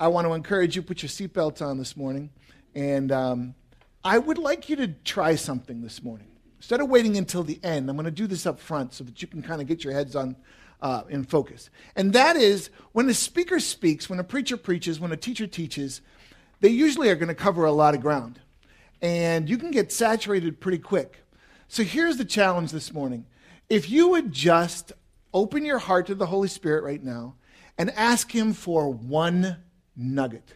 I 0.00 0.08
want 0.08 0.26
to 0.26 0.32
encourage 0.32 0.74
you 0.74 0.82
put 0.82 1.02
your 1.02 1.10
seatbelts 1.10 1.60
on 1.60 1.76
this 1.76 1.94
morning. 1.94 2.30
And 2.74 3.12
um, 3.12 3.54
I 4.02 4.16
would 4.16 4.38
like 4.38 4.70
you 4.70 4.76
to 4.76 4.88
try 4.88 5.34
something 5.34 5.82
this 5.82 6.02
morning. 6.02 6.28
Instead 6.56 6.80
of 6.80 6.88
waiting 6.88 7.18
until 7.18 7.42
the 7.42 7.60
end, 7.62 7.90
I'm 7.90 7.96
going 7.96 8.06
to 8.06 8.10
do 8.10 8.26
this 8.26 8.46
up 8.46 8.58
front 8.58 8.94
so 8.94 9.04
that 9.04 9.20
you 9.20 9.28
can 9.28 9.42
kind 9.42 9.60
of 9.60 9.66
get 9.66 9.84
your 9.84 9.92
heads 9.92 10.16
on 10.16 10.36
uh, 10.80 11.02
in 11.10 11.24
focus. 11.24 11.68
And 11.96 12.14
that 12.14 12.36
is 12.36 12.70
when 12.92 13.10
a 13.10 13.14
speaker 13.14 13.60
speaks, 13.60 14.08
when 14.08 14.18
a 14.18 14.24
preacher 14.24 14.56
preaches, 14.56 14.98
when 14.98 15.12
a 15.12 15.18
teacher 15.18 15.46
teaches, 15.46 16.00
they 16.60 16.70
usually 16.70 17.10
are 17.10 17.14
going 17.14 17.28
to 17.28 17.34
cover 17.34 17.66
a 17.66 17.72
lot 17.72 17.94
of 17.94 18.00
ground. 18.00 18.40
And 19.02 19.50
you 19.50 19.58
can 19.58 19.70
get 19.70 19.92
saturated 19.92 20.60
pretty 20.60 20.78
quick. 20.78 21.18
So 21.68 21.82
here's 21.82 22.16
the 22.16 22.24
challenge 22.24 22.72
this 22.72 22.94
morning. 22.94 23.26
If 23.68 23.90
you 23.90 24.08
would 24.08 24.32
just 24.32 24.92
open 25.34 25.66
your 25.66 25.78
heart 25.78 26.06
to 26.06 26.14
the 26.14 26.26
Holy 26.26 26.48
Spirit 26.48 26.84
right 26.84 27.04
now 27.04 27.34
and 27.76 27.90
ask 27.90 28.34
Him 28.34 28.54
for 28.54 28.90
one 28.90 29.58
nugget, 29.96 30.54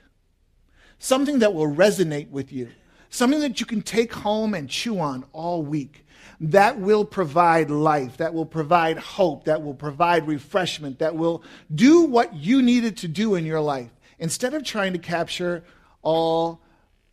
something 0.99 1.41
that 1.41 1.55
will 1.55 1.69
resonate 1.69 2.31
with 2.31 2.53
you, 2.53 2.69
something 3.11 3.41
that 3.41 3.61
you 3.61 3.67
can 3.67 3.83
take 3.83 4.13
home 4.13 4.55
and 4.55 4.69
chew 4.69 4.99
on 4.99 5.25
all 5.33 5.63
week, 5.63 6.07
that 6.41 6.79
will 6.79 7.05
provide 7.05 7.71
life, 7.71 8.17
that 8.17 8.35
will 8.35 8.47
provide 8.47 8.99
hope, 8.99 9.45
that 9.45 9.63
will 9.63 9.75
provide 9.75 10.27
refreshment, 10.27 10.99
that 10.99 11.15
will 11.15 11.43
do 11.75 12.03
what 12.03 12.35
you 12.35 12.63
needed 12.63 12.97
to 12.97 13.09
do 13.09 13.35
in 13.35 13.45
your 13.45 13.61
life 13.61 13.91
instead 14.19 14.55
of 14.55 14.65
trying 14.65 14.93
to 14.93 14.99
capture 14.99 15.65
all 16.03 16.61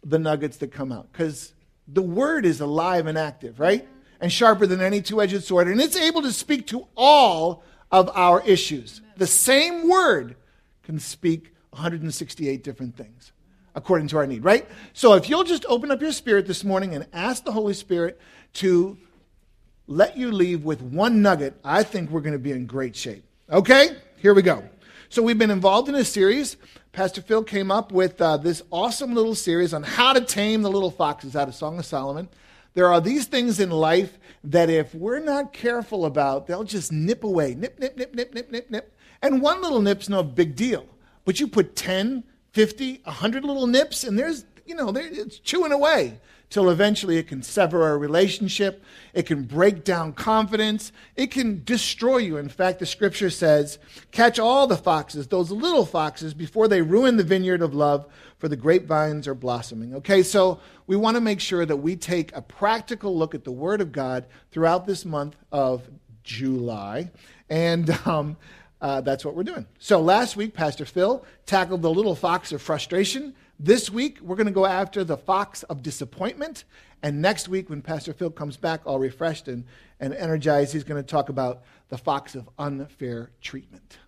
the 0.04 0.20
nuggets 0.20 0.58
that 0.58 0.72
come 0.72 0.92
out. 0.92 1.12
Because 1.12 1.54
the 1.88 2.02
word 2.02 2.46
is 2.46 2.62
alive 2.62 3.06
and 3.06 3.18
active, 3.18 3.60
right? 3.60 3.88
And 4.20 4.32
sharper 4.32 4.66
than 4.66 4.82
any 4.82 5.02
two 5.02 5.22
edged 5.22 5.44
sword. 5.44 5.68
And 5.68 5.82
it's 5.82 5.96
able 5.96 6.22
to 6.22 6.32
speak 6.32 6.68
to 6.68 6.88
all 6.96 7.64
of 7.92 8.10
our 8.16 8.42
issues. 8.46 9.02
The 9.18 9.28
same 9.28 9.90
word 9.90 10.36
can 10.84 11.00
speak 11.00 11.54
168 11.72 12.64
different 12.64 12.96
things 12.96 13.32
according 13.76 14.08
to 14.10 14.18
our 14.18 14.28
need, 14.28 14.44
right? 14.44 14.68
So 14.94 15.14
if 15.14 15.30
you'll 15.30 15.44
just 15.44 15.66
open 15.68 15.92
up 15.92 16.02
your 16.02 16.12
spirit 16.12 16.46
this 16.46 16.64
morning 16.64 16.94
and 16.94 17.08
ask 17.14 17.44
the 17.44 17.52
Holy 17.52 17.74
Spirit 17.74 18.20
to 18.56 18.98
let 19.88 20.18
you 20.18 20.32
leave 20.32 20.64
with 20.64 20.82
one 20.82 21.22
nugget, 21.22 21.58
I 21.64 21.84
think 21.84 22.10
we're 22.10 22.22
going 22.22 22.34
to 22.34 22.40
be 22.40 22.52
in 22.52 22.66
great 22.66 22.96
shape. 22.96 23.24
Okay? 23.50 23.96
Here 24.18 24.34
we 24.34 24.42
go. 24.42 24.64
So 25.10 25.22
we've 25.22 25.38
been 25.38 25.52
involved 25.52 25.90
in 25.90 25.96
a 25.96 26.06
series. 26.06 26.58
Pastor 26.92 27.22
Phil 27.22 27.44
came 27.44 27.72
up 27.72 27.92
with 27.92 28.22
uh, 28.22 28.38
this 28.38 28.62
awesome 28.72 29.14
little 29.14 29.36
series 29.36 29.74
on 29.74 29.84
how 29.84 30.14
to 30.14 30.22
tame 30.22 30.62
the 30.62 30.70
little 30.70 30.92
foxes 30.92 31.36
out 31.36 31.48
of 31.48 31.56
Song 31.56 31.80
of 31.80 31.86
Solomon. 31.86 32.30
There 32.74 32.88
are 32.88 33.02
these 33.02 33.26
things 33.26 33.60
in 33.60 33.70
life 33.70 34.18
that 34.44 34.70
if 34.70 34.96
we're 34.96 35.20
not 35.20 35.54
careful 35.54 36.06
about, 36.06 36.48
they'll 36.48 36.64
just 36.64 36.92
nip 36.92 37.24
away. 37.24 37.56
Nip, 37.56 37.80
nip, 37.80 37.98
nip, 37.98 38.14
nip, 38.14 38.34
nip, 38.34 38.52
nip, 38.52 38.70
nip. 38.70 38.94
And 39.22 39.42
one 39.42 39.62
little 39.62 39.82
nip's 39.82 40.10
no 40.10 40.24
big 40.24 40.56
deal. 40.56 40.86
But 41.26 41.40
you 41.40 41.48
put 41.48 41.76
10, 41.76 42.24
50, 42.52 43.02
100 43.04 43.44
little 43.44 43.68
nips, 43.68 44.04
and 44.04 44.18
there's, 44.18 44.46
you 44.66 44.76
know, 44.76 44.92
it's 44.96 45.40
chewing 45.40 45.72
away 45.72 46.20
till 46.52 46.70
eventually 46.70 47.18
it 47.18 47.28
can 47.28 47.42
sever 47.42 47.92
a 47.92 47.98
relationship. 47.98 48.84
It 49.14 49.26
can 49.26 49.44
break 49.44 49.86
down 49.86 50.12
confidence. 50.14 50.92
It 51.16 51.32
can 51.32 51.64
destroy 51.64 52.18
you. 52.18 52.38
In 52.38 52.50
fact, 52.50 52.80
the 52.80 52.86
scripture 52.86 53.30
says, 53.30 53.80
catch 54.12 54.38
all 54.38 54.68
the 54.68 54.78
foxes, 54.78 55.28
those 55.28 55.50
little 55.50 55.86
foxes, 55.86 56.34
before 56.34 56.68
they 56.68 56.82
ruin 56.82 57.16
the 57.16 57.24
vineyard 57.24 57.62
of 57.62 57.74
love, 57.74 58.06
for 58.38 58.50
the 58.50 58.58
grapevines 58.58 59.28
are 59.28 59.34
blossoming. 59.34 59.96
Okay, 59.96 60.22
so 60.22 60.60
we 60.88 60.98
want 60.98 61.16
to 61.16 61.22
make 61.22 61.40
sure 61.40 61.66
that 61.66 61.78
we 61.78 61.96
take 61.96 62.36
a 62.36 62.42
practical 62.42 63.18
look 63.18 63.34
at 63.34 63.46
the 63.46 63.52
Word 63.52 63.80
of 63.80 63.94
God 63.94 64.26
throughout 64.52 64.86
this 64.86 65.06
month 65.06 65.38
of 65.54 65.90
July. 66.24 67.12
And, 67.50 67.90
um, 68.06 68.36
uh, 68.82 69.00
that's 69.02 69.24
what 69.24 69.36
we're 69.36 69.44
doing. 69.44 69.66
So 69.78 70.02
last 70.02 70.36
week, 70.36 70.54
Pastor 70.54 70.86
Phil 70.86 71.24
tackled 71.46 71.84
the 71.84 71.92
little 71.92 72.16
fox 72.16 72.52
of 72.52 72.62
frustration. 72.62 73.36
This 73.60 73.92
week, 73.92 74.20
we're 74.22 74.36
going 74.36 74.48
to 74.48 74.52
go 74.52 74.66
after 74.66 75.04
the 75.04 75.18
fox 75.18 75.62
of 75.64 75.84
disappointment. 75.84 76.64
And 77.04 77.22
next 77.22 77.48
week, 77.48 77.70
when 77.70 77.82
Pastor 77.82 78.12
Phil 78.12 78.32
comes 78.32 78.58
back 78.58 78.82
all 78.86 79.00
refreshed 79.00 79.48
and, 79.48 79.66
and 80.00 80.14
energized, 80.16 80.74
he's 80.74 80.84
going 80.84 81.02
to 81.02 81.08
talk 81.08 81.30
about 81.30 81.62
the 81.90 81.98
fox 81.98 82.34
of 82.34 82.50
unfair 82.58 83.30
treatment. 83.40 84.00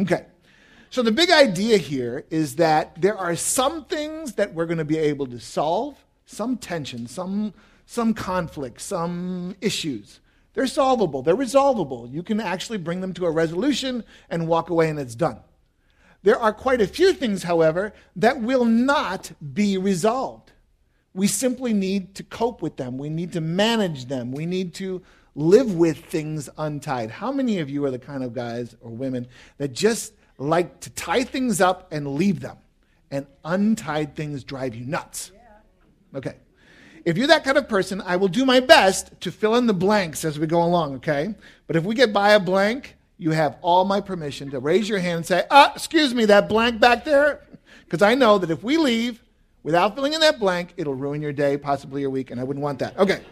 Okay. 0.00 0.26
So 0.90 1.02
the 1.02 1.12
big 1.12 1.30
idea 1.30 1.76
here 1.76 2.24
is 2.30 2.56
that 2.56 3.00
there 3.00 3.16
are 3.16 3.36
some 3.36 3.84
things 3.84 4.34
that 4.34 4.54
we're 4.54 4.66
going 4.66 4.78
to 4.78 4.84
be 4.84 4.98
able 4.98 5.26
to 5.26 5.38
solve, 5.38 5.96
some 6.26 6.56
tension, 6.56 7.06
some, 7.06 7.54
some 7.86 8.14
conflict, 8.14 8.80
some 8.80 9.54
issues 9.60 10.20
they're 10.58 10.66
solvable, 10.66 11.22
they're 11.22 11.36
resolvable. 11.36 12.08
You 12.10 12.24
can 12.24 12.40
actually 12.40 12.78
bring 12.78 13.00
them 13.00 13.14
to 13.14 13.26
a 13.26 13.30
resolution 13.30 14.02
and 14.28 14.48
walk 14.48 14.70
away 14.70 14.90
and 14.90 14.98
it's 14.98 15.14
done. 15.14 15.38
There 16.24 16.36
are 16.36 16.52
quite 16.52 16.80
a 16.80 16.86
few 16.88 17.12
things, 17.12 17.44
however, 17.44 17.92
that 18.16 18.40
will 18.40 18.64
not 18.64 19.30
be 19.54 19.78
resolved. 19.78 20.50
We 21.14 21.28
simply 21.28 21.72
need 21.72 22.16
to 22.16 22.24
cope 22.24 22.60
with 22.60 22.76
them. 22.76 22.98
We 22.98 23.08
need 23.08 23.34
to 23.34 23.40
manage 23.40 24.06
them. 24.06 24.32
We 24.32 24.46
need 24.46 24.74
to 24.74 25.00
live 25.36 25.76
with 25.76 26.04
things 26.06 26.50
untied. 26.58 27.12
How 27.12 27.30
many 27.30 27.60
of 27.60 27.70
you 27.70 27.84
are 27.84 27.92
the 27.92 28.00
kind 28.00 28.24
of 28.24 28.32
guys 28.32 28.74
or 28.80 28.90
women 28.90 29.28
that 29.58 29.72
just 29.72 30.12
like 30.38 30.80
to 30.80 30.90
tie 30.90 31.22
things 31.22 31.60
up 31.60 31.92
and 31.92 32.16
leave 32.16 32.40
them? 32.40 32.56
And 33.12 33.26
untied 33.44 34.16
things 34.16 34.42
drive 34.42 34.74
you 34.74 34.86
nuts. 34.86 35.30
Okay. 36.16 36.34
If 37.08 37.16
you're 37.16 37.28
that 37.28 37.42
kind 37.42 37.56
of 37.56 37.70
person, 37.70 38.02
I 38.02 38.16
will 38.16 38.28
do 38.28 38.44
my 38.44 38.60
best 38.60 39.18
to 39.22 39.32
fill 39.32 39.54
in 39.54 39.66
the 39.66 39.72
blanks 39.72 40.26
as 40.26 40.38
we 40.38 40.46
go 40.46 40.62
along, 40.62 40.96
okay? 40.96 41.34
But 41.66 41.76
if 41.76 41.84
we 41.84 41.94
get 41.94 42.12
by 42.12 42.32
a 42.32 42.38
blank, 42.38 42.96
you 43.16 43.30
have 43.30 43.56
all 43.62 43.86
my 43.86 44.02
permission 44.02 44.50
to 44.50 44.58
raise 44.58 44.90
your 44.90 44.98
hand 44.98 45.16
and 45.16 45.26
say, 45.26 45.44
ah, 45.50 45.72
excuse 45.74 46.12
me, 46.12 46.26
that 46.26 46.50
blank 46.50 46.80
back 46.80 47.06
there? 47.06 47.40
Because 47.86 48.02
I 48.02 48.14
know 48.14 48.36
that 48.36 48.50
if 48.50 48.62
we 48.62 48.76
leave 48.76 49.22
without 49.62 49.94
filling 49.94 50.12
in 50.12 50.20
that 50.20 50.38
blank, 50.38 50.74
it'll 50.76 50.92
ruin 50.92 51.22
your 51.22 51.32
day, 51.32 51.56
possibly 51.56 52.02
your 52.02 52.10
week, 52.10 52.30
and 52.30 52.38
I 52.38 52.44
wouldn't 52.44 52.62
want 52.62 52.78
that. 52.80 52.98
Okay. 52.98 53.22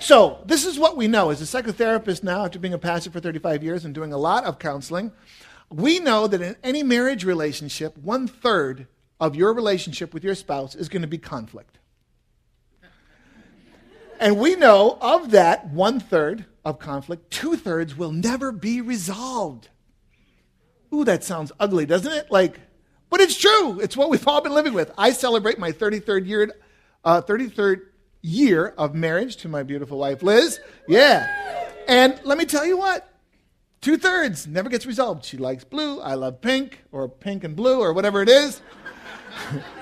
So, 0.00 0.42
this 0.46 0.64
is 0.64 0.80
what 0.80 0.96
we 0.96 1.06
know. 1.06 1.30
As 1.30 1.40
a 1.40 1.44
psychotherapist 1.44 2.24
now, 2.24 2.44
after 2.44 2.58
being 2.58 2.74
a 2.74 2.78
pastor 2.78 3.12
for 3.12 3.20
35 3.20 3.62
years 3.62 3.84
and 3.84 3.94
doing 3.94 4.12
a 4.12 4.18
lot 4.18 4.42
of 4.42 4.58
counseling, 4.58 5.12
we 5.70 6.00
know 6.00 6.26
that 6.26 6.42
in 6.42 6.56
any 6.64 6.82
marriage 6.82 7.24
relationship, 7.24 7.96
one 7.96 8.26
third 8.26 8.88
of 9.20 9.36
your 9.36 9.54
relationship 9.54 10.12
with 10.12 10.24
your 10.24 10.34
spouse 10.34 10.74
is 10.74 10.88
going 10.88 11.02
to 11.02 11.08
be 11.08 11.18
conflict. 11.18 11.78
And 14.18 14.38
we 14.38 14.56
know 14.56 14.98
of 15.00 15.30
that 15.32 15.68
one 15.68 16.00
third 16.00 16.46
of 16.64 16.78
conflict, 16.78 17.30
two 17.30 17.56
thirds 17.56 17.96
will 17.96 18.12
never 18.12 18.52
be 18.52 18.80
resolved. 18.80 19.68
Ooh, 20.92 21.04
that 21.04 21.24
sounds 21.24 21.52
ugly, 21.60 21.86
doesn't 21.86 22.12
it? 22.12 22.30
Like, 22.30 22.58
but 23.10 23.20
it's 23.20 23.36
true. 23.36 23.80
It's 23.80 23.96
what 23.96 24.10
we've 24.10 24.26
all 24.26 24.40
been 24.40 24.54
living 24.54 24.72
with. 24.72 24.92
I 24.98 25.12
celebrate 25.12 25.58
my 25.58 25.72
33rd 25.72 26.26
year, 26.26 26.52
uh, 27.04 27.22
33rd 27.22 27.82
year 28.22 28.74
of 28.78 28.94
marriage 28.94 29.36
to 29.36 29.48
my 29.48 29.62
beautiful 29.62 29.98
wife, 29.98 30.22
Liz. 30.22 30.58
Yeah. 30.88 31.70
And 31.86 32.18
let 32.24 32.38
me 32.38 32.44
tell 32.44 32.66
you 32.66 32.76
what, 32.76 33.08
two 33.80 33.96
thirds 33.96 34.46
never 34.46 34.68
gets 34.68 34.86
resolved. 34.86 35.24
She 35.24 35.36
likes 35.36 35.62
blue. 35.62 36.00
I 36.00 36.14
love 36.14 36.40
pink, 36.40 36.82
or 36.90 37.08
pink 37.08 37.44
and 37.44 37.54
blue, 37.54 37.80
or 37.80 37.92
whatever 37.92 38.22
it 38.22 38.28
is. 38.28 38.60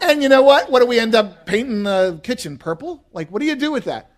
And 0.00 0.22
you 0.22 0.28
know 0.28 0.42
what? 0.42 0.70
What 0.70 0.80
do 0.80 0.86
we 0.86 0.98
end 0.98 1.14
up 1.14 1.46
painting 1.46 1.82
the 1.82 2.20
kitchen 2.22 2.58
purple? 2.58 3.04
Like, 3.12 3.30
what 3.30 3.40
do 3.40 3.46
you 3.46 3.56
do 3.56 3.72
with 3.72 3.84
that? 3.84 4.10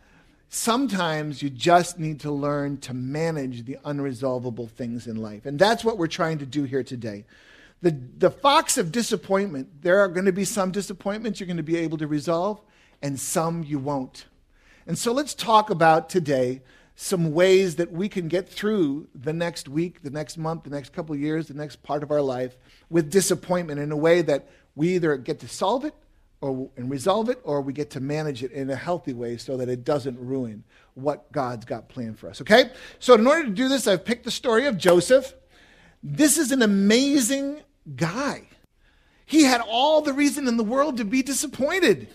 Sometimes 0.48 1.42
you 1.42 1.50
just 1.50 1.98
need 1.98 2.20
to 2.20 2.30
learn 2.30 2.78
to 2.78 2.94
manage 2.94 3.64
the 3.64 3.78
unresolvable 3.84 4.68
things 4.68 5.06
in 5.06 5.16
life. 5.16 5.46
And 5.46 5.58
that's 5.58 5.84
what 5.84 5.96
we're 5.96 6.08
trying 6.08 6.38
to 6.38 6.46
do 6.46 6.64
here 6.64 6.82
today. 6.82 7.24
The, 7.82 7.96
the 8.18 8.30
fox 8.30 8.76
of 8.76 8.92
disappointment, 8.92 9.82
there 9.82 10.00
are 10.00 10.08
going 10.08 10.26
to 10.26 10.32
be 10.32 10.44
some 10.44 10.70
disappointments 10.70 11.40
you're 11.40 11.46
going 11.46 11.56
to 11.56 11.62
be 11.62 11.78
able 11.78 11.98
to 11.98 12.06
resolve, 12.06 12.60
and 13.00 13.18
some 13.18 13.62
you 13.62 13.78
won't. 13.78 14.26
And 14.86 14.98
so 14.98 15.12
let's 15.12 15.34
talk 15.34 15.70
about 15.70 16.10
today 16.10 16.62
some 16.96 17.32
ways 17.32 17.76
that 17.76 17.90
we 17.90 18.10
can 18.10 18.28
get 18.28 18.46
through 18.46 19.08
the 19.14 19.32
next 19.32 19.68
week, 19.68 20.02
the 20.02 20.10
next 20.10 20.36
month, 20.36 20.64
the 20.64 20.70
next 20.70 20.92
couple 20.92 21.16
years, 21.16 21.48
the 21.48 21.54
next 21.54 21.82
part 21.82 22.02
of 22.02 22.10
our 22.10 22.20
life 22.20 22.58
with 22.90 23.10
disappointment 23.10 23.80
in 23.80 23.90
a 23.90 23.96
way 23.96 24.20
that 24.20 24.46
we 24.74 24.94
either 24.94 25.16
get 25.16 25.40
to 25.40 25.48
solve 25.48 25.84
it 25.84 25.94
or, 26.40 26.70
and 26.76 26.90
resolve 26.90 27.28
it, 27.28 27.38
or 27.44 27.60
we 27.60 27.72
get 27.72 27.90
to 27.90 28.00
manage 28.00 28.42
it 28.42 28.52
in 28.52 28.70
a 28.70 28.76
healthy 28.76 29.12
way 29.12 29.36
so 29.36 29.56
that 29.58 29.68
it 29.68 29.84
doesn't 29.84 30.18
ruin 30.18 30.64
what 30.94 31.30
God's 31.32 31.66
got 31.66 31.88
planned 31.88 32.18
for 32.18 32.30
us. 32.30 32.40
Okay? 32.40 32.70
So, 32.98 33.14
in 33.14 33.26
order 33.26 33.44
to 33.44 33.50
do 33.50 33.68
this, 33.68 33.86
I've 33.86 34.04
picked 34.04 34.24
the 34.24 34.30
story 34.30 34.66
of 34.66 34.78
Joseph. 34.78 35.34
This 36.02 36.38
is 36.38 36.50
an 36.50 36.62
amazing 36.62 37.60
guy. 37.94 38.44
He 39.26 39.44
had 39.44 39.60
all 39.60 40.00
the 40.00 40.12
reason 40.12 40.48
in 40.48 40.56
the 40.56 40.64
world 40.64 40.96
to 40.96 41.04
be 41.04 41.22
disappointed. 41.22 42.08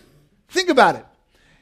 Think 0.48 0.68
about 0.68 0.96
it. 0.96 1.06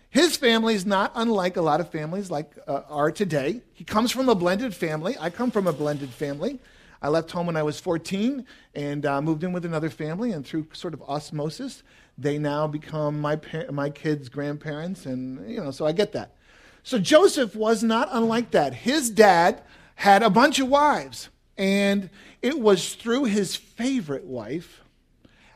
His 0.08 0.36
family 0.36 0.74
is 0.74 0.86
not 0.86 1.12
unlike 1.14 1.56
a 1.56 1.62
lot 1.62 1.80
of 1.80 1.90
families 1.90 2.30
like 2.30 2.52
uh, 2.66 2.82
are 2.88 3.10
today. 3.10 3.62
He 3.72 3.84
comes 3.84 4.10
from 4.10 4.28
a 4.28 4.34
blended 4.34 4.74
family. 4.74 5.16
I 5.20 5.28
come 5.28 5.50
from 5.50 5.66
a 5.66 5.72
blended 5.72 6.10
family. 6.10 6.60
I 7.04 7.08
left 7.08 7.30
home 7.30 7.44
when 7.44 7.56
I 7.56 7.62
was 7.62 7.78
14 7.78 8.46
and 8.74 9.04
uh, 9.04 9.20
moved 9.20 9.44
in 9.44 9.52
with 9.52 9.66
another 9.66 9.90
family, 9.90 10.32
and 10.32 10.42
through 10.42 10.68
sort 10.72 10.94
of 10.94 11.02
osmosis, 11.02 11.82
they 12.16 12.38
now 12.38 12.66
become 12.66 13.20
my, 13.20 13.38
my 13.70 13.90
kids' 13.90 14.30
grandparents, 14.30 15.04
and, 15.04 15.46
you 15.46 15.62
know, 15.62 15.70
so 15.70 15.84
I 15.84 15.92
get 15.92 16.12
that. 16.12 16.34
So 16.82 16.98
Joseph 16.98 17.54
was 17.54 17.82
not 17.82 18.08
unlike 18.10 18.52
that. 18.52 18.72
His 18.72 19.10
dad 19.10 19.60
had 19.96 20.22
a 20.22 20.30
bunch 20.30 20.58
of 20.58 20.68
wives. 20.68 21.28
And 21.58 22.08
it 22.40 22.58
was 22.58 22.94
through 22.94 23.24
his 23.24 23.54
favorite 23.54 24.24
wife, 24.24 24.80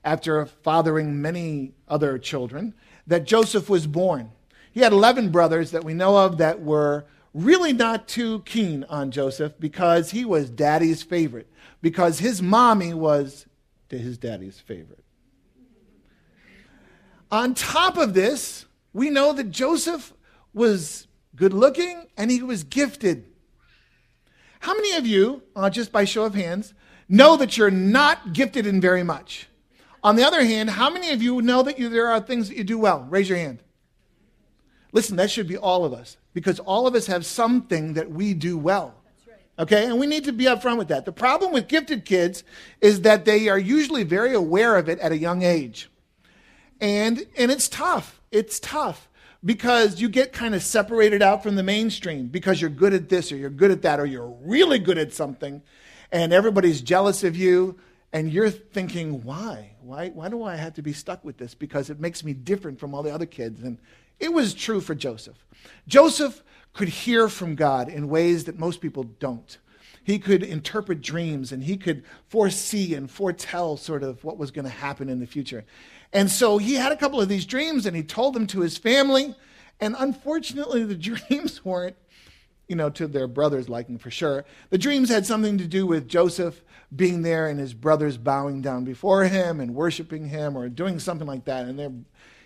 after 0.04 0.44
fathering 0.44 1.22
many 1.22 1.72
other 1.88 2.18
children, 2.18 2.74
that 3.06 3.24
Joseph 3.24 3.70
was 3.70 3.86
born. 3.86 4.32
He 4.70 4.80
had 4.80 4.92
11 4.92 5.30
brothers 5.30 5.70
that 5.70 5.82
we 5.82 5.94
know 5.94 6.18
of 6.18 6.36
that 6.38 6.60
were 6.60 7.06
really 7.34 7.72
not 7.72 8.08
too 8.08 8.40
keen 8.40 8.84
on 8.88 9.10
Joseph 9.10 9.54
because 9.58 10.10
he 10.10 10.24
was 10.24 10.50
daddy's 10.50 11.02
favorite, 11.02 11.50
because 11.82 12.18
his 12.18 12.42
mommy 12.42 12.94
was 12.94 13.46
to 13.88 13.98
his 13.98 14.18
daddy's 14.18 14.60
favorite. 14.60 15.04
On 17.30 17.54
top 17.54 17.96
of 17.96 18.14
this, 18.14 18.66
we 18.92 19.10
know 19.10 19.32
that 19.32 19.50
Joseph 19.50 20.14
was 20.54 21.06
good 21.36 21.52
looking 21.52 22.06
and 22.16 22.30
he 22.30 22.42
was 22.42 22.64
gifted. 22.64 23.26
How 24.60 24.74
many 24.74 24.92
of 24.96 25.06
you, 25.06 25.42
uh, 25.54 25.70
just 25.70 25.92
by 25.92 26.04
show 26.04 26.24
of 26.24 26.34
hands, 26.34 26.74
know 27.08 27.36
that 27.36 27.56
you're 27.56 27.70
not 27.70 28.32
gifted 28.32 28.66
in 28.66 28.80
very 28.80 29.02
much? 29.02 29.46
On 30.02 30.16
the 30.16 30.24
other 30.24 30.44
hand, 30.44 30.70
how 30.70 30.90
many 30.90 31.10
of 31.10 31.22
you 31.22 31.42
know 31.42 31.62
that 31.62 31.78
you, 31.78 31.88
there 31.88 32.08
are 32.08 32.20
things 32.20 32.48
that 32.48 32.56
you 32.56 32.64
do 32.64 32.78
well? 32.78 33.06
Raise 33.08 33.28
your 33.28 33.38
hand. 33.38 33.62
Listen, 34.92 35.16
that 35.16 35.30
should 35.30 35.46
be 35.46 35.56
all 35.56 35.84
of 35.84 35.92
us 35.92 36.16
because 36.32 36.60
all 36.60 36.86
of 36.86 36.94
us 36.94 37.06
have 37.06 37.26
something 37.26 37.94
that 37.94 38.10
we 38.10 38.34
do 38.34 38.56
well. 38.56 38.94
Okay, 39.58 39.86
and 39.86 39.98
we 39.98 40.06
need 40.06 40.24
to 40.24 40.32
be 40.32 40.44
upfront 40.44 40.78
with 40.78 40.88
that. 40.88 41.04
The 41.04 41.12
problem 41.12 41.52
with 41.52 41.66
gifted 41.66 42.04
kids 42.04 42.44
is 42.80 43.00
that 43.00 43.24
they 43.24 43.48
are 43.48 43.58
usually 43.58 44.04
very 44.04 44.32
aware 44.32 44.76
of 44.76 44.88
it 44.88 45.00
at 45.00 45.10
a 45.10 45.18
young 45.18 45.42
age. 45.42 45.90
And, 46.80 47.26
and 47.36 47.50
it's 47.50 47.68
tough. 47.68 48.20
It's 48.30 48.60
tough 48.60 49.08
because 49.44 50.00
you 50.00 50.08
get 50.08 50.32
kind 50.32 50.54
of 50.54 50.62
separated 50.62 51.22
out 51.22 51.42
from 51.42 51.56
the 51.56 51.64
mainstream 51.64 52.28
because 52.28 52.60
you're 52.60 52.70
good 52.70 52.94
at 52.94 53.08
this 53.08 53.32
or 53.32 53.36
you're 53.36 53.50
good 53.50 53.72
at 53.72 53.82
that 53.82 53.98
or 53.98 54.06
you're 54.06 54.32
really 54.42 54.78
good 54.78 54.98
at 54.98 55.12
something 55.12 55.60
and 56.12 56.32
everybody's 56.32 56.80
jealous 56.80 57.24
of 57.24 57.36
you 57.36 57.78
and 58.12 58.32
you're 58.32 58.50
thinking, 58.50 59.22
why? 59.22 59.72
Why, 59.80 60.08
why 60.08 60.28
do 60.28 60.42
I 60.42 60.56
have 60.56 60.74
to 60.74 60.82
be 60.82 60.92
stuck 60.92 61.24
with 61.24 61.36
this? 61.36 61.54
Because 61.54 61.90
it 61.90 62.00
makes 62.00 62.24
me 62.24 62.32
different 62.32 62.80
from 62.80 62.94
all 62.94 63.02
the 63.02 63.12
other 63.12 63.26
kids. 63.26 63.62
And 63.62 63.78
it 64.20 64.32
was 64.32 64.54
true 64.54 64.80
for 64.80 64.94
Joseph. 64.94 65.44
Joseph 65.86 66.42
could 66.72 66.88
hear 66.88 67.28
from 67.28 67.54
God 67.54 67.88
in 67.88 68.08
ways 68.08 68.44
that 68.44 68.58
most 68.58 68.80
people 68.80 69.04
don't. 69.04 69.58
He 70.04 70.18
could 70.18 70.42
interpret 70.42 71.02
dreams 71.02 71.52
and 71.52 71.62
he 71.62 71.76
could 71.76 72.02
foresee 72.28 72.94
and 72.94 73.10
foretell 73.10 73.76
sort 73.76 74.02
of 74.02 74.24
what 74.24 74.38
was 74.38 74.50
going 74.50 74.64
to 74.64 74.70
happen 74.70 75.08
in 75.08 75.20
the 75.20 75.26
future. 75.26 75.64
And 76.12 76.30
so 76.30 76.56
he 76.56 76.74
had 76.74 76.92
a 76.92 76.96
couple 76.96 77.20
of 77.20 77.28
these 77.28 77.44
dreams 77.44 77.84
and 77.84 77.94
he 77.94 78.02
told 78.02 78.34
them 78.34 78.46
to 78.48 78.60
his 78.60 78.78
family. 78.78 79.34
And 79.80 79.94
unfortunately, 79.98 80.84
the 80.84 80.94
dreams 80.94 81.64
weren't, 81.64 81.96
you 82.68 82.76
know, 82.76 82.90
to 82.90 83.06
their 83.06 83.28
brother's 83.28 83.68
liking 83.68 83.98
for 83.98 84.10
sure. 84.10 84.44
The 84.70 84.78
dreams 84.78 85.10
had 85.10 85.26
something 85.26 85.58
to 85.58 85.66
do 85.66 85.86
with 85.86 86.08
Joseph 86.08 86.62
being 86.94 87.20
there 87.22 87.48
and 87.48 87.60
his 87.60 87.74
brothers 87.74 88.16
bowing 88.16 88.62
down 88.62 88.84
before 88.84 89.24
him 89.24 89.60
and 89.60 89.74
worshiping 89.74 90.28
him 90.28 90.56
or 90.56 90.68
doing 90.68 90.98
something 90.98 91.26
like 91.26 91.44
that. 91.44 91.66
And 91.66 91.78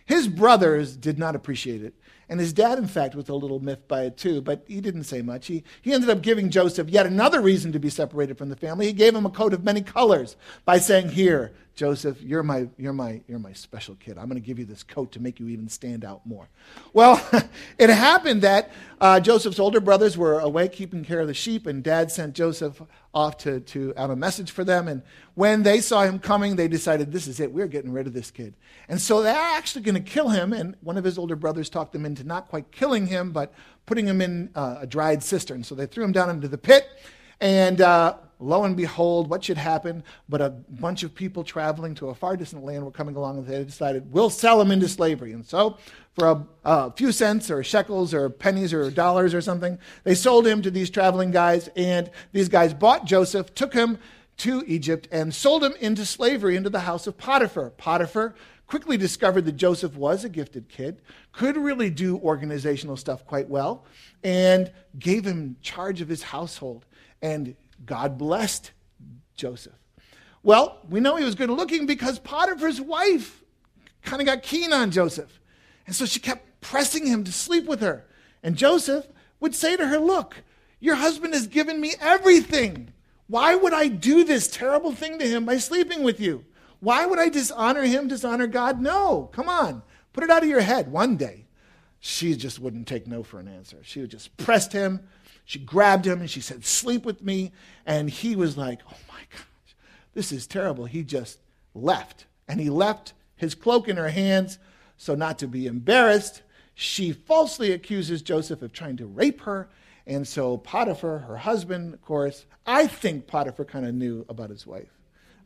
his 0.04 0.28
brothers 0.28 0.96
did 0.96 1.18
not 1.18 1.34
appreciate 1.34 1.82
it. 1.82 1.94
And 2.28 2.40
his 2.40 2.52
dad, 2.52 2.78
in 2.78 2.86
fact, 2.86 3.14
was 3.14 3.28
a 3.28 3.34
little 3.34 3.60
miffed 3.60 3.88
by 3.88 4.04
it 4.04 4.16
too, 4.16 4.40
but 4.40 4.64
he 4.66 4.80
didn't 4.80 5.04
say 5.04 5.20
much. 5.20 5.48
He, 5.48 5.64
he 5.82 5.92
ended 5.92 6.08
up 6.08 6.22
giving 6.22 6.48
Joseph 6.48 6.88
yet 6.88 7.04
another 7.04 7.42
reason 7.42 7.72
to 7.72 7.78
be 7.78 7.90
separated 7.90 8.38
from 8.38 8.48
the 8.48 8.56
family. 8.56 8.86
He 8.86 8.92
gave 8.94 9.14
him 9.14 9.26
a 9.26 9.30
coat 9.30 9.52
of 9.52 9.64
many 9.64 9.82
colors 9.82 10.36
by 10.64 10.78
saying, 10.78 11.10
Here, 11.10 11.52
Joseph, 11.74 12.20
you're 12.20 12.42
my, 12.42 12.68
you're 12.76 12.92
my, 12.92 13.22
you're 13.26 13.38
my 13.38 13.54
special 13.54 13.94
kid. 13.94 14.18
I'm 14.18 14.28
going 14.28 14.40
to 14.40 14.46
give 14.46 14.58
you 14.58 14.66
this 14.66 14.82
coat 14.82 15.12
to 15.12 15.20
make 15.20 15.40
you 15.40 15.48
even 15.48 15.68
stand 15.68 16.04
out 16.04 16.26
more. 16.26 16.48
Well, 16.92 17.24
it 17.78 17.88
happened 17.88 18.42
that 18.42 18.70
uh, 19.00 19.20
Joseph's 19.20 19.58
older 19.58 19.80
brothers 19.80 20.18
were 20.18 20.38
away 20.40 20.68
keeping 20.68 21.02
care 21.02 21.20
of 21.20 21.28
the 21.28 21.34
sheep, 21.34 21.66
and 21.66 21.82
dad 21.82 22.10
sent 22.10 22.34
Joseph 22.34 22.82
off 23.14 23.38
to, 23.38 23.60
to 23.60 23.94
have 23.96 24.10
a 24.10 24.16
message 24.16 24.50
for 24.50 24.64
them. 24.64 24.86
And 24.86 25.02
when 25.34 25.62
they 25.62 25.80
saw 25.80 26.02
him 26.02 26.18
coming, 26.18 26.56
they 26.56 26.68
decided, 26.68 27.10
this 27.10 27.26
is 27.26 27.40
it. 27.40 27.52
We're 27.52 27.68
getting 27.68 27.92
rid 27.92 28.06
of 28.06 28.12
this 28.12 28.30
kid. 28.30 28.54
And 28.88 29.00
so 29.00 29.22
they're 29.22 29.34
actually 29.34 29.82
going 29.82 29.94
to 29.94 30.10
kill 30.10 30.28
him. 30.28 30.52
And 30.52 30.76
one 30.80 30.98
of 30.98 31.04
his 31.04 31.16
older 31.16 31.36
brothers 31.36 31.70
talked 31.70 31.92
them 31.92 32.04
into 32.04 32.24
not 32.24 32.48
quite 32.48 32.70
killing 32.70 33.06
him, 33.06 33.32
but 33.32 33.52
putting 33.86 34.06
him 34.06 34.20
in 34.20 34.50
uh, 34.54 34.78
a 34.80 34.86
dried 34.86 35.22
cistern. 35.22 35.64
So 35.64 35.74
they 35.74 35.86
threw 35.86 36.04
him 36.04 36.12
down 36.12 36.28
into 36.28 36.48
the 36.48 36.58
pit. 36.58 36.86
And 37.40 37.80
uh, 37.80 38.16
lo 38.42 38.64
and 38.64 38.76
behold, 38.76 39.30
what 39.30 39.44
should 39.44 39.56
happen? 39.56 40.02
But 40.28 40.40
a 40.40 40.50
bunch 40.50 41.02
of 41.02 41.14
people 41.14 41.44
traveling 41.44 41.94
to 41.96 42.08
a 42.08 42.14
far 42.14 42.36
distant 42.36 42.64
land 42.64 42.84
were 42.84 42.90
coming 42.90 43.16
along 43.16 43.38
and 43.38 43.46
they 43.46 43.62
decided, 43.64 44.12
we'll 44.12 44.30
sell 44.30 44.60
him 44.60 44.70
into 44.70 44.88
slavery. 44.88 45.32
And 45.32 45.44
so, 45.46 45.78
for 46.14 46.28
a, 46.28 46.46
a, 46.64 46.92
few 46.92 47.12
cents 47.12 47.50
or 47.50 47.64
shekels 47.64 48.12
or 48.12 48.28
pennies 48.28 48.72
or 48.72 48.90
dollars 48.90 49.32
or 49.32 49.40
something, 49.40 49.78
they 50.04 50.14
sold 50.14 50.46
him 50.46 50.60
to 50.62 50.70
these 50.70 50.90
traveling 50.90 51.30
guys. 51.30 51.68
And 51.76 52.10
these 52.32 52.48
guys 52.48 52.74
bought 52.74 53.06
Joseph, 53.06 53.54
took 53.54 53.72
him 53.72 53.98
to 54.38 54.64
Egypt, 54.66 55.08
and 55.10 55.34
sold 55.34 55.62
him 55.62 55.74
into 55.80 56.04
slavery 56.04 56.56
into 56.56 56.70
the 56.70 56.80
house 56.80 57.06
of 57.06 57.16
Potiphar. 57.16 57.70
Potiphar 57.70 58.34
quickly 58.66 58.96
discovered 58.96 59.44
that 59.44 59.52
Joseph 59.52 59.94
was 59.96 60.24
a 60.24 60.28
gifted 60.30 60.68
kid, 60.68 61.02
could 61.30 61.58
really 61.58 61.90
do 61.90 62.18
organizational 62.18 62.96
stuff 62.96 63.26
quite 63.26 63.48
well, 63.48 63.84
and 64.24 64.72
gave 64.98 65.26
him 65.26 65.56
charge 65.60 66.00
of 66.00 66.08
his 66.08 66.22
household. 66.22 66.86
And 67.20 67.54
God 67.84 68.18
blessed 68.18 68.72
Joseph. 69.34 69.74
Well, 70.42 70.78
we 70.88 71.00
know 71.00 71.16
he 71.16 71.24
was 71.24 71.34
good 71.34 71.50
looking 71.50 71.86
because 71.86 72.18
Potiphar's 72.18 72.80
wife 72.80 73.42
kind 74.02 74.20
of 74.20 74.26
got 74.26 74.42
keen 74.42 74.72
on 74.72 74.90
Joseph. 74.90 75.40
And 75.86 75.94
so 75.94 76.04
she 76.06 76.20
kept 76.20 76.60
pressing 76.60 77.06
him 77.06 77.24
to 77.24 77.32
sleep 77.32 77.66
with 77.66 77.80
her. 77.80 78.06
And 78.42 78.56
Joseph 78.56 79.06
would 79.40 79.54
say 79.54 79.76
to 79.76 79.86
her, 79.86 79.98
Look, 79.98 80.42
your 80.80 80.96
husband 80.96 81.34
has 81.34 81.46
given 81.46 81.80
me 81.80 81.94
everything. 82.00 82.92
Why 83.28 83.54
would 83.54 83.72
I 83.72 83.88
do 83.88 84.24
this 84.24 84.48
terrible 84.48 84.92
thing 84.92 85.18
to 85.18 85.26
him 85.26 85.44
by 85.44 85.58
sleeping 85.58 86.02
with 86.02 86.20
you? 86.20 86.44
Why 86.80 87.06
would 87.06 87.18
I 87.18 87.28
dishonor 87.28 87.84
him, 87.84 88.08
dishonor 88.08 88.48
God? 88.48 88.80
No, 88.80 89.30
come 89.32 89.48
on. 89.48 89.82
Put 90.12 90.24
it 90.24 90.30
out 90.30 90.42
of 90.42 90.48
your 90.48 90.60
head 90.60 90.90
one 90.90 91.16
day. 91.16 91.46
She 92.00 92.34
just 92.34 92.58
wouldn't 92.58 92.88
take 92.88 93.06
no 93.06 93.22
for 93.22 93.38
an 93.38 93.46
answer. 93.46 93.78
She 93.82 94.00
would 94.00 94.10
just 94.10 94.36
press 94.36 94.70
him 94.72 95.00
she 95.44 95.58
grabbed 95.58 96.06
him 96.06 96.20
and 96.20 96.30
she 96.30 96.40
said, 96.40 96.64
Sleep 96.64 97.04
with 97.04 97.22
me. 97.22 97.52
And 97.86 98.08
he 98.08 98.36
was 98.36 98.56
like, 98.56 98.80
Oh 98.86 98.96
my 99.08 99.20
gosh, 99.30 99.76
this 100.14 100.32
is 100.32 100.46
terrible. 100.46 100.84
He 100.84 101.02
just 101.02 101.38
left. 101.74 102.26
And 102.48 102.60
he 102.60 102.70
left 102.70 103.12
his 103.36 103.54
cloak 103.54 103.88
in 103.88 103.96
her 103.96 104.08
hands. 104.08 104.58
So, 104.96 105.14
not 105.14 105.38
to 105.40 105.48
be 105.48 105.66
embarrassed, 105.66 106.42
she 106.74 107.12
falsely 107.12 107.72
accuses 107.72 108.22
Joseph 108.22 108.62
of 108.62 108.72
trying 108.72 108.96
to 108.98 109.06
rape 109.06 109.40
her. 109.42 109.68
And 110.06 110.26
so, 110.26 110.58
Potiphar, 110.58 111.18
her 111.18 111.36
husband, 111.36 111.94
of 111.94 112.02
course, 112.02 112.46
I 112.66 112.86
think 112.86 113.26
Potiphar 113.26 113.64
kind 113.64 113.86
of 113.86 113.94
knew 113.94 114.24
about 114.28 114.50
his 114.50 114.66
wife. 114.66 114.90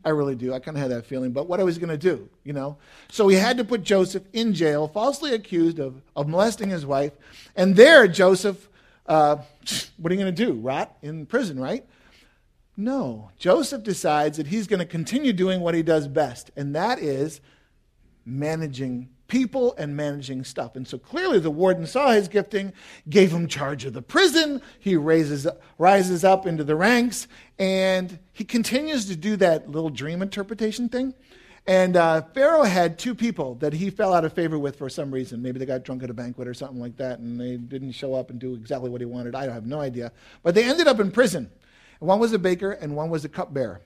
I 0.04 0.10
really 0.10 0.36
do. 0.36 0.54
I 0.54 0.60
kind 0.60 0.76
of 0.76 0.82
had 0.82 0.92
that 0.92 1.06
feeling. 1.06 1.32
But 1.32 1.48
what 1.48 1.58
I 1.58 1.64
was 1.64 1.78
going 1.78 1.90
to 1.90 1.98
do, 1.98 2.28
you 2.44 2.52
know? 2.52 2.76
So 3.10 3.26
he 3.26 3.36
had 3.36 3.56
to 3.56 3.64
put 3.64 3.82
Joseph 3.82 4.22
in 4.32 4.54
jail, 4.54 4.86
falsely 4.86 5.34
accused 5.34 5.78
of, 5.80 6.00
of 6.14 6.28
molesting 6.28 6.70
his 6.70 6.86
wife. 6.86 7.12
And 7.56 7.74
there, 7.74 8.06
Joseph 8.06 8.68
uh, 9.08 9.36
what 9.96 10.12
are 10.12 10.14
you 10.14 10.20
going 10.20 10.34
to 10.34 10.44
do? 10.44 10.52
Rot 10.52 10.96
in 11.02 11.26
prison, 11.26 11.60
right? 11.60 11.84
No. 12.76 13.30
Joseph 13.38 13.82
decides 13.82 14.36
that 14.36 14.48
he's 14.48 14.66
going 14.66 14.80
to 14.80 14.86
continue 14.86 15.32
doing 15.32 15.60
what 15.60 15.74
he 15.74 15.82
does 15.82 16.08
best, 16.08 16.50
and 16.56 16.74
that 16.74 16.98
is 16.98 17.40
managing 18.24 19.08
people 19.28 19.74
and 19.76 19.96
managing 19.96 20.44
stuff. 20.44 20.76
And 20.76 20.86
so 20.86 20.98
clearly 20.98 21.38
the 21.38 21.50
warden 21.50 21.86
saw 21.86 22.10
his 22.12 22.28
gifting, 22.28 22.72
gave 23.08 23.32
him 23.32 23.48
charge 23.48 23.84
of 23.84 23.92
the 23.92 24.02
prison. 24.02 24.62
He 24.78 24.96
raises, 24.96 25.46
rises 25.78 26.24
up 26.24 26.46
into 26.46 26.64
the 26.64 26.76
ranks, 26.76 27.26
and 27.58 28.18
he 28.32 28.44
continues 28.44 29.06
to 29.06 29.16
do 29.16 29.36
that 29.36 29.70
little 29.70 29.90
dream 29.90 30.22
interpretation 30.22 30.88
thing. 30.88 31.14
And 31.66 31.96
uh, 31.96 32.22
Pharaoh 32.32 32.62
had 32.62 32.98
two 32.98 33.14
people 33.14 33.56
that 33.56 33.72
he 33.72 33.90
fell 33.90 34.14
out 34.14 34.24
of 34.24 34.32
favor 34.32 34.58
with 34.58 34.76
for 34.76 34.88
some 34.88 35.12
reason. 35.12 35.42
Maybe 35.42 35.58
they 35.58 35.66
got 35.66 35.82
drunk 35.82 36.04
at 36.04 36.10
a 36.10 36.14
banquet 36.14 36.46
or 36.46 36.54
something 36.54 36.78
like 36.78 36.96
that, 36.98 37.18
and 37.18 37.40
they 37.40 37.56
didn't 37.56 37.92
show 37.92 38.14
up 38.14 38.30
and 38.30 38.38
do 38.38 38.54
exactly 38.54 38.88
what 38.88 39.00
he 39.00 39.04
wanted. 39.04 39.34
I 39.34 39.50
have 39.50 39.66
no 39.66 39.80
idea. 39.80 40.12
But 40.44 40.54
they 40.54 40.64
ended 40.64 40.86
up 40.86 41.00
in 41.00 41.10
prison. 41.10 41.50
One 41.98 42.20
was 42.20 42.32
a 42.32 42.38
baker, 42.38 42.70
and 42.70 42.94
one 42.94 43.10
was 43.10 43.24
a 43.24 43.28
cupbearer. 43.28 43.80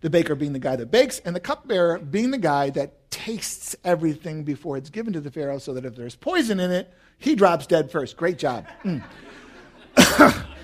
The 0.00 0.10
baker 0.10 0.34
being 0.34 0.52
the 0.52 0.58
guy 0.58 0.76
that 0.76 0.90
bakes, 0.90 1.20
and 1.20 1.36
the 1.36 1.40
cupbearer 1.40 1.98
being 1.98 2.32
the 2.32 2.38
guy 2.38 2.70
that 2.70 3.10
tastes 3.10 3.76
everything 3.84 4.42
before 4.42 4.76
it's 4.76 4.90
given 4.90 5.12
to 5.12 5.20
the 5.20 5.30
Pharaoh 5.30 5.58
so 5.58 5.74
that 5.74 5.84
if 5.84 5.94
there's 5.94 6.16
poison 6.16 6.58
in 6.58 6.70
it, 6.70 6.92
he 7.18 7.34
drops 7.34 7.66
dead 7.66 7.92
first. 7.92 8.16
Great 8.16 8.38
job. 8.38 8.66
Mm. 8.82 9.04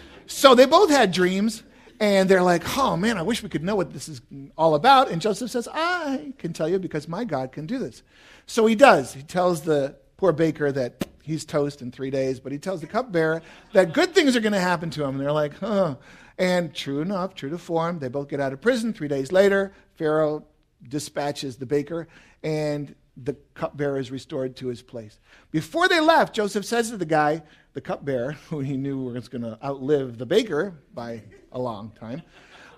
so 0.27 0.55
they 0.55 0.65
both 0.65 0.91
had 0.91 1.13
dreams 1.13 1.63
and 2.01 2.29
they're 2.29 2.43
like, 2.43 2.77
oh 2.77 2.97
man, 2.97 3.19
I 3.19 3.23
wish 3.23 3.43
we 3.43 3.49
could 3.49 3.65
know 3.65 3.77
what 3.77 3.93
this 3.93 4.09
is 4.09 4.21
all 4.57 4.75
about. 4.75 5.11
And 5.11 5.21
Joseph 5.21 5.51
says, 5.51 5.69
I 5.73 6.33
can 6.39 6.53
tell 6.53 6.69
you 6.69 6.79
because 6.79 7.09
my 7.09 7.25
God 7.25 7.53
can 7.53 7.67
do 7.67 7.79
this. 7.79 8.03
So 8.47 8.67
he 8.67 8.75
does. 8.75 9.15
He 9.15 9.23
tells 9.23 9.63
the 9.63 9.97
poor 10.17 10.33
baker 10.33 10.73
that 10.73 11.07
he's 11.23 11.45
toast 11.45 11.83
in 11.83 11.91
three 11.91 12.11
days, 12.11 12.41
but 12.41 12.53
he 12.53 12.59
tells 12.59 12.81
the 12.81 12.87
cupbearer 12.87 13.43
that 13.73 13.93
good 13.93 14.15
things 14.15 14.37
are 14.37 14.41
going 14.41 14.53
to 14.53 14.61
happen 14.61 14.91
to 14.91 15.05
him. 15.05 15.11
And 15.11 15.21
they're 15.21 15.33
like, 15.33 15.59
huh. 15.59 15.97
And 16.39 16.75
true 16.75 17.01
enough, 17.01 17.35
true 17.35 17.51
to 17.51 17.59
form, 17.59 17.99
they 17.99 18.09
both 18.09 18.29
get 18.29 18.41
out 18.41 18.53
of 18.53 18.61
prison. 18.61 18.93
Three 18.93 19.09
days 19.09 19.33
later, 19.33 19.73
Pharaoh 19.95 20.45
dispatches 20.87 21.57
the 21.57 21.67
baker, 21.67 22.09
and 22.43 22.95
the 23.17 23.35
cupbearer 23.55 23.99
is 23.99 24.11
restored 24.11 24.55
to 24.57 24.69
his 24.69 24.83
place. 24.83 25.19
Before 25.51 25.89
they 25.89 26.01
left, 26.01 26.35
Joseph 26.35 26.67
says 26.67 26.91
to 26.91 26.99
the 26.99 27.07
guy, 27.07 27.43
the 27.77 27.81
cupbearer, 27.83 28.33
who 28.49 28.61
he 28.61 28.77
knew 28.77 28.99
was 28.99 29.29
going 29.29 29.43
to 29.43 29.59
outlive 29.63 30.19
the 30.19 30.27
baker 30.27 30.75
by 30.95 31.23
a 31.53 31.61
long 31.61 31.93
time, 32.01 32.23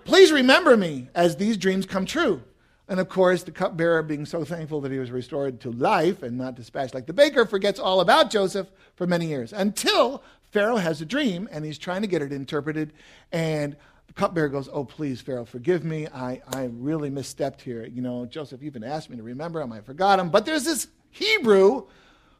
please 0.03 0.31
remember 0.31 0.77
me 0.77 1.07
as 1.15 1.37
these 1.37 1.57
dreams 1.57 1.85
come 1.85 2.05
true. 2.05 2.43
And 2.89 2.99
of 2.99 3.07
course, 3.07 3.43
the 3.43 3.51
cupbearer, 3.51 4.03
being 4.03 4.25
so 4.25 4.43
thankful 4.43 4.81
that 4.81 4.91
he 4.91 4.99
was 4.99 5.09
restored 5.09 5.61
to 5.61 5.71
life 5.71 6.21
and 6.21 6.37
not 6.37 6.55
dispatched 6.55 6.93
like 6.93 7.05
the 7.05 7.13
baker, 7.13 7.45
forgets 7.45 7.79
all 7.79 8.01
about 8.01 8.29
Joseph 8.29 8.67
for 8.95 9.07
many 9.07 9.27
years 9.27 9.53
until 9.53 10.21
Pharaoh 10.51 10.75
has 10.77 10.99
a 11.01 11.05
dream 11.05 11.47
and 11.51 11.63
he's 11.63 11.77
trying 11.77 12.01
to 12.01 12.07
get 12.07 12.21
it 12.21 12.33
interpreted. 12.33 12.91
And 13.31 13.77
the 14.07 14.13
cupbearer 14.13 14.49
goes, 14.49 14.67
Oh, 14.73 14.83
please, 14.83 15.21
Pharaoh, 15.21 15.45
forgive 15.45 15.85
me. 15.85 16.07
I, 16.07 16.41
I 16.47 16.69
really 16.73 17.11
misstepped 17.11 17.61
here. 17.61 17.85
You 17.85 18.01
know, 18.01 18.25
Joseph 18.25 18.63
even 18.63 18.83
asked 18.83 19.09
me 19.09 19.17
to 19.17 19.23
remember 19.23 19.61
him. 19.61 19.71
I 19.71 19.81
forgot 19.81 20.19
him. 20.19 20.29
But 20.29 20.45
there's 20.45 20.65
this 20.65 20.87
Hebrew 21.11 21.85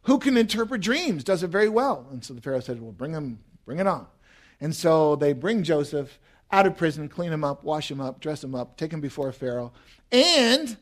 who 0.03 0.20
can 0.20 0.38
interpret 0.38 0.82
dreams, 0.82 1.24
does 1.24 1.44
it 1.44 1.50
very 1.50 1.70
well. 1.70 2.08
And 2.12 2.24
so 2.24 2.34
the 2.34 2.41
Pharaoh 2.41 2.60
said, 2.60 2.82
Well, 2.82 2.91
bring 2.91 3.13
him, 3.13 3.39
bring 3.65 3.79
it 3.79 3.88
on. 3.88 4.08
And 4.62 4.75
so 4.75 5.15
they 5.15 5.34
bring 5.34 5.63
Joseph 5.63 6.20
out 6.51 6.65
of 6.65 6.75
prison, 6.77 7.08
clean 7.10 7.32
him 7.32 7.44
up, 7.44 7.63
wash 7.63 7.91
him 7.91 8.01
up, 8.01 8.20
dress 8.20 8.44
him 8.44 8.56
up, 8.56 8.77
take 8.77 8.91
him 8.91 9.01
before 9.01 9.32
Pharaoh. 9.32 9.72
And 10.12 10.77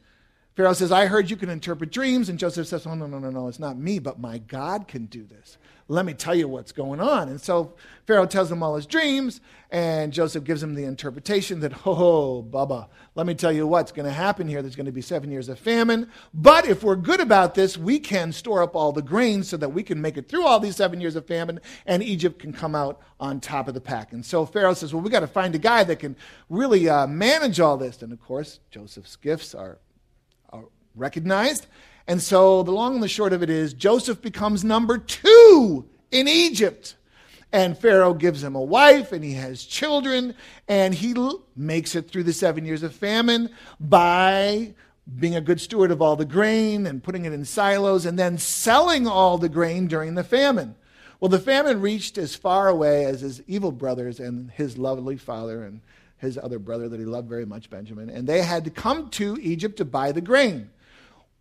Pharaoh 0.55 0.73
says, 0.73 0.91
I 0.91 1.05
heard 1.05 1.29
you 1.29 1.37
can 1.37 1.49
interpret 1.49 1.91
dreams. 1.91 2.29
And 2.29 2.39
Joseph 2.39 2.67
says, 2.67 2.87
Oh, 2.87 2.95
no, 2.95 3.05
no, 3.05 3.19
no, 3.19 3.29
no, 3.29 3.47
it's 3.47 3.59
not 3.59 3.77
me, 3.77 3.99
but 3.99 4.19
my 4.19 4.37
God 4.37 4.87
can 4.87 5.05
do 5.05 5.23
this. 5.23 5.57
Let 5.89 6.05
me 6.05 6.13
tell 6.13 6.35
you 6.35 6.49
what's 6.49 6.73
going 6.73 6.99
on. 6.99 7.29
And 7.29 7.39
so 7.39 7.73
Pharaoh 8.05 8.25
tells 8.25 8.51
him 8.51 8.61
all 8.61 8.75
his 8.75 8.85
dreams, 8.85 9.39
and 9.71 10.11
Joseph 10.11 10.43
gives 10.43 10.61
him 10.61 10.75
the 10.75 10.83
interpretation 10.83 11.61
that, 11.61 11.87
oh, 11.87 12.43
Bubba, 12.43 12.89
let 13.15 13.25
me 13.25 13.33
tell 13.33 13.53
you 13.53 13.65
what's 13.65 13.93
going 13.93 14.05
to 14.05 14.11
happen 14.11 14.49
here. 14.49 14.61
There's 14.61 14.75
going 14.75 14.87
to 14.87 14.91
be 14.91 15.01
seven 15.01 15.31
years 15.31 15.47
of 15.47 15.57
famine. 15.59 16.09
But 16.33 16.67
if 16.67 16.83
we're 16.83 16.97
good 16.97 17.21
about 17.21 17.55
this, 17.55 17.77
we 17.77 17.99
can 17.99 18.33
store 18.33 18.61
up 18.61 18.75
all 18.75 18.91
the 18.91 19.01
grain 19.01 19.43
so 19.43 19.55
that 19.57 19.69
we 19.69 19.81
can 19.81 20.01
make 20.01 20.17
it 20.17 20.27
through 20.27 20.45
all 20.45 20.59
these 20.59 20.75
seven 20.75 20.99
years 20.99 21.15
of 21.15 21.25
famine, 21.25 21.61
and 21.85 22.03
Egypt 22.03 22.39
can 22.39 22.51
come 22.51 22.75
out 22.75 22.99
on 23.19 23.39
top 23.39 23.69
of 23.69 23.73
the 23.73 23.81
pack. 23.81 24.11
And 24.11 24.25
so 24.25 24.45
Pharaoh 24.45 24.73
says, 24.73 24.93
well, 24.93 25.01
we've 25.01 25.11
got 25.11 25.21
to 25.21 25.27
find 25.27 25.55
a 25.55 25.59
guy 25.59 25.85
that 25.85 25.99
can 25.99 26.17
really 26.49 26.89
uh, 26.89 27.07
manage 27.07 27.61
all 27.61 27.77
this. 27.77 28.01
And 28.01 28.11
of 28.11 28.21
course, 28.21 28.59
Joseph's 28.71 29.15
gifts 29.15 29.55
are, 29.55 29.79
are 30.49 30.65
recognized. 30.95 31.67
And 32.07 32.21
so 32.21 32.63
the 32.63 32.71
long 32.71 32.95
and 32.95 33.03
the 33.03 33.07
short 33.07 33.33
of 33.33 33.43
it 33.43 33.49
is 33.49 33.73
Joseph 33.73 34.21
becomes 34.21 34.63
number 34.63 34.97
two 34.97 35.85
in 36.11 36.27
Egypt. 36.27 36.95
And 37.51 37.77
Pharaoh 37.77 38.13
gives 38.13 38.43
him 38.43 38.55
a 38.55 38.61
wife, 38.61 39.13
and 39.13 39.23
he 39.23 39.33
has 39.33 39.63
children, 39.63 40.35
and 40.67 40.93
he 40.93 41.13
l- 41.15 41.43
makes 41.55 41.95
it 41.95 42.09
through 42.09 42.23
the 42.23 42.33
seven 42.33 42.65
years 42.65 42.83
of 42.83 42.93
famine 42.93 43.49
by 43.79 44.73
being 45.19 45.35
a 45.35 45.41
good 45.41 45.61
steward 45.61 45.89
of 45.89 46.01
all 46.01 46.17
the 46.17 46.25
grain 46.25 46.85
and 46.85 47.03
putting 47.03 47.23
it 47.23 47.31
in 47.31 47.45
silos 47.45 48.05
and 48.05 48.19
then 48.19 48.37
selling 48.37 49.07
all 49.07 49.37
the 49.37 49.47
grain 49.47 49.87
during 49.87 50.15
the 50.15 50.23
famine. 50.23 50.75
Well, 51.19 51.29
the 51.29 51.39
famine 51.39 51.79
reached 51.79 52.17
as 52.17 52.35
far 52.35 52.67
away 52.67 53.05
as 53.05 53.21
his 53.21 53.41
evil 53.47 53.71
brothers 53.71 54.19
and 54.19 54.51
his 54.51 54.77
lovely 54.77 55.15
father 55.15 55.63
and 55.63 55.79
his 56.17 56.37
other 56.37 56.59
brother 56.59 56.89
that 56.89 56.99
he 56.99 57.05
loved 57.05 57.29
very 57.29 57.45
much, 57.45 57.69
Benjamin, 57.69 58.09
and 58.09 58.27
they 58.27 58.41
had 58.41 58.65
to 58.65 58.69
come 58.69 59.09
to 59.11 59.37
Egypt 59.41 59.77
to 59.77 59.85
buy 59.85 60.11
the 60.11 60.21
grain. 60.21 60.69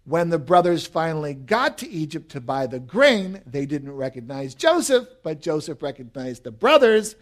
When 0.07 0.31
the 0.31 0.39
brothers 0.39 0.87
finally 0.87 1.35
got 1.35 1.79
to 1.79 1.91
Egypt 1.91 2.31
to 2.31 2.41
buy 2.41 2.69
the 2.69 2.79
grain, 2.79 3.43
they 3.45 3.67
didn't 3.67 3.91
recognize 3.91 4.55
Joseph, 4.55 5.09
but 5.25 5.41
Joseph 5.41 5.83
recognized 5.83 6.45
the 6.45 6.53
brothers. 6.53 7.17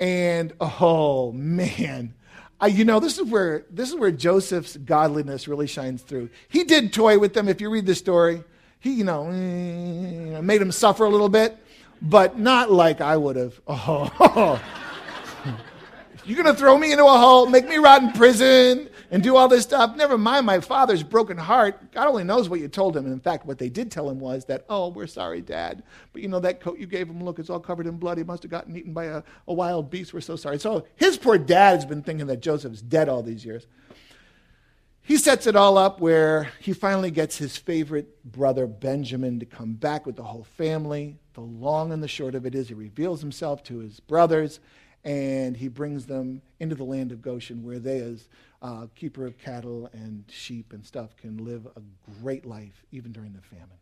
And 0.00 0.54
oh 0.58 1.32
man, 1.32 2.14
I, 2.58 2.68
you 2.68 2.86
know 2.86 2.98
this 2.98 3.18
is 3.18 3.30
where 3.30 3.66
this 3.68 3.90
is 3.90 3.96
where 3.96 4.10
Joseph's 4.10 4.78
godliness 4.78 5.46
really 5.48 5.66
shines 5.66 6.00
through. 6.00 6.30
He 6.48 6.64
did 6.64 6.94
toy 6.94 7.18
with 7.18 7.34
them. 7.34 7.46
If 7.46 7.60
you 7.60 7.68
read 7.68 7.84
the 7.84 7.94
story, 7.94 8.42
he 8.80 8.94
you 8.94 9.04
know 9.04 9.26
eh, 9.26 10.40
made 10.40 10.62
them 10.62 10.72
suffer 10.72 11.04
a 11.04 11.10
little 11.10 11.28
bit, 11.28 11.58
but 12.00 12.38
not 12.38 12.72
like 12.72 13.02
I 13.02 13.18
would 13.18 13.36
have. 13.36 13.60
Oh, 13.68 14.62
you're 16.24 16.42
gonna 16.42 16.56
throw 16.56 16.78
me 16.78 16.90
into 16.90 17.04
a 17.04 17.18
hole, 17.18 17.44
make 17.44 17.68
me 17.68 17.76
rot 17.76 18.02
in 18.02 18.12
prison 18.12 18.88
and 19.14 19.22
do 19.22 19.36
all 19.36 19.46
this 19.46 19.62
stuff. 19.62 19.94
Never 19.94 20.18
mind 20.18 20.44
my 20.44 20.58
father's 20.58 21.04
broken 21.04 21.38
heart. 21.38 21.92
God 21.92 22.08
only 22.08 22.24
knows 22.24 22.48
what 22.48 22.58
you 22.58 22.66
told 22.66 22.96
him. 22.96 23.04
And 23.04 23.14
in 23.14 23.20
fact, 23.20 23.46
what 23.46 23.58
they 23.58 23.68
did 23.68 23.88
tell 23.88 24.10
him 24.10 24.18
was 24.18 24.46
that, 24.46 24.64
oh, 24.68 24.88
we're 24.88 25.06
sorry, 25.06 25.40
Dad. 25.40 25.84
But 26.12 26.22
you 26.22 26.26
know, 26.26 26.40
that 26.40 26.60
coat 26.60 26.80
you 26.80 26.86
gave 26.88 27.08
him, 27.08 27.22
look, 27.22 27.38
it's 27.38 27.48
all 27.48 27.60
covered 27.60 27.86
in 27.86 27.96
blood. 27.96 28.18
He 28.18 28.24
must 28.24 28.42
have 28.42 28.50
gotten 28.50 28.76
eaten 28.76 28.92
by 28.92 29.04
a, 29.04 29.22
a 29.46 29.54
wild 29.54 29.88
beast. 29.88 30.12
We're 30.12 30.20
so 30.20 30.34
sorry. 30.34 30.58
So 30.58 30.84
his 30.96 31.16
poor 31.16 31.38
dad's 31.38 31.84
been 31.84 32.02
thinking 32.02 32.26
that 32.26 32.40
Joseph's 32.40 32.82
dead 32.82 33.08
all 33.08 33.22
these 33.22 33.44
years. 33.44 33.68
He 35.00 35.16
sets 35.16 35.46
it 35.46 35.54
all 35.54 35.78
up 35.78 36.00
where 36.00 36.50
he 36.58 36.72
finally 36.72 37.12
gets 37.12 37.38
his 37.38 37.56
favorite 37.56 38.24
brother, 38.24 38.66
Benjamin, 38.66 39.38
to 39.38 39.46
come 39.46 39.74
back 39.74 40.06
with 40.06 40.16
the 40.16 40.24
whole 40.24 40.42
family. 40.56 41.18
The 41.34 41.40
long 41.40 41.92
and 41.92 42.02
the 42.02 42.08
short 42.08 42.34
of 42.34 42.46
it 42.46 42.56
is 42.56 42.66
he 42.66 42.74
reveals 42.74 43.20
himself 43.20 43.62
to 43.64 43.78
his 43.78 44.00
brothers 44.00 44.58
and 45.04 45.56
he 45.56 45.68
brings 45.68 46.06
them 46.06 46.40
into 46.60 46.74
the 46.74 46.84
land 46.84 47.12
of 47.12 47.20
Goshen 47.20 47.62
where 47.62 47.78
they, 47.78 48.00
as 48.00 48.28
uh, 48.62 48.86
keeper 48.94 49.26
of 49.26 49.36
cattle 49.38 49.90
and 49.92 50.24
sheep 50.28 50.72
and 50.72 50.84
stuff, 50.84 51.14
can 51.16 51.44
live 51.44 51.66
a 51.76 51.82
great 52.22 52.46
life 52.46 52.84
even 52.90 53.12
during 53.12 53.34
the 53.34 53.42
famine. 53.42 53.78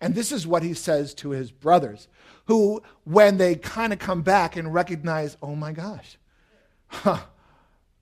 And 0.00 0.14
this 0.14 0.30
is 0.32 0.46
what 0.46 0.62
he 0.62 0.74
says 0.74 1.14
to 1.14 1.30
his 1.30 1.50
brothers, 1.50 2.08
who, 2.46 2.82
when 3.04 3.36
they 3.36 3.56
kind 3.56 3.92
of 3.92 3.98
come 3.98 4.22
back 4.22 4.56
and 4.56 4.72
recognize, 4.72 5.36
oh 5.42 5.56
my 5.56 5.72
gosh, 5.72 6.18
huh, 6.88 7.18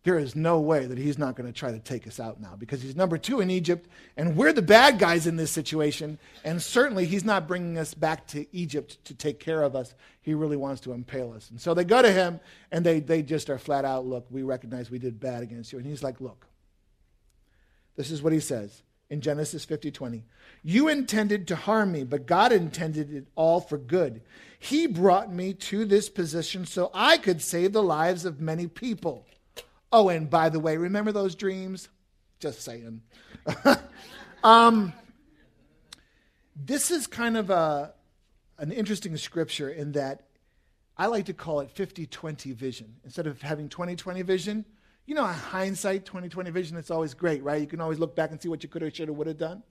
there 0.06 0.20
is 0.20 0.36
no 0.36 0.60
way 0.60 0.86
that 0.86 0.98
he's 0.98 1.18
not 1.18 1.34
going 1.34 1.52
to 1.52 1.52
try 1.52 1.72
to 1.72 1.80
take 1.80 2.06
us 2.06 2.20
out 2.20 2.40
now 2.40 2.54
because 2.56 2.80
he's 2.80 2.94
number 2.94 3.18
two 3.18 3.40
in 3.40 3.50
Egypt, 3.50 3.88
and 4.16 4.36
we're 4.36 4.52
the 4.52 4.62
bad 4.62 5.00
guys 5.00 5.26
in 5.26 5.34
this 5.34 5.50
situation. 5.50 6.16
And 6.44 6.62
certainly, 6.62 7.06
he's 7.06 7.25
not 7.25 7.48
bringing 7.48 7.76
us 7.76 7.92
back 7.92 8.25
to 8.28 8.46
Egypt 8.56 9.04
to 9.06 9.14
take 9.14 9.40
care 9.40 9.64
of 9.64 9.75
us. 9.75 9.96
He 10.22 10.32
really 10.32 10.56
wants 10.56 10.80
to 10.82 10.92
impale 10.92 11.32
us. 11.32 11.50
And 11.50 11.60
so 11.60 11.75
they 11.75 11.82
go 11.82 12.02
to 12.02 12.12
him, 12.12 12.38
and 12.70 12.86
they, 12.86 13.00
they 13.00 13.20
just 13.20 13.50
are 13.50 13.58
flat 13.58 13.84
out 13.84 14.06
look, 14.06 14.28
we 14.30 14.44
recognize 14.44 14.92
we 14.92 15.00
did 15.00 15.18
bad 15.18 15.42
against 15.42 15.72
you. 15.72 15.78
And 15.80 15.88
he's 15.88 16.04
like, 16.04 16.20
look, 16.20 16.46
this 17.96 18.12
is 18.12 18.22
what 18.22 18.32
he 18.32 18.38
says 18.38 18.82
in 19.10 19.20
Genesis 19.20 19.64
50 19.64 19.90
20. 19.90 20.22
You 20.62 20.86
intended 20.86 21.48
to 21.48 21.56
harm 21.56 21.90
me, 21.90 22.04
but 22.04 22.26
God 22.26 22.52
intended 22.52 23.12
it 23.12 23.26
all 23.34 23.60
for 23.60 23.76
good. 23.76 24.22
He 24.60 24.86
brought 24.86 25.32
me 25.32 25.52
to 25.52 25.84
this 25.84 26.08
position 26.08 26.64
so 26.64 26.92
I 26.94 27.18
could 27.18 27.42
save 27.42 27.72
the 27.72 27.82
lives 27.82 28.25
of 28.25 28.40
many 28.40 28.68
people. 28.68 29.26
Oh, 29.92 30.08
and 30.08 30.28
by 30.28 30.48
the 30.48 30.60
way, 30.60 30.76
remember 30.76 31.12
those 31.12 31.34
dreams? 31.34 31.88
Just 32.38 32.62
saying. 32.62 33.02
um, 34.44 34.92
this 36.54 36.90
is 36.90 37.06
kind 37.06 37.36
of 37.36 37.50
a, 37.50 37.94
an 38.58 38.72
interesting 38.72 39.16
scripture 39.16 39.70
in 39.70 39.92
that 39.92 40.26
I 40.96 41.06
like 41.06 41.26
to 41.26 41.34
call 41.34 41.60
it 41.60 41.70
50 41.70 42.06
20 42.06 42.52
vision. 42.52 42.96
Instead 43.04 43.26
of 43.26 43.42
having 43.42 43.68
20 43.68 43.96
20 43.96 44.22
vision, 44.22 44.64
you 45.06 45.14
know, 45.14 45.24
a 45.24 45.32
hindsight 45.32 46.04
20 46.04 46.28
20 46.28 46.50
vision, 46.50 46.76
it's 46.76 46.90
always 46.90 47.14
great, 47.14 47.42
right? 47.42 47.60
You 47.60 47.66
can 47.66 47.80
always 47.80 47.98
look 47.98 48.16
back 48.16 48.30
and 48.30 48.40
see 48.40 48.48
what 48.48 48.62
you 48.62 48.68
could 48.68 48.82
have, 48.82 48.94
should 48.94 49.08
have, 49.08 49.16
would 49.16 49.26
have 49.26 49.38
done. 49.38 49.62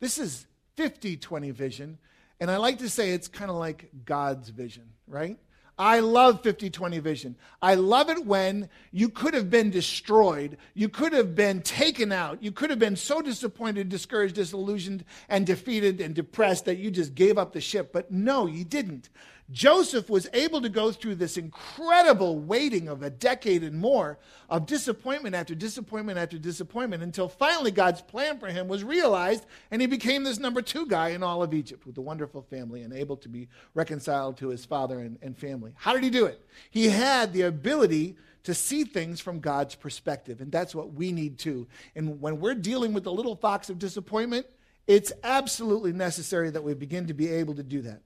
This 0.00 0.18
is 0.18 0.46
50 0.76 1.16
20 1.16 1.50
vision. 1.50 1.98
And 2.40 2.50
I 2.50 2.56
like 2.56 2.78
to 2.78 2.88
say 2.88 3.12
it's 3.12 3.28
kind 3.28 3.50
of 3.50 3.56
like 3.58 3.90
God's 4.04 4.48
vision, 4.48 4.90
right? 5.06 5.38
I 5.80 6.00
love 6.00 6.42
50 6.42 6.68
20 6.68 6.98
vision. 6.98 7.36
I 7.62 7.74
love 7.74 8.10
it 8.10 8.26
when 8.26 8.68
you 8.92 9.08
could 9.08 9.32
have 9.32 9.48
been 9.48 9.70
destroyed, 9.70 10.58
you 10.74 10.90
could 10.90 11.14
have 11.14 11.34
been 11.34 11.62
taken 11.62 12.12
out, 12.12 12.42
you 12.42 12.52
could 12.52 12.68
have 12.68 12.78
been 12.78 12.96
so 12.96 13.22
disappointed, 13.22 13.88
discouraged, 13.88 14.34
disillusioned, 14.34 15.06
and 15.30 15.46
defeated 15.46 16.02
and 16.02 16.14
depressed 16.14 16.66
that 16.66 16.76
you 16.76 16.90
just 16.90 17.14
gave 17.14 17.38
up 17.38 17.54
the 17.54 17.62
ship. 17.62 17.94
But 17.94 18.12
no, 18.12 18.46
you 18.46 18.62
didn't. 18.62 19.08
Joseph 19.52 20.08
was 20.08 20.28
able 20.32 20.60
to 20.60 20.68
go 20.68 20.92
through 20.92 21.16
this 21.16 21.36
incredible 21.36 22.38
waiting 22.38 22.88
of 22.88 23.02
a 23.02 23.10
decade 23.10 23.64
and 23.64 23.76
more 23.76 24.18
of 24.48 24.66
disappointment 24.66 25.34
after 25.34 25.54
disappointment 25.54 26.18
after 26.18 26.38
disappointment 26.38 27.02
until 27.02 27.28
finally 27.28 27.72
God's 27.72 28.00
plan 28.00 28.38
for 28.38 28.46
him 28.48 28.68
was 28.68 28.84
realized 28.84 29.44
and 29.70 29.80
he 29.80 29.88
became 29.88 30.22
this 30.22 30.38
number 30.38 30.62
two 30.62 30.86
guy 30.86 31.08
in 31.08 31.22
all 31.22 31.42
of 31.42 31.52
Egypt 31.52 31.84
with 31.84 31.98
a 31.98 32.00
wonderful 32.00 32.42
family 32.42 32.82
and 32.82 32.92
able 32.92 33.16
to 33.16 33.28
be 33.28 33.48
reconciled 33.74 34.36
to 34.38 34.48
his 34.48 34.64
father 34.64 35.00
and, 35.00 35.18
and 35.20 35.36
family. 35.36 35.72
How 35.76 35.94
did 35.94 36.04
he 36.04 36.10
do 36.10 36.26
it? 36.26 36.44
He 36.70 36.88
had 36.88 37.32
the 37.32 37.42
ability 37.42 38.16
to 38.44 38.54
see 38.54 38.84
things 38.84 39.20
from 39.20 39.40
God's 39.40 39.74
perspective, 39.74 40.40
and 40.40 40.50
that's 40.50 40.74
what 40.74 40.94
we 40.94 41.12
need 41.12 41.38
too. 41.38 41.66
And 41.94 42.20
when 42.20 42.40
we're 42.40 42.54
dealing 42.54 42.92
with 42.92 43.04
the 43.04 43.12
little 43.12 43.36
fox 43.36 43.68
of 43.68 43.78
disappointment, 43.78 44.46
it's 44.86 45.12
absolutely 45.22 45.92
necessary 45.92 46.50
that 46.50 46.62
we 46.62 46.74
begin 46.74 47.06
to 47.08 47.14
be 47.14 47.28
able 47.28 47.54
to 47.54 47.62
do 47.62 47.82
that. 47.82 48.00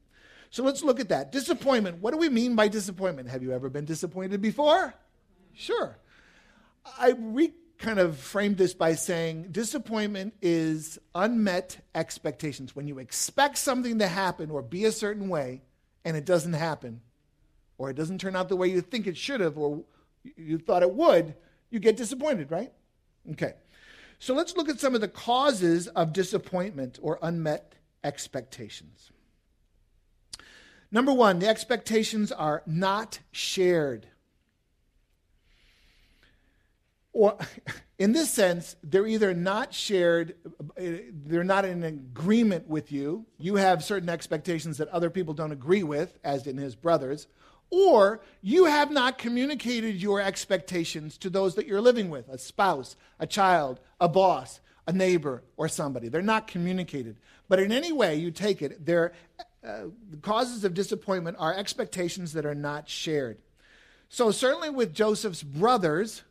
So 0.54 0.62
let's 0.62 0.84
look 0.84 1.00
at 1.00 1.08
that. 1.08 1.32
Disappointment. 1.32 1.98
What 1.98 2.12
do 2.12 2.16
we 2.16 2.28
mean 2.28 2.54
by 2.54 2.68
disappointment? 2.68 3.28
Have 3.28 3.42
you 3.42 3.50
ever 3.50 3.68
been 3.68 3.86
disappointed 3.86 4.40
before? 4.40 4.94
Sure. 5.52 5.98
I 6.96 7.14
re 7.18 7.52
kind 7.78 7.98
of 7.98 8.16
framed 8.16 8.56
this 8.56 8.72
by 8.72 8.94
saying 8.94 9.48
disappointment 9.50 10.32
is 10.40 10.96
unmet 11.12 11.84
expectations. 11.96 12.76
When 12.76 12.86
you 12.86 13.00
expect 13.00 13.58
something 13.58 13.98
to 13.98 14.06
happen 14.06 14.48
or 14.48 14.62
be 14.62 14.84
a 14.84 14.92
certain 14.92 15.28
way 15.28 15.62
and 16.04 16.16
it 16.16 16.24
doesn't 16.24 16.52
happen, 16.52 17.00
or 17.76 17.90
it 17.90 17.96
doesn't 17.96 18.20
turn 18.20 18.36
out 18.36 18.48
the 18.48 18.54
way 18.54 18.68
you 18.68 18.80
think 18.80 19.08
it 19.08 19.16
should 19.16 19.40
have 19.40 19.58
or 19.58 19.82
you 20.36 20.58
thought 20.58 20.84
it 20.84 20.94
would, 20.94 21.34
you 21.70 21.80
get 21.80 21.96
disappointed, 21.96 22.52
right? 22.52 22.72
Okay. 23.32 23.54
So 24.20 24.34
let's 24.34 24.56
look 24.56 24.68
at 24.68 24.78
some 24.78 24.94
of 24.94 25.00
the 25.00 25.08
causes 25.08 25.88
of 25.88 26.12
disappointment 26.12 27.00
or 27.02 27.18
unmet 27.22 27.74
expectations. 28.04 29.10
Number 30.94 31.12
one, 31.12 31.40
the 31.40 31.48
expectations 31.48 32.30
are 32.30 32.62
not 32.66 33.18
shared. 33.32 34.06
Or, 37.12 37.36
in 37.98 38.12
this 38.12 38.30
sense, 38.30 38.76
they're 38.80 39.08
either 39.08 39.34
not 39.34 39.74
shared, 39.74 40.36
uh, 40.78 40.82
they're 41.26 41.42
not 41.42 41.64
in 41.64 41.82
agreement 41.82 42.68
with 42.68 42.92
you. 42.92 43.26
You 43.38 43.56
have 43.56 43.82
certain 43.82 44.08
expectations 44.08 44.78
that 44.78 44.86
other 44.90 45.10
people 45.10 45.34
don't 45.34 45.50
agree 45.50 45.82
with, 45.82 46.16
as 46.22 46.46
in 46.46 46.58
his 46.58 46.76
brothers, 46.76 47.26
or 47.70 48.20
you 48.40 48.66
have 48.66 48.92
not 48.92 49.18
communicated 49.18 50.00
your 50.00 50.20
expectations 50.20 51.18
to 51.18 51.28
those 51.28 51.56
that 51.56 51.66
you're 51.66 51.80
living 51.80 52.08
with 52.08 52.28
a 52.28 52.38
spouse, 52.38 52.94
a 53.18 53.26
child, 53.26 53.80
a 54.00 54.08
boss, 54.08 54.60
a 54.86 54.92
neighbor, 54.92 55.42
or 55.56 55.66
somebody. 55.66 56.08
They're 56.08 56.22
not 56.22 56.46
communicated. 56.46 57.16
But 57.48 57.58
in 57.58 57.72
any 57.72 57.90
way 57.90 58.14
you 58.14 58.30
take 58.30 58.62
it, 58.62 58.86
they're 58.86 59.12
uh, 59.64 59.84
the 60.10 60.16
causes 60.18 60.64
of 60.64 60.74
disappointment 60.74 61.36
are 61.40 61.54
expectations 61.54 62.34
that 62.34 62.44
are 62.44 62.54
not 62.54 62.88
shared. 62.88 63.38
So, 64.08 64.30
certainly 64.30 64.70
with 64.70 64.92
Joseph's 64.92 65.42
brothers, 65.42 66.22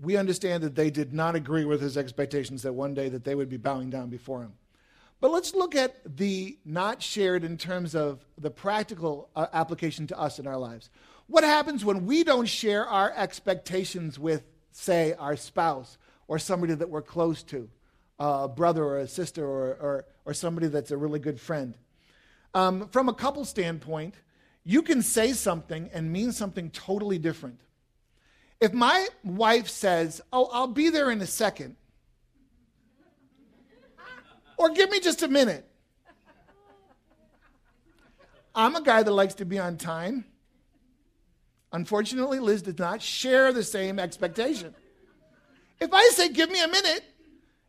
we 0.00 0.16
understand 0.16 0.62
that 0.62 0.74
they 0.74 0.90
did 0.90 1.12
not 1.12 1.34
agree 1.34 1.64
with 1.64 1.80
his 1.80 1.96
expectations 1.96 2.62
that 2.62 2.72
one 2.72 2.94
day 2.94 3.08
that 3.08 3.24
they 3.24 3.34
would 3.34 3.48
be 3.48 3.56
bowing 3.56 3.90
down 3.90 4.08
before 4.08 4.42
him. 4.42 4.52
But 5.20 5.30
let's 5.30 5.54
look 5.54 5.74
at 5.74 5.96
the 6.16 6.58
not 6.64 7.02
shared 7.02 7.42
in 7.42 7.56
terms 7.56 7.94
of 7.94 8.24
the 8.38 8.50
practical 8.50 9.30
uh, 9.34 9.46
application 9.52 10.06
to 10.08 10.18
us 10.18 10.38
in 10.38 10.46
our 10.46 10.58
lives. 10.58 10.90
What 11.26 11.42
happens 11.42 11.84
when 11.84 12.06
we 12.06 12.22
don't 12.22 12.46
share 12.46 12.86
our 12.86 13.12
expectations 13.16 14.18
with, 14.18 14.44
say, 14.72 15.14
our 15.14 15.36
spouse 15.36 15.98
or 16.28 16.38
somebody 16.38 16.74
that 16.74 16.90
we're 16.90 17.02
close 17.02 17.42
to, 17.44 17.68
a 18.18 18.46
brother 18.46 18.84
or 18.84 18.98
a 18.98 19.08
sister 19.08 19.44
or, 19.44 19.68
or, 19.80 20.04
or 20.26 20.34
somebody 20.34 20.68
that's 20.68 20.90
a 20.90 20.96
really 20.96 21.18
good 21.18 21.40
friend? 21.40 21.74
Um, 22.56 22.88
from 22.88 23.10
a 23.10 23.12
couple 23.12 23.44
standpoint, 23.44 24.14
you 24.64 24.80
can 24.80 25.02
say 25.02 25.34
something 25.34 25.90
and 25.92 26.10
mean 26.10 26.32
something 26.32 26.70
totally 26.70 27.18
different. 27.18 27.60
If 28.62 28.72
my 28.72 29.06
wife 29.22 29.68
says, 29.68 30.22
Oh, 30.32 30.48
I'll 30.50 30.66
be 30.66 30.88
there 30.88 31.10
in 31.10 31.20
a 31.20 31.26
second, 31.26 31.76
or 34.56 34.70
give 34.70 34.90
me 34.90 35.00
just 35.00 35.22
a 35.22 35.28
minute, 35.28 35.68
I'm 38.54 38.74
a 38.74 38.80
guy 38.80 39.02
that 39.02 39.12
likes 39.12 39.34
to 39.34 39.44
be 39.44 39.58
on 39.58 39.76
time. 39.76 40.24
Unfortunately, 41.74 42.38
Liz 42.38 42.62
does 42.62 42.78
not 42.78 43.02
share 43.02 43.52
the 43.52 43.62
same 43.62 43.98
expectation. 43.98 44.74
If 45.78 45.92
I 45.92 46.08
say, 46.08 46.30
Give 46.30 46.50
me 46.50 46.62
a 46.62 46.68
minute, 46.68 47.04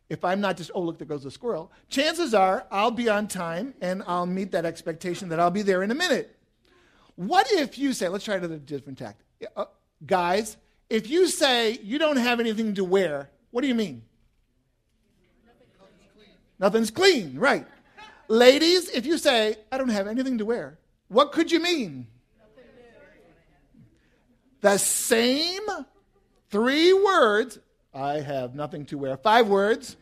if 0.08 0.24
I'm 0.24 0.40
not 0.40 0.56
just, 0.56 0.70
oh, 0.74 0.80
look, 0.80 0.98
there 0.98 1.06
goes 1.06 1.24
the 1.24 1.30
squirrel, 1.30 1.70
chances 1.90 2.32
are 2.34 2.66
I'll 2.70 2.90
be 2.90 3.08
on 3.08 3.28
time 3.28 3.74
and 3.80 4.02
I'll 4.06 4.26
meet 4.26 4.52
that 4.52 4.64
expectation 4.64 5.28
that 5.28 5.40
I'll 5.40 5.50
be 5.50 5.62
there 5.62 5.82
in 5.82 5.90
a 5.90 5.94
minute. 5.94 6.34
What 7.16 7.50
if 7.52 7.78
you 7.78 7.92
say, 7.92 8.08
let's 8.08 8.24
try 8.24 8.36
another 8.36 8.58
different 8.58 8.98
tactic. 8.98 9.26
Uh, 9.56 9.66
guys, 10.06 10.56
if 10.88 11.10
you 11.10 11.26
say 11.26 11.78
you 11.82 11.98
don't 11.98 12.16
have 12.16 12.40
anything 12.40 12.74
to 12.76 12.84
wear, 12.84 13.30
what 13.50 13.62
do 13.62 13.68
you 13.68 13.74
mean? 13.74 14.02
Nothing's 15.44 16.10
clean, 16.16 16.30
Nothing's 16.58 16.90
clean 16.90 17.38
right. 17.38 17.66
Ladies, 18.28 18.88
if 18.90 19.06
you 19.06 19.18
say, 19.18 19.56
I 19.72 19.78
don't 19.78 19.88
have 19.88 20.06
anything 20.06 20.38
to 20.38 20.44
wear, 20.44 20.78
what 21.08 21.32
could 21.32 21.50
you 21.50 21.60
mean? 21.60 22.06
The 24.60 24.76
same 24.76 25.62
three 26.50 26.92
words 26.92 27.58
I 27.94 28.20
have 28.20 28.54
nothing 28.54 28.84
to 28.86 28.98
wear. 28.98 29.16
Five 29.16 29.48
words. 29.48 29.96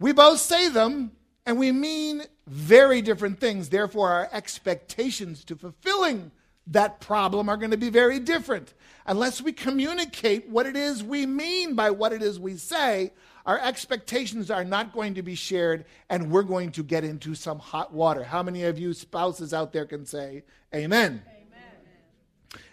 we 0.00 0.12
both 0.12 0.38
say 0.40 0.68
them, 0.68 1.12
and 1.44 1.58
we 1.58 1.72
mean 1.72 2.22
very 2.46 3.02
different 3.02 3.40
things. 3.40 3.68
Therefore, 3.68 4.10
our 4.10 4.28
expectations 4.32 5.44
to 5.44 5.56
fulfilling 5.56 6.30
that 6.68 7.00
problem 7.00 7.48
are 7.48 7.56
going 7.56 7.72
to 7.72 7.76
be 7.76 7.90
very 7.90 8.20
different. 8.20 8.74
Unless 9.06 9.42
we 9.42 9.52
communicate 9.52 10.48
what 10.48 10.66
it 10.66 10.76
is 10.76 11.02
we 11.02 11.26
mean 11.26 11.74
by 11.74 11.90
what 11.90 12.12
it 12.12 12.22
is 12.22 12.38
we 12.38 12.56
say, 12.56 13.12
our 13.44 13.58
expectations 13.58 14.50
are 14.50 14.64
not 14.64 14.92
going 14.92 15.14
to 15.14 15.22
be 15.22 15.34
shared, 15.34 15.84
and 16.08 16.30
we're 16.30 16.44
going 16.44 16.70
to 16.72 16.84
get 16.84 17.02
into 17.02 17.34
some 17.34 17.58
hot 17.58 17.92
water. 17.92 18.22
How 18.22 18.42
many 18.42 18.62
of 18.62 18.78
you 18.78 18.94
spouses 18.94 19.52
out 19.52 19.72
there 19.72 19.86
can 19.86 20.06
say, 20.06 20.44
Amen? 20.72 21.22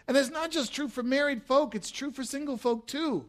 And 0.09 0.17
it's 0.17 0.31
not 0.31 0.49
just 0.49 0.73
true 0.73 0.87
for 0.87 1.03
married 1.03 1.43
folk, 1.43 1.75
it's 1.75 1.91
true 1.91 2.09
for 2.09 2.23
single 2.23 2.57
folk 2.57 2.87
too. 2.87 3.25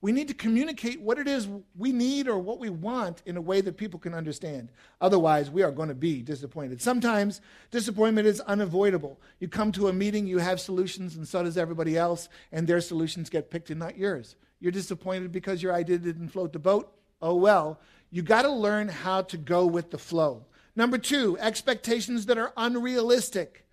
We 0.00 0.10
need 0.10 0.28
to 0.28 0.34
communicate 0.34 1.02
what 1.02 1.18
it 1.18 1.28
is 1.28 1.46
we 1.76 1.92
need 1.92 2.28
or 2.28 2.38
what 2.38 2.58
we 2.58 2.70
want 2.70 3.20
in 3.26 3.36
a 3.36 3.42
way 3.42 3.60
that 3.60 3.76
people 3.76 4.00
can 4.00 4.14
understand. 4.14 4.72
Otherwise, 5.02 5.50
we 5.50 5.62
are 5.62 5.70
going 5.70 5.90
to 5.90 5.94
be 5.94 6.22
disappointed. 6.22 6.80
Sometimes 6.80 7.42
disappointment 7.70 8.26
is 8.26 8.40
unavoidable. 8.40 9.20
You 9.38 9.48
come 9.48 9.70
to 9.72 9.88
a 9.88 9.92
meeting, 9.92 10.26
you 10.26 10.38
have 10.38 10.62
solutions, 10.62 11.14
and 11.14 11.28
so 11.28 11.42
does 11.42 11.58
everybody 11.58 11.98
else, 11.98 12.30
and 12.52 12.66
their 12.66 12.80
solutions 12.80 13.28
get 13.28 13.50
picked 13.50 13.68
and 13.68 13.78
not 13.78 13.98
yours. 13.98 14.36
You're 14.60 14.72
disappointed 14.72 15.30
because 15.30 15.62
your 15.62 15.74
idea 15.74 15.98
didn't 15.98 16.30
float 16.30 16.54
the 16.54 16.58
boat. 16.58 16.90
Oh 17.20 17.34
well. 17.34 17.78
You 18.10 18.22
got 18.22 18.42
to 18.42 18.50
learn 18.50 18.88
how 18.88 19.20
to 19.22 19.36
go 19.36 19.66
with 19.66 19.90
the 19.90 19.98
flow. 19.98 20.46
Number 20.74 20.96
two, 20.96 21.36
expectations 21.38 22.24
that 22.26 22.38
are 22.38 22.54
unrealistic. 22.56 23.66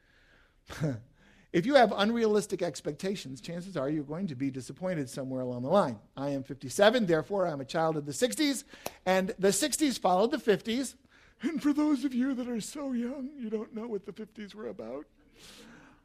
If 1.53 1.65
you 1.65 1.75
have 1.75 1.93
unrealistic 1.95 2.61
expectations, 2.61 3.41
chances 3.41 3.75
are 3.75 3.89
you're 3.89 4.03
going 4.03 4.27
to 4.27 4.35
be 4.35 4.49
disappointed 4.49 5.09
somewhere 5.09 5.41
along 5.41 5.63
the 5.63 5.69
line. 5.69 5.99
I 6.15 6.29
am 6.29 6.43
57, 6.43 7.05
therefore 7.05 7.45
I'm 7.45 7.59
a 7.59 7.65
child 7.65 7.97
of 7.97 8.05
the 8.05 8.13
60s, 8.13 8.63
and 9.05 9.35
the 9.37 9.49
60s 9.49 9.99
followed 9.99 10.31
the 10.31 10.37
50s. 10.37 10.95
And 11.41 11.61
for 11.61 11.73
those 11.73 12.05
of 12.05 12.13
you 12.13 12.33
that 12.35 12.47
are 12.47 12.61
so 12.61 12.93
young, 12.93 13.31
you 13.37 13.49
don't 13.49 13.75
know 13.75 13.87
what 13.87 14.05
the 14.05 14.13
50s 14.13 14.55
were 14.55 14.67
about. 14.67 15.05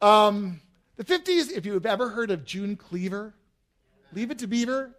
Um, 0.01 0.59
the 0.97 1.05
50s, 1.05 1.51
if 1.51 1.65
you've 1.65 1.85
ever 1.85 2.09
heard 2.09 2.29
of 2.29 2.43
June 2.43 2.75
Cleaver, 2.75 3.33
Leave 4.13 4.31
It 4.31 4.39
to 4.39 4.47
Beaver, 4.47 4.91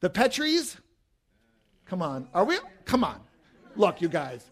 the 0.00 0.10
Petries, 0.10 0.76
come 1.84 2.02
on, 2.02 2.28
are 2.34 2.44
we? 2.44 2.58
Come 2.84 3.04
on. 3.04 3.20
Look, 3.76 4.00
you 4.00 4.08
guys, 4.08 4.50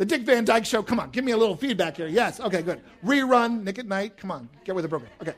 the 0.00 0.06
Dick 0.06 0.22
Van 0.22 0.46
Dyke 0.46 0.64
Show. 0.64 0.82
Come 0.82 0.98
on, 0.98 1.10
give 1.10 1.26
me 1.26 1.32
a 1.32 1.36
little 1.36 1.54
feedback 1.54 1.98
here. 1.98 2.06
Yes, 2.06 2.40
okay, 2.40 2.62
good. 2.62 2.80
Rerun, 3.04 3.64
Nick 3.64 3.78
at 3.78 3.86
Nite. 3.86 4.16
Come 4.16 4.30
on, 4.30 4.48
get 4.64 4.74
with 4.74 4.84
the 4.84 4.88
program. 4.88 5.10
Okay. 5.20 5.34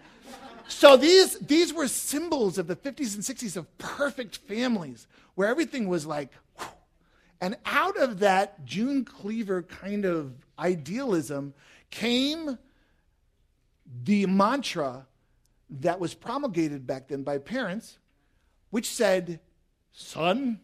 So 0.69 0.97
these, 0.97 1.37
these 1.41 1.75
were 1.75 1.89
symbols 1.89 2.59
of 2.59 2.69
the 2.69 2.77
50s 2.77 3.17
and 3.17 3.25
60s 3.25 3.57
of 3.57 3.77
perfect 3.79 4.37
families 4.37 5.09
where 5.35 5.49
everything 5.49 5.89
was 5.89 6.07
like, 6.07 6.31
whew. 6.59 6.69
and 7.41 7.57
out 7.67 7.97
of 7.97 8.21
that 8.21 8.65
June 8.65 9.05
Cleaver 9.05 9.65
kind 9.65 10.05
of 10.05 10.33
idealism 10.57 11.55
came 11.91 12.57
the 14.05 14.27
mantra 14.27 15.09
that 15.71 15.99
was 15.99 16.15
promulgated 16.15 16.87
back 16.87 17.09
then 17.09 17.25
by 17.25 17.39
parents, 17.39 17.99
which 18.71 18.89
said, 18.89 19.41
Son, 19.91 20.61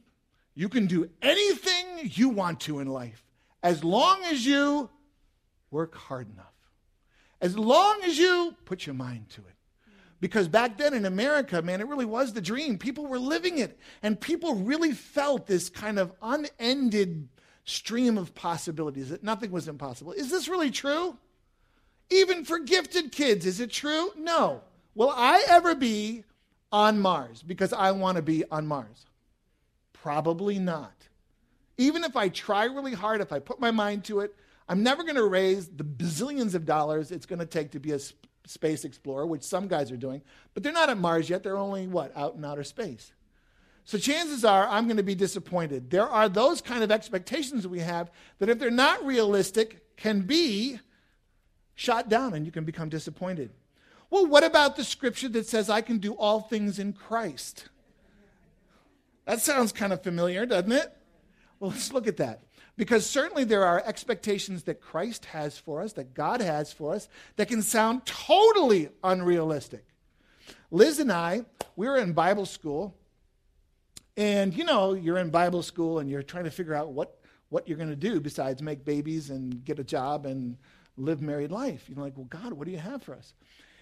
you 0.54 0.68
can 0.68 0.87
do 0.87 1.11
anything 1.20 2.12
you 2.14 2.28
want 2.28 2.61
to 2.61 2.78
in 2.78 2.87
life 2.87 3.24
as 3.62 3.82
long 3.84 4.22
as 4.24 4.44
you 4.46 4.90
work 5.70 5.94
hard 5.94 6.30
enough, 6.32 6.46
as 7.40 7.56
long 7.56 8.00
as 8.04 8.18
you 8.18 8.56
put 8.64 8.86
your 8.86 8.94
mind 8.94 9.28
to 9.30 9.40
it. 9.42 9.54
Because 10.20 10.48
back 10.48 10.78
then 10.78 10.94
in 10.94 11.04
America, 11.04 11.62
man, 11.62 11.80
it 11.80 11.86
really 11.86 12.04
was 12.04 12.32
the 12.32 12.40
dream. 12.40 12.76
People 12.76 13.06
were 13.06 13.20
living 13.20 13.58
it, 13.58 13.78
and 14.02 14.20
people 14.20 14.56
really 14.56 14.92
felt 14.92 15.46
this 15.46 15.68
kind 15.68 15.98
of 15.98 16.12
unended 16.20 17.28
stream 17.64 18.18
of 18.18 18.34
possibilities 18.34 19.10
that 19.10 19.22
nothing 19.22 19.52
was 19.52 19.68
impossible. 19.68 20.12
Is 20.12 20.30
this 20.30 20.48
really 20.48 20.70
true? 20.70 21.16
Even 22.10 22.44
for 22.44 22.58
gifted 22.58 23.12
kids, 23.12 23.46
is 23.46 23.60
it 23.60 23.70
true? 23.70 24.10
No. 24.16 24.62
Will 24.94 25.12
I 25.14 25.44
ever 25.48 25.74
be 25.74 26.24
on 26.72 26.98
Mars 26.98 27.42
because 27.42 27.72
I 27.72 27.92
want 27.92 28.16
to 28.16 28.22
be 28.22 28.44
on 28.50 28.66
Mars? 28.66 29.06
Probably 29.92 30.58
not. 30.58 30.94
Even 31.78 32.04
if 32.04 32.16
I 32.16 32.28
try 32.28 32.64
really 32.64 32.94
hard, 32.94 33.20
if 33.20 33.32
I 33.32 33.38
put 33.38 33.60
my 33.60 33.70
mind 33.70 34.04
to 34.04 34.20
it, 34.20 34.34
I'm 34.68 34.82
never 34.82 35.02
going 35.02 35.16
to 35.16 35.24
raise 35.24 35.68
the 35.68 35.84
bazillions 35.84 36.54
of 36.54 36.66
dollars 36.66 37.10
it's 37.10 37.24
going 37.24 37.38
to 37.38 37.46
take 37.46 37.70
to 37.70 37.80
be 37.80 37.92
a 37.92 37.98
sp- 38.02 38.28
space 38.44 38.84
explorer, 38.84 39.26
which 39.26 39.42
some 39.42 39.68
guys 39.68 39.90
are 39.90 39.96
doing. 39.96 40.22
But 40.52 40.62
they're 40.62 40.72
not 40.72 40.90
at 40.90 40.98
Mars 40.98 41.30
yet. 41.30 41.42
They're 41.42 41.56
only, 41.56 41.86
what, 41.86 42.14
out 42.16 42.34
in 42.34 42.44
outer 42.44 42.64
space. 42.64 43.12
So 43.84 43.96
chances 43.96 44.44
are 44.44 44.68
I'm 44.68 44.84
going 44.84 44.98
to 44.98 45.02
be 45.02 45.14
disappointed. 45.14 45.90
There 45.90 46.06
are 46.06 46.28
those 46.28 46.60
kind 46.60 46.82
of 46.82 46.90
expectations 46.90 47.62
that 47.62 47.70
we 47.70 47.80
have 47.80 48.10
that, 48.38 48.50
if 48.50 48.58
they're 48.58 48.70
not 48.70 49.04
realistic, 49.06 49.96
can 49.96 50.22
be 50.22 50.78
shot 51.74 52.08
down 52.10 52.34
and 52.34 52.44
you 52.44 52.52
can 52.52 52.64
become 52.64 52.90
disappointed. 52.90 53.50
Well, 54.10 54.26
what 54.26 54.44
about 54.44 54.76
the 54.76 54.84
scripture 54.84 55.28
that 55.30 55.46
says 55.46 55.70
I 55.70 55.80
can 55.80 55.98
do 55.98 56.12
all 56.12 56.40
things 56.40 56.78
in 56.78 56.92
Christ? 56.92 57.68
That 59.24 59.40
sounds 59.40 59.72
kind 59.72 59.92
of 59.92 60.02
familiar, 60.02 60.44
doesn't 60.44 60.72
it? 60.72 60.94
Well, 61.60 61.70
let's 61.70 61.92
look 61.92 62.06
at 62.06 62.18
that. 62.18 62.42
Because 62.76 63.04
certainly 63.04 63.42
there 63.42 63.64
are 63.64 63.82
expectations 63.84 64.62
that 64.64 64.80
Christ 64.80 65.24
has 65.26 65.58
for 65.58 65.82
us, 65.82 65.94
that 65.94 66.14
God 66.14 66.40
has 66.40 66.72
for 66.72 66.94
us, 66.94 67.08
that 67.36 67.48
can 67.48 67.62
sound 67.62 68.06
totally 68.06 68.90
unrealistic. 69.02 69.84
Liz 70.70 71.00
and 71.00 71.10
I, 71.10 71.44
we 71.74 71.88
were 71.88 71.96
in 71.96 72.12
Bible 72.12 72.46
school, 72.46 72.94
and 74.16 74.56
you 74.56 74.64
know, 74.64 74.94
you're 74.94 75.18
in 75.18 75.30
Bible 75.30 75.62
school 75.62 75.98
and 75.98 76.08
you're 76.08 76.22
trying 76.22 76.44
to 76.44 76.50
figure 76.50 76.74
out 76.74 76.92
what, 76.92 77.18
what 77.48 77.66
you're 77.66 77.78
going 77.78 77.90
to 77.90 77.96
do 77.96 78.20
besides 78.20 78.62
make 78.62 78.84
babies 78.84 79.30
and 79.30 79.64
get 79.64 79.78
a 79.78 79.84
job 79.84 80.26
and 80.26 80.56
live 80.96 81.20
married 81.20 81.50
life. 81.50 81.84
You're 81.88 82.02
like, 82.04 82.16
well, 82.16 82.26
God, 82.26 82.52
what 82.52 82.66
do 82.66 82.72
you 82.72 82.78
have 82.78 83.02
for 83.02 83.14
us? 83.14 83.34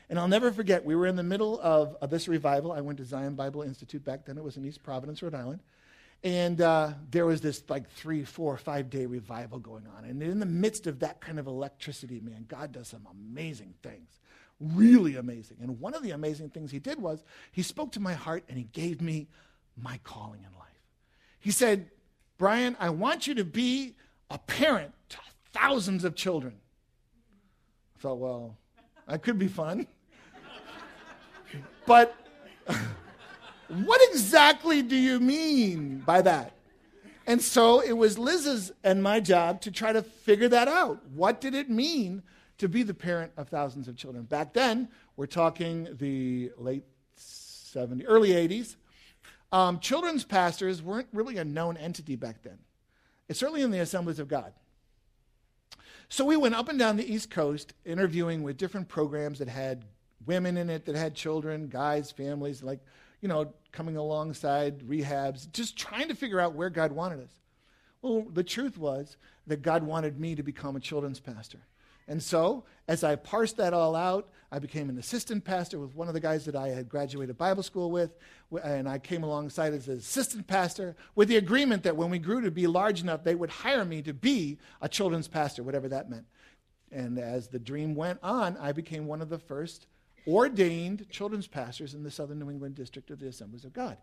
And 0.08 0.18
I'll 0.18 0.28
never 0.28 0.52
forget, 0.52 0.84
we 0.84 0.94
were 0.94 1.06
in 1.06 1.16
the 1.16 1.22
middle 1.22 1.60
of, 1.60 1.96
of 2.00 2.10
this 2.10 2.28
revival. 2.28 2.72
I 2.72 2.80
went 2.80 2.98
to 2.98 3.04
Zion 3.04 3.34
Bible 3.34 3.62
Institute 3.62 4.04
back 4.04 4.24
then. 4.24 4.38
It 4.38 4.44
was 4.44 4.56
in 4.56 4.64
East 4.64 4.82
Providence, 4.82 5.22
Rhode 5.22 5.34
Island. 5.34 5.60
And 6.24 6.60
uh, 6.60 6.92
there 7.10 7.26
was 7.26 7.40
this 7.40 7.62
like 7.68 7.88
three, 7.90 8.24
four, 8.24 8.56
five 8.56 8.90
day 8.90 9.06
revival 9.06 9.58
going 9.58 9.84
on. 9.96 10.04
And 10.04 10.22
in 10.22 10.40
the 10.40 10.46
midst 10.46 10.86
of 10.86 11.00
that 11.00 11.20
kind 11.20 11.38
of 11.38 11.46
electricity, 11.46 12.20
man, 12.20 12.46
God 12.48 12.72
does 12.72 12.88
some 12.88 13.06
amazing 13.10 13.74
things. 13.82 14.20
Really 14.58 15.16
amazing. 15.16 15.58
And 15.60 15.78
one 15.78 15.94
of 15.94 16.02
the 16.02 16.12
amazing 16.12 16.50
things 16.50 16.70
he 16.70 16.78
did 16.78 17.00
was 17.00 17.22
he 17.52 17.62
spoke 17.62 17.92
to 17.92 18.00
my 18.00 18.14
heart 18.14 18.44
and 18.48 18.56
he 18.56 18.64
gave 18.64 19.00
me 19.00 19.28
my 19.80 20.00
calling 20.02 20.40
in 20.40 20.58
life. 20.58 20.66
He 21.38 21.50
said, 21.50 21.90
Brian, 22.38 22.76
I 22.80 22.90
want 22.90 23.26
you 23.26 23.34
to 23.34 23.44
be 23.44 23.94
a 24.30 24.38
parent 24.38 24.92
to 25.10 25.18
thousands 25.52 26.04
of 26.04 26.14
children. 26.14 26.54
I 27.96 28.00
thought, 28.00 28.18
well, 28.18 28.56
that 29.06 29.22
could 29.22 29.38
be 29.38 29.48
fun. 29.48 29.86
but 31.86 32.16
what 33.68 34.00
exactly 34.10 34.82
do 34.82 34.96
you 34.96 35.20
mean 35.20 35.98
by 35.98 36.22
that? 36.22 36.52
And 37.26 37.42
so 37.42 37.80
it 37.80 37.92
was 37.92 38.18
Liz's 38.18 38.70
and 38.84 39.02
my 39.02 39.18
job 39.18 39.60
to 39.62 39.70
try 39.70 39.92
to 39.92 40.02
figure 40.02 40.48
that 40.48 40.68
out. 40.68 41.04
What 41.10 41.40
did 41.40 41.54
it 41.54 41.68
mean 41.68 42.22
to 42.58 42.68
be 42.68 42.84
the 42.84 42.94
parent 42.94 43.32
of 43.36 43.48
thousands 43.48 43.88
of 43.88 43.96
children? 43.96 44.24
Back 44.24 44.52
then, 44.52 44.88
we're 45.16 45.26
talking 45.26 45.88
the 45.98 46.52
late 46.56 46.84
70s, 47.18 48.04
early 48.06 48.30
80s. 48.30 48.76
Um, 49.50 49.80
children's 49.80 50.24
pastors 50.24 50.82
weren't 50.82 51.08
really 51.12 51.38
a 51.38 51.44
known 51.44 51.76
entity 51.76 52.14
back 52.14 52.42
then. 52.42 52.58
It's 53.28 53.38
certainly 53.40 53.62
in 53.62 53.72
the 53.72 53.80
assemblies 53.80 54.20
of 54.20 54.28
God. 54.28 54.52
So 56.08 56.24
we 56.24 56.36
went 56.36 56.54
up 56.54 56.68
and 56.68 56.78
down 56.78 56.96
the 56.96 57.12
East 57.12 57.30
Coast 57.30 57.72
interviewing 57.84 58.44
with 58.44 58.56
different 58.56 58.86
programs 58.86 59.40
that 59.40 59.48
had 59.48 59.84
women 60.24 60.56
in 60.56 60.70
it, 60.70 60.84
that 60.84 60.94
had 60.94 61.14
children, 61.14 61.68
guys, 61.68 62.12
families, 62.12 62.62
like 62.62 62.80
you 63.26 63.32
know, 63.32 63.52
coming 63.72 63.96
alongside 63.96 64.78
rehabs, 64.86 65.50
just 65.50 65.76
trying 65.76 66.06
to 66.06 66.14
figure 66.14 66.38
out 66.38 66.54
where 66.54 66.70
God 66.70 66.92
wanted 66.92 67.18
us. 67.18 67.32
Well, 68.00 68.24
the 68.32 68.44
truth 68.44 68.78
was 68.78 69.16
that 69.48 69.62
God 69.62 69.82
wanted 69.82 70.20
me 70.20 70.36
to 70.36 70.44
become 70.44 70.76
a 70.76 70.80
children's 70.80 71.18
pastor. 71.18 71.58
And 72.06 72.22
so, 72.22 72.62
as 72.86 73.02
I 73.02 73.16
parsed 73.16 73.56
that 73.56 73.74
all 73.74 73.96
out, 73.96 74.28
I 74.52 74.60
became 74.60 74.88
an 74.88 74.96
assistant 74.96 75.44
pastor 75.44 75.80
with 75.80 75.96
one 75.96 76.06
of 76.06 76.14
the 76.14 76.20
guys 76.20 76.44
that 76.44 76.54
I 76.54 76.68
had 76.68 76.88
graduated 76.88 77.36
Bible 77.36 77.64
school 77.64 77.90
with. 77.90 78.14
And 78.62 78.88
I 78.88 79.00
came 79.00 79.24
alongside 79.24 79.74
as 79.74 79.88
an 79.88 79.98
assistant 79.98 80.46
pastor 80.46 80.94
with 81.16 81.26
the 81.26 81.36
agreement 81.36 81.82
that 81.82 81.96
when 81.96 82.10
we 82.10 82.20
grew 82.20 82.40
to 82.42 82.52
be 82.52 82.68
large 82.68 83.00
enough, 83.00 83.24
they 83.24 83.34
would 83.34 83.50
hire 83.50 83.84
me 83.84 84.02
to 84.02 84.14
be 84.14 84.58
a 84.80 84.88
children's 84.88 85.26
pastor, 85.26 85.64
whatever 85.64 85.88
that 85.88 86.08
meant. 86.08 86.26
And 86.92 87.18
as 87.18 87.48
the 87.48 87.58
dream 87.58 87.96
went 87.96 88.20
on, 88.22 88.56
I 88.58 88.70
became 88.70 89.08
one 89.08 89.20
of 89.20 89.30
the 89.30 89.40
first 89.40 89.88
ordained 90.26 91.08
children's 91.10 91.46
pastors 91.46 91.94
in 91.94 92.02
the 92.02 92.10
southern 92.10 92.38
New 92.38 92.50
England 92.50 92.74
district 92.74 93.10
of 93.10 93.20
the 93.20 93.28
Assemblies 93.28 93.64
of 93.64 93.72
God. 93.72 93.98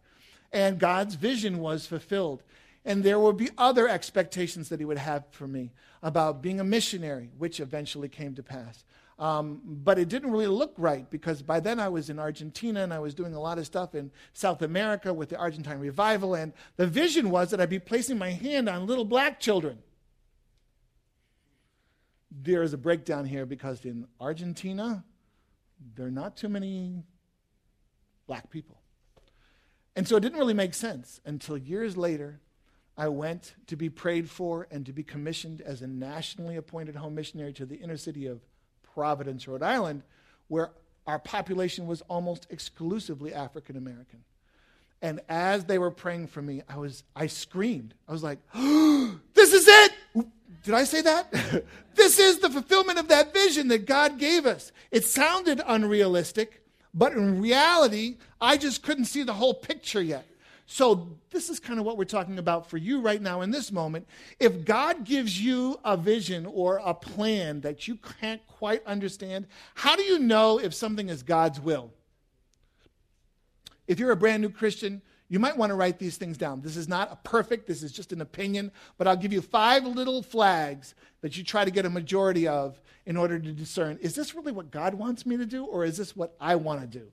And 0.52 0.80
God's 0.80 1.16
vision 1.16 1.60
was 1.60 1.86
fulfilled. 1.86 2.44
And 2.86 3.04
there 3.04 3.20
would 3.20 3.38
be 3.38 3.50
other 3.58 3.88
expectations 3.88 4.70
that 4.70 4.80
he 4.80 4.86
would 4.86 4.98
have 4.98 5.26
for 5.32 5.48
me 5.48 5.72
about 6.02 6.42
being 6.42 6.60
a 6.60 6.66
missionary, 6.66 7.30
which 7.38 7.60
eventually 7.60 8.10
came 8.10 8.36
to 8.36 8.44
pass. 8.44 8.84
Um, 9.20 9.62
but 9.64 10.00
it 10.00 10.10
didn't 10.10 10.32
really 10.32 10.48
look 10.48 10.74
right 10.78 11.10
because 11.10 11.42
by 11.42 11.60
then 11.60 11.80
I 11.80 11.88
was 11.88 12.10
in 12.10 12.20
Argentina 12.20 12.82
and 12.82 12.94
I 12.94 13.00
was 13.00 13.14
doing 13.14 13.34
a 13.36 13.40
lot 13.40 13.58
of 13.58 13.66
stuff 13.66 13.96
in 13.96 14.12
South 14.34 14.62
America 14.62 15.14
with 15.14 15.30
the 15.30 15.38
Argentine 15.38 15.80
revival. 15.80 16.34
And 16.34 16.52
the 16.78 16.88
vision 16.88 17.30
was 17.30 17.52
that 17.52 17.62
I'd 17.62 17.70
be 17.70 17.80
placing 17.80 18.18
my 18.18 18.32
hand 18.32 18.68
on 18.68 18.88
little 18.88 19.06
black 19.06 19.40
children. 19.40 19.80
There 22.32 22.64
is 22.64 22.74
a 22.74 22.78
breakdown 22.78 23.26
here 23.26 23.46
because 23.46 23.86
in 23.86 24.08
Argentina, 24.20 25.06
there 25.96 26.08
are 26.08 26.12
not 26.12 26.36
too 26.36 26.50
many 26.50 27.04
black 28.28 28.50
people. 28.50 28.80
And 29.96 30.08
so 30.08 30.16
it 30.16 30.22
didn't 30.22 30.40
really 30.40 30.54
make 30.54 30.74
sense 30.74 31.22
until 31.26 31.58
years 31.58 31.96
later, 31.98 32.40
I 32.98 33.08
went 33.08 33.56
to 33.68 33.76
be 33.76 33.90
prayed 33.90 34.30
for 34.30 34.68
and 34.72 34.86
to 34.86 34.94
be 34.94 35.04
commissioned 35.04 35.62
as 35.62 35.82
a 35.82 35.88
nationally 35.88 36.56
appointed 36.56 36.96
home 36.96 37.16
missionary 37.16 37.54
to 37.54 37.66
the 37.66 37.76
inner 37.76 37.98
city 37.98 38.28
of 38.28 38.42
Providence, 38.94 39.48
Rhode 39.48 39.64
Island, 39.64 40.04
where 40.48 40.72
our 41.08 41.20
population 41.20 41.88
was 41.88 42.02
almost 42.04 42.48
exclusively 42.50 43.34
African 43.34 43.78
American. 43.78 44.24
And 45.02 45.20
as 45.28 45.66
they 45.66 45.78
were 45.78 45.92
praying 45.92 46.28
for 46.28 46.42
me, 46.42 46.62
I 46.70 46.78
was 46.78 47.04
I 47.16 47.28
screamed. 47.28 47.94
I 48.08 48.12
was 48.12 48.24
like, 48.24 48.40
oh, 48.54 49.20
"This 49.34 49.54
is 49.54 49.68
it! 49.68 49.92
Did 50.64 50.74
I 50.74 50.84
say 50.84 51.02
that? 51.02 51.32
this 51.96 52.20
is 52.20 52.40
the 52.40 52.50
fulfillment 52.50 53.00
of 53.00 53.08
that 53.08 53.34
vision 53.34 53.68
that 53.70 53.86
God 53.86 54.20
gave 54.20 54.46
us. 54.46 54.72
It 54.92 55.06
sounded 55.06 55.62
unrealistic, 55.66 56.64
but 56.94 57.14
in 57.14 57.42
reality, 57.42 58.18
I 58.40 58.58
just 58.58 58.84
couldn't 58.84 59.06
see 59.06 59.24
the 59.24 59.34
whole 59.34 59.54
picture 59.54 60.02
yet. 60.02 60.26
So, 60.66 61.10
this 61.30 61.50
is 61.50 61.60
kind 61.60 61.78
of 61.78 61.86
what 61.86 61.98
we're 61.98 62.06
talking 62.06 62.40
about 62.40 62.70
for 62.70 62.78
you 62.78 63.02
right 63.02 63.22
now 63.22 63.42
in 63.42 63.52
this 63.52 63.72
moment. 63.72 64.08
If 64.40 64.64
God 64.64 65.04
gives 65.04 65.40
you 65.40 65.80
a 65.84 65.98
vision 65.98 66.46
or 66.46 66.80
a 66.84 66.94
plan 66.94 67.62
that 67.62 67.88
you 67.88 67.98
can't 68.22 68.42
quite 68.48 68.86
understand, 68.86 69.48
how 69.76 69.96
do 69.96 70.04
you 70.04 70.20
know 70.20 70.60
if 70.60 70.74
something 70.74 71.10
is 71.10 71.22
God's 71.22 71.60
will? 71.60 71.92
If 73.88 74.00
you're 74.00 74.12
a 74.12 74.16
brand 74.16 74.42
new 74.42 74.50
Christian, 74.50 75.02
you 75.30 75.40
might 75.40 75.58
want 75.58 75.70
to 75.72 75.76
write 75.76 76.00
these 76.00 76.18
things 76.18 76.38
down. 76.38 76.62
This 76.62 76.78
is 76.78 76.88
not 76.88 77.12
a 77.12 77.16
perfect, 77.28 77.68
this 77.68 77.82
is 77.82 77.92
just 77.92 78.12
an 78.12 78.22
opinion, 78.22 78.72
but 78.98 79.08
I'll 79.08 79.16
give 79.16 79.34
you 79.34 79.42
five 79.42 79.86
little 79.86 80.22
flags 80.22 80.96
that 81.22 81.38
you 81.38 81.44
try 81.44 81.66
to 81.66 81.72
get 81.72 81.86
a 81.86 81.90
majority 81.90 82.48
of 82.48 82.80
in 83.06 83.18
order 83.18 83.40
to 83.40 83.52
discern 83.52 83.98
is 84.02 84.16
this 84.16 84.34
really 84.34 84.52
what 84.52 84.72
God 84.72 84.94
wants 84.94 85.26
me 85.26 85.38
to 85.38 85.46
do, 85.46 85.66
or 85.66 85.86
is 85.86 85.98
this 85.98 86.16
what 86.16 86.36
I 86.40 86.56
want 86.56 86.82
to 86.82 86.88
do? 86.88 87.12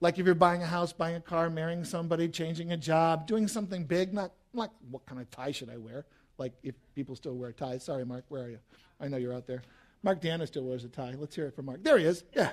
Like 0.00 0.18
if 0.18 0.26
you're 0.26 0.34
buying 0.34 0.62
a 0.62 0.66
house, 0.66 0.92
buying 0.92 1.16
a 1.16 1.20
car, 1.20 1.50
marrying 1.50 1.84
somebody, 1.84 2.28
changing 2.28 2.72
a 2.72 2.76
job, 2.76 3.26
doing 3.26 3.48
something 3.48 3.84
big, 3.84 4.14
not 4.14 4.32
like 4.52 4.70
what 4.90 5.04
kind 5.06 5.20
of 5.20 5.30
tie 5.30 5.52
should 5.52 5.70
I 5.70 5.76
wear? 5.76 6.06
Like 6.38 6.52
if 6.62 6.74
people 6.94 7.16
still 7.16 7.34
wear 7.34 7.52
ties. 7.52 7.84
Sorry, 7.84 8.04
Mark, 8.04 8.24
where 8.28 8.44
are 8.44 8.50
you? 8.50 8.58
I 9.00 9.08
know 9.08 9.16
you're 9.16 9.34
out 9.34 9.46
there. 9.46 9.62
Mark 10.02 10.20
Deanna 10.20 10.46
still 10.46 10.62
wears 10.62 10.84
a 10.84 10.88
tie. 10.88 11.14
Let's 11.18 11.34
hear 11.34 11.46
it 11.46 11.56
from 11.56 11.66
Mark. 11.66 11.82
There 11.82 11.98
he 11.98 12.04
is. 12.04 12.22
Yeah. 12.34 12.50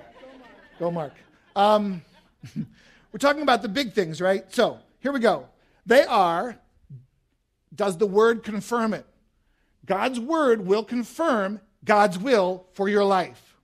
Go, 0.80 0.90
Mark. 0.90 1.14
Go, 1.56 1.62
Mark. 1.62 2.02
Um, 2.56 2.66
we're 3.12 3.20
talking 3.20 3.44
about 3.44 3.62
the 3.62 3.70
big 3.70 3.94
things, 3.94 4.20
right? 4.20 4.52
So 4.54 4.80
here 5.06 5.12
we 5.12 5.20
go. 5.20 5.48
They 5.86 6.04
are, 6.04 6.58
does 7.76 7.96
the 8.00 8.08
word 8.08 8.42
confirm 8.42 8.92
it? 8.92 9.06
God's 9.86 10.20
word 10.20 10.66
will 10.66 10.84
confirm 10.84 11.62
God's 11.84 12.18
will 12.18 12.66
for 12.74 12.90
your 12.90 13.04
life. 13.04 13.56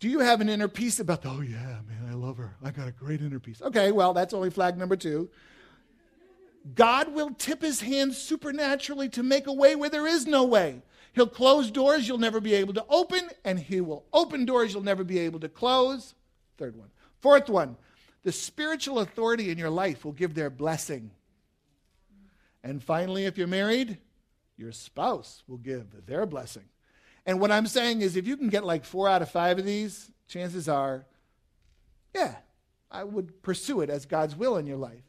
Do 0.00 0.08
you 0.08 0.20
have 0.20 0.40
an 0.40 0.48
inner 0.48 0.68
peace 0.68 1.00
about, 1.00 1.20
the, 1.20 1.28
oh 1.28 1.42
yeah, 1.42 1.80
man, 1.86 2.08
I 2.10 2.14
love 2.14 2.38
her. 2.38 2.56
I 2.64 2.70
got 2.70 2.88
a 2.88 2.92
great 2.92 3.20
inner 3.20 3.38
peace. 3.38 3.60
Okay, 3.60 3.92
well, 3.92 4.14
that's 4.14 4.32
only 4.32 4.48
flag 4.48 4.78
number 4.78 4.96
two. 4.96 5.28
God 6.74 7.12
will 7.12 7.34
tip 7.34 7.60
his 7.60 7.82
hand 7.82 8.14
supernaturally 8.14 9.10
to 9.10 9.22
make 9.22 9.46
a 9.46 9.52
way 9.52 9.76
where 9.76 9.90
there 9.90 10.06
is 10.06 10.26
no 10.26 10.44
way. 10.44 10.80
He'll 11.12 11.26
close 11.26 11.70
doors 11.70 12.08
you'll 12.08 12.16
never 12.16 12.40
be 12.40 12.54
able 12.54 12.72
to 12.72 12.86
open, 12.88 13.28
and 13.44 13.58
he 13.58 13.82
will 13.82 14.06
open 14.14 14.46
doors 14.46 14.72
you'll 14.72 14.82
never 14.82 15.04
be 15.04 15.18
able 15.18 15.40
to 15.40 15.48
close. 15.50 16.14
Third 16.56 16.74
one. 16.74 16.88
Fourth 17.20 17.50
one, 17.50 17.76
the 18.24 18.32
spiritual 18.32 18.98
authority 18.98 19.50
in 19.50 19.58
your 19.58 19.70
life 19.70 20.04
will 20.04 20.12
give 20.12 20.34
their 20.34 20.50
blessing. 20.50 21.10
And 22.64 22.82
finally, 22.82 23.26
if 23.26 23.38
you're 23.38 23.46
married, 23.46 23.98
your 24.56 24.72
spouse 24.72 25.42
will 25.46 25.58
give 25.58 26.06
their 26.06 26.24
blessing. 26.26 26.64
And 27.26 27.38
what 27.38 27.52
I'm 27.52 27.66
saying 27.66 28.00
is, 28.00 28.16
if 28.16 28.26
you 28.26 28.36
can 28.36 28.48
get 28.48 28.64
like 28.64 28.84
four 28.84 29.08
out 29.08 29.22
of 29.22 29.30
five 29.30 29.58
of 29.58 29.64
these, 29.64 30.10
chances 30.26 30.68
are, 30.68 31.04
yeah, 32.14 32.36
I 32.90 33.04
would 33.04 33.42
pursue 33.42 33.82
it 33.82 33.90
as 33.90 34.06
God's 34.06 34.34
will 34.34 34.56
in 34.56 34.66
your 34.66 34.76
life. 34.78 35.02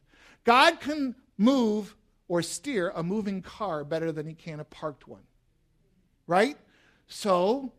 God 0.43 0.80
can 0.80 1.15
move 1.38 1.95
or 2.28 2.41
steer 2.41 2.91
a 2.95 3.04
moving 3.04 3.41
car 3.41 3.84
better 3.84 4.12
than 4.12 4.28
he 4.28 4.34
can 4.34 4.60
a 4.60 4.65
parked 4.65 5.08
one. 5.08 5.23
Right? 6.28 6.58
So 7.08 7.71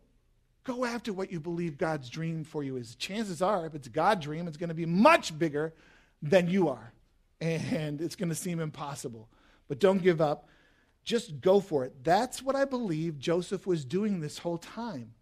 Go 0.67 0.85
after 0.85 1.13
what 1.13 1.31
you 1.31 1.39
believe 1.39 1.79
God's 1.79 2.11
dream 2.11 2.43
for 2.43 2.65
you 2.65 2.77
is. 2.77 2.97
Chances 2.97 3.41
are, 3.41 3.67
if 3.67 3.75
it's 3.77 3.87
God's 3.87 4.25
dream, 4.25 4.49
it's 4.49 4.57
going 4.57 4.69
to 4.69 4.75
be 4.75 4.85
much 4.85 5.39
bigger 5.39 5.73
than 6.21 6.49
you 6.49 6.69
are. 6.69 6.93
And 7.41 8.01
it's 8.01 8.17
going 8.17 8.31
to 8.31 8.35
seem 8.35 8.59
impossible. 8.59 9.29
But 9.69 9.79
don't 9.79 10.03
give 10.03 10.21
up. 10.21 10.49
Just 11.05 11.41
go 11.41 11.61
for 11.61 11.85
it. 11.85 12.03
That's 12.03 12.43
what 12.43 12.57
I 12.57 12.65
believe 12.65 13.19
Joseph 13.19 13.65
was 13.65 13.85
doing 13.85 14.21
this 14.21 14.39
whole 14.39 14.59
time. 14.59 15.13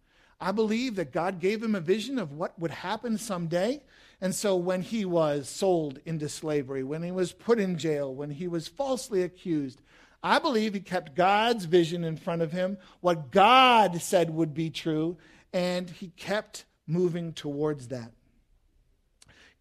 I 0.41 0.51
believe 0.51 0.95
that 0.95 1.13
God 1.13 1.39
gave 1.39 1.61
him 1.61 1.75
a 1.75 1.79
vision 1.79 2.17
of 2.17 2.33
what 2.33 2.57
would 2.57 2.71
happen 2.71 3.17
someday. 3.17 3.83
And 4.19 4.33
so 4.33 4.55
when 4.55 4.81
he 4.81 5.05
was 5.05 5.47
sold 5.47 5.99
into 6.05 6.27
slavery, 6.27 6.83
when 6.83 7.03
he 7.03 7.11
was 7.11 7.33
put 7.33 7.59
in 7.59 7.77
jail, 7.77 8.13
when 8.13 8.31
he 8.31 8.47
was 8.47 8.67
falsely 8.67 9.21
accused, 9.21 9.81
I 10.23 10.39
believe 10.39 10.73
he 10.73 10.79
kept 10.79 11.15
God's 11.15 11.65
vision 11.65 12.03
in 12.03 12.17
front 12.17 12.41
of 12.41 12.51
him, 12.51 12.79
what 12.99 13.31
God 13.31 14.01
said 14.01 14.31
would 14.31 14.55
be 14.55 14.71
true, 14.71 15.17
and 15.55 15.89
he 15.89 16.09
kept 16.17 16.65
moving 16.85 17.31
towards 17.31 17.87
that. 17.87 18.11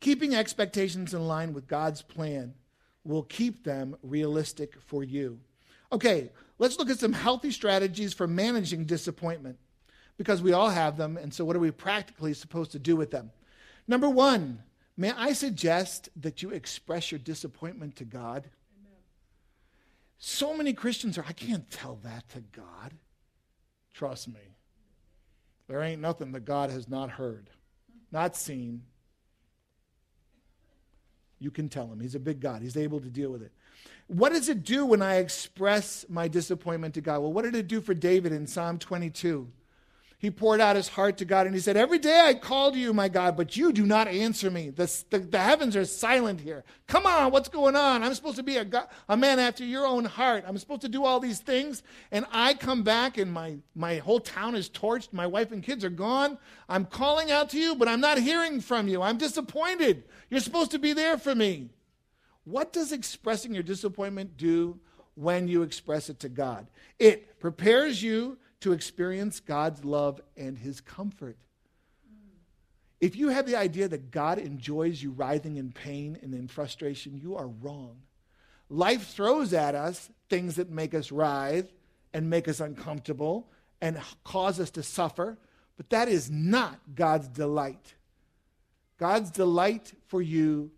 Keeping 0.00 0.34
expectations 0.34 1.14
in 1.14 1.28
line 1.28 1.54
with 1.54 1.68
God's 1.68 2.02
plan 2.02 2.54
will 3.04 3.22
keep 3.22 3.62
them 3.62 3.96
realistic 4.02 4.74
for 4.80 5.04
you. 5.04 5.38
Okay, 5.92 6.32
let's 6.58 6.80
look 6.80 6.90
at 6.90 6.98
some 6.98 7.12
healthy 7.12 7.52
strategies 7.52 8.12
for 8.12 8.26
managing 8.26 8.86
disappointment 8.86 9.56
because 10.16 10.42
we 10.42 10.52
all 10.52 10.68
have 10.68 10.96
them. 10.96 11.16
And 11.16 11.32
so, 11.32 11.44
what 11.44 11.54
are 11.54 11.60
we 11.60 11.70
practically 11.70 12.34
supposed 12.34 12.72
to 12.72 12.80
do 12.80 12.96
with 12.96 13.12
them? 13.12 13.30
Number 13.86 14.10
one, 14.10 14.64
may 14.96 15.12
I 15.12 15.32
suggest 15.32 16.08
that 16.16 16.42
you 16.42 16.50
express 16.50 17.12
your 17.12 17.20
disappointment 17.20 17.94
to 17.96 18.04
God? 18.04 18.50
Amen. 18.80 18.98
So 20.18 20.56
many 20.56 20.72
Christians 20.72 21.18
are, 21.18 21.24
I 21.28 21.34
can't 21.34 21.70
tell 21.70 22.00
that 22.02 22.28
to 22.30 22.40
God. 22.40 22.94
Trust 23.92 24.26
me. 24.26 24.53
There 25.68 25.82
ain't 25.82 26.00
nothing 26.00 26.32
that 26.32 26.44
God 26.44 26.70
has 26.70 26.88
not 26.88 27.10
heard, 27.10 27.50
not 28.12 28.36
seen. 28.36 28.82
You 31.38 31.50
can 31.50 31.68
tell 31.68 31.90
him. 31.90 32.00
He's 32.00 32.14
a 32.14 32.20
big 32.20 32.40
God. 32.40 32.62
He's 32.62 32.76
able 32.76 33.00
to 33.00 33.08
deal 33.08 33.30
with 33.30 33.42
it. 33.42 33.52
What 34.06 34.32
does 34.32 34.48
it 34.48 34.64
do 34.64 34.84
when 34.84 35.02
I 35.02 35.16
express 35.16 36.04
my 36.08 36.28
disappointment 36.28 36.94
to 36.94 37.00
God? 37.00 37.20
Well, 37.20 37.32
what 37.32 37.44
did 37.44 37.54
it 37.54 37.68
do 37.68 37.80
for 37.80 37.94
David 37.94 38.32
in 38.32 38.46
Psalm 38.46 38.78
22? 38.78 39.48
He 40.24 40.30
poured 40.30 40.60
out 40.60 40.74
his 40.74 40.88
heart 40.88 41.18
to 41.18 41.24
God 41.24 41.46
and 41.46 41.54
he 41.54 41.60
said, 41.60 41.76
Every 41.76 41.98
day 41.98 42.18
I 42.24 42.32
call 42.32 42.72
to 42.72 42.78
you, 42.78 42.94
my 42.94 43.08
God, 43.08 43.36
but 43.36 43.56
you 43.56 43.72
do 43.72 43.84
not 43.84 44.08
answer 44.08 44.50
me. 44.50 44.70
The, 44.70 44.90
the, 45.10 45.18
the 45.18 45.38
heavens 45.38 45.76
are 45.76 45.84
silent 45.84 46.40
here. 46.40 46.64
Come 46.86 47.04
on, 47.04 47.30
what's 47.30 47.50
going 47.50 47.76
on? 47.76 48.02
I'm 48.02 48.14
supposed 48.14 48.36
to 48.36 48.42
be 48.42 48.56
a, 48.56 48.64
God, 48.64 48.88
a 49.08 49.16
man 49.16 49.38
after 49.38 49.64
your 49.64 49.86
own 49.86 50.06
heart. 50.06 50.44
I'm 50.46 50.56
supposed 50.56 50.80
to 50.80 50.88
do 50.88 51.04
all 51.04 51.20
these 51.20 51.40
things. 51.40 51.82
And 52.10 52.24
I 52.32 52.54
come 52.54 52.82
back 52.82 53.18
and 53.18 53.30
my, 53.30 53.58
my 53.74 53.98
whole 53.98 54.18
town 54.18 54.54
is 54.54 54.70
torched. 54.70 55.12
My 55.12 55.26
wife 55.26 55.52
and 55.52 55.62
kids 55.62 55.84
are 55.84 55.90
gone. 55.90 56.38
I'm 56.70 56.86
calling 56.86 57.30
out 57.30 57.50
to 57.50 57.58
you, 57.58 57.74
but 57.74 57.86
I'm 57.86 58.00
not 58.00 58.18
hearing 58.18 58.62
from 58.62 58.88
you. 58.88 59.02
I'm 59.02 59.18
disappointed. 59.18 60.04
You're 60.30 60.40
supposed 60.40 60.70
to 60.70 60.78
be 60.78 60.94
there 60.94 61.18
for 61.18 61.34
me. 61.34 61.68
What 62.44 62.72
does 62.72 62.92
expressing 62.92 63.52
your 63.52 63.62
disappointment 63.62 64.38
do 64.38 64.80
when 65.16 65.48
you 65.48 65.62
express 65.62 66.08
it 66.08 66.20
to 66.20 66.30
God? 66.30 66.66
It 66.98 67.38
prepares 67.40 68.02
you 68.02 68.38
to 68.64 68.72
experience 68.72 69.40
God's 69.40 69.84
love 69.84 70.22
and 70.38 70.56
his 70.56 70.80
comfort. 70.80 71.36
If 72.98 73.14
you 73.14 73.28
have 73.28 73.44
the 73.44 73.56
idea 73.56 73.88
that 73.88 74.10
God 74.10 74.38
enjoys 74.38 75.02
you 75.02 75.10
writhing 75.10 75.58
in 75.58 75.70
pain 75.70 76.18
and 76.22 76.32
in 76.32 76.48
frustration, 76.48 77.20
you 77.22 77.36
are 77.36 77.46
wrong. 77.46 77.98
Life 78.70 79.08
throws 79.08 79.52
at 79.52 79.74
us 79.74 80.08
things 80.30 80.56
that 80.56 80.70
make 80.70 80.94
us 80.94 81.12
writhe 81.12 81.70
and 82.14 82.30
make 82.30 82.48
us 82.48 82.58
uncomfortable 82.58 83.50
and 83.82 84.00
cause 84.24 84.58
us 84.58 84.70
to 84.70 84.82
suffer, 84.82 85.36
but 85.76 85.90
that 85.90 86.08
is 86.08 86.30
not 86.30 86.80
God's 86.94 87.28
delight. 87.28 87.92
God's 88.96 89.30
delight 89.30 89.92
for 90.06 90.22
you 90.22 90.70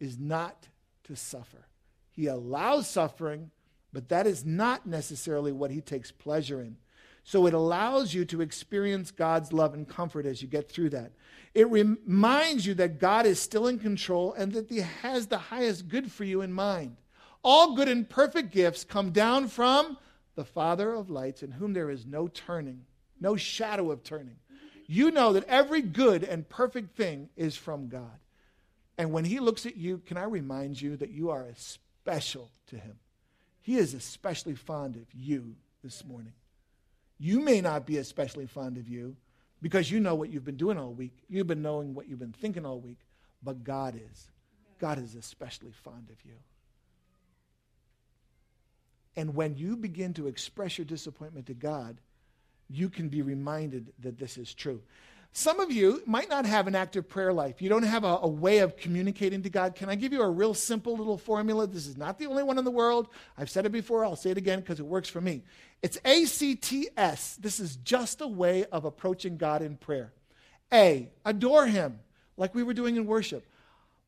is 0.00 0.18
not 0.18 0.66
to 1.04 1.14
suffer. 1.14 1.68
He 2.10 2.26
allows 2.26 2.90
suffering 2.90 3.52
but 3.92 4.08
that 4.08 4.26
is 4.26 4.44
not 4.44 4.86
necessarily 4.86 5.52
what 5.52 5.70
he 5.70 5.80
takes 5.80 6.10
pleasure 6.10 6.60
in. 6.60 6.76
So 7.24 7.46
it 7.46 7.54
allows 7.54 8.14
you 8.14 8.24
to 8.26 8.40
experience 8.40 9.10
God's 9.10 9.52
love 9.52 9.74
and 9.74 9.88
comfort 9.88 10.26
as 10.26 10.42
you 10.42 10.48
get 10.48 10.68
through 10.68 10.90
that. 10.90 11.12
It 11.54 11.70
reminds 11.70 12.66
you 12.66 12.74
that 12.74 12.98
God 12.98 13.26
is 13.26 13.40
still 13.40 13.66
in 13.66 13.78
control 13.78 14.32
and 14.32 14.52
that 14.52 14.68
He 14.68 14.78
has 14.78 15.26
the 15.26 15.38
highest 15.38 15.88
good 15.88 16.10
for 16.10 16.24
you 16.24 16.42
in 16.42 16.52
mind. 16.52 16.96
All 17.42 17.74
good 17.74 17.88
and 17.88 18.08
perfect 18.08 18.52
gifts 18.52 18.84
come 18.84 19.10
down 19.10 19.48
from 19.48 19.98
the 20.34 20.44
Father 20.44 20.92
of 20.92 21.10
lights, 21.10 21.42
in 21.42 21.50
whom 21.50 21.72
there 21.72 21.90
is 21.90 22.06
no 22.06 22.28
turning, 22.28 22.84
no 23.20 23.36
shadow 23.36 23.90
of 23.90 24.02
turning. 24.02 24.36
You 24.86 25.10
know 25.10 25.32
that 25.32 25.44
every 25.44 25.82
good 25.82 26.24
and 26.24 26.48
perfect 26.48 26.96
thing 26.96 27.28
is 27.36 27.56
from 27.56 27.88
God. 27.88 28.18
And 28.98 29.12
when 29.12 29.24
He 29.24 29.40
looks 29.40 29.66
at 29.66 29.76
you, 29.76 29.98
can 29.98 30.16
I 30.16 30.24
remind 30.24 30.80
you 30.80 30.96
that 30.96 31.10
you 31.10 31.30
are 31.30 31.46
special 31.54 32.50
to 32.68 32.76
Him? 32.76 32.98
He 33.62 33.76
is 33.76 33.94
especially 33.94 34.54
fond 34.54 34.96
of 34.96 35.06
you 35.14 35.54
this 35.82 36.04
morning. 36.04 36.32
You 37.18 37.40
may 37.40 37.60
not 37.60 37.86
be 37.86 37.98
especially 37.98 38.46
fond 38.46 38.78
of 38.78 38.88
you 38.88 39.16
because 39.60 39.90
you 39.90 40.00
know 40.00 40.14
what 40.14 40.30
you've 40.30 40.44
been 40.44 40.56
doing 40.56 40.78
all 40.78 40.92
week. 40.92 41.12
You've 41.28 41.46
been 41.46 41.62
knowing 41.62 41.94
what 41.94 42.08
you've 42.08 42.18
been 42.18 42.32
thinking 42.32 42.64
all 42.64 42.80
week. 42.80 42.98
But 43.42 43.64
God 43.64 43.94
is. 43.94 44.28
God 44.78 44.98
is 44.98 45.14
especially 45.14 45.72
fond 45.72 46.08
of 46.10 46.16
you. 46.24 46.36
And 49.16 49.34
when 49.34 49.56
you 49.56 49.76
begin 49.76 50.14
to 50.14 50.28
express 50.28 50.78
your 50.78 50.84
disappointment 50.86 51.46
to 51.46 51.54
God, 51.54 51.98
you 52.70 52.88
can 52.88 53.08
be 53.08 53.22
reminded 53.22 53.92
that 53.98 54.18
this 54.18 54.38
is 54.38 54.54
true. 54.54 54.80
Some 55.32 55.60
of 55.60 55.70
you 55.70 56.02
might 56.06 56.28
not 56.28 56.44
have 56.44 56.66
an 56.66 56.74
active 56.74 57.08
prayer 57.08 57.32
life. 57.32 57.62
You 57.62 57.68
don't 57.68 57.84
have 57.84 58.02
a, 58.02 58.18
a, 58.22 58.26
way 58.26 58.58
of 58.58 58.76
communicating 58.76 59.42
to 59.42 59.50
God. 59.50 59.76
Can 59.76 59.88
I 59.88 59.94
give 59.94 60.12
you 60.12 60.22
a 60.22 60.28
real 60.28 60.54
simple 60.54 60.96
little 60.96 61.16
formula? 61.16 61.68
This 61.68 61.86
is 61.86 61.96
not 61.96 62.18
the 62.18 62.26
only 62.26 62.42
one 62.42 62.58
in 62.58 62.64
the 62.64 62.70
world. 62.70 63.08
I've 63.38 63.48
said 63.48 63.64
it 63.64 63.70
before. 63.70 64.04
I'll 64.04 64.16
say 64.16 64.30
it 64.30 64.38
again 64.38 64.58
because 64.58 64.80
it 64.80 64.86
works 64.86 65.08
for 65.08 65.20
me. 65.20 65.42
It's 65.82 65.98
ACTS. 66.04 67.36
This 67.36 67.60
is 67.60 67.76
just 67.76 68.20
a 68.20 68.26
way 68.26 68.64
of 68.66 68.84
approaching 68.84 69.36
God 69.36 69.62
in 69.62 69.76
prayer. 69.76 70.12
A, 70.72 71.08
adore 71.24 71.66
Him, 71.66 72.00
like 72.36 72.54
we 72.54 72.64
were 72.64 72.74
doing 72.74 72.96
in 72.96 73.06
worship. 73.06 73.46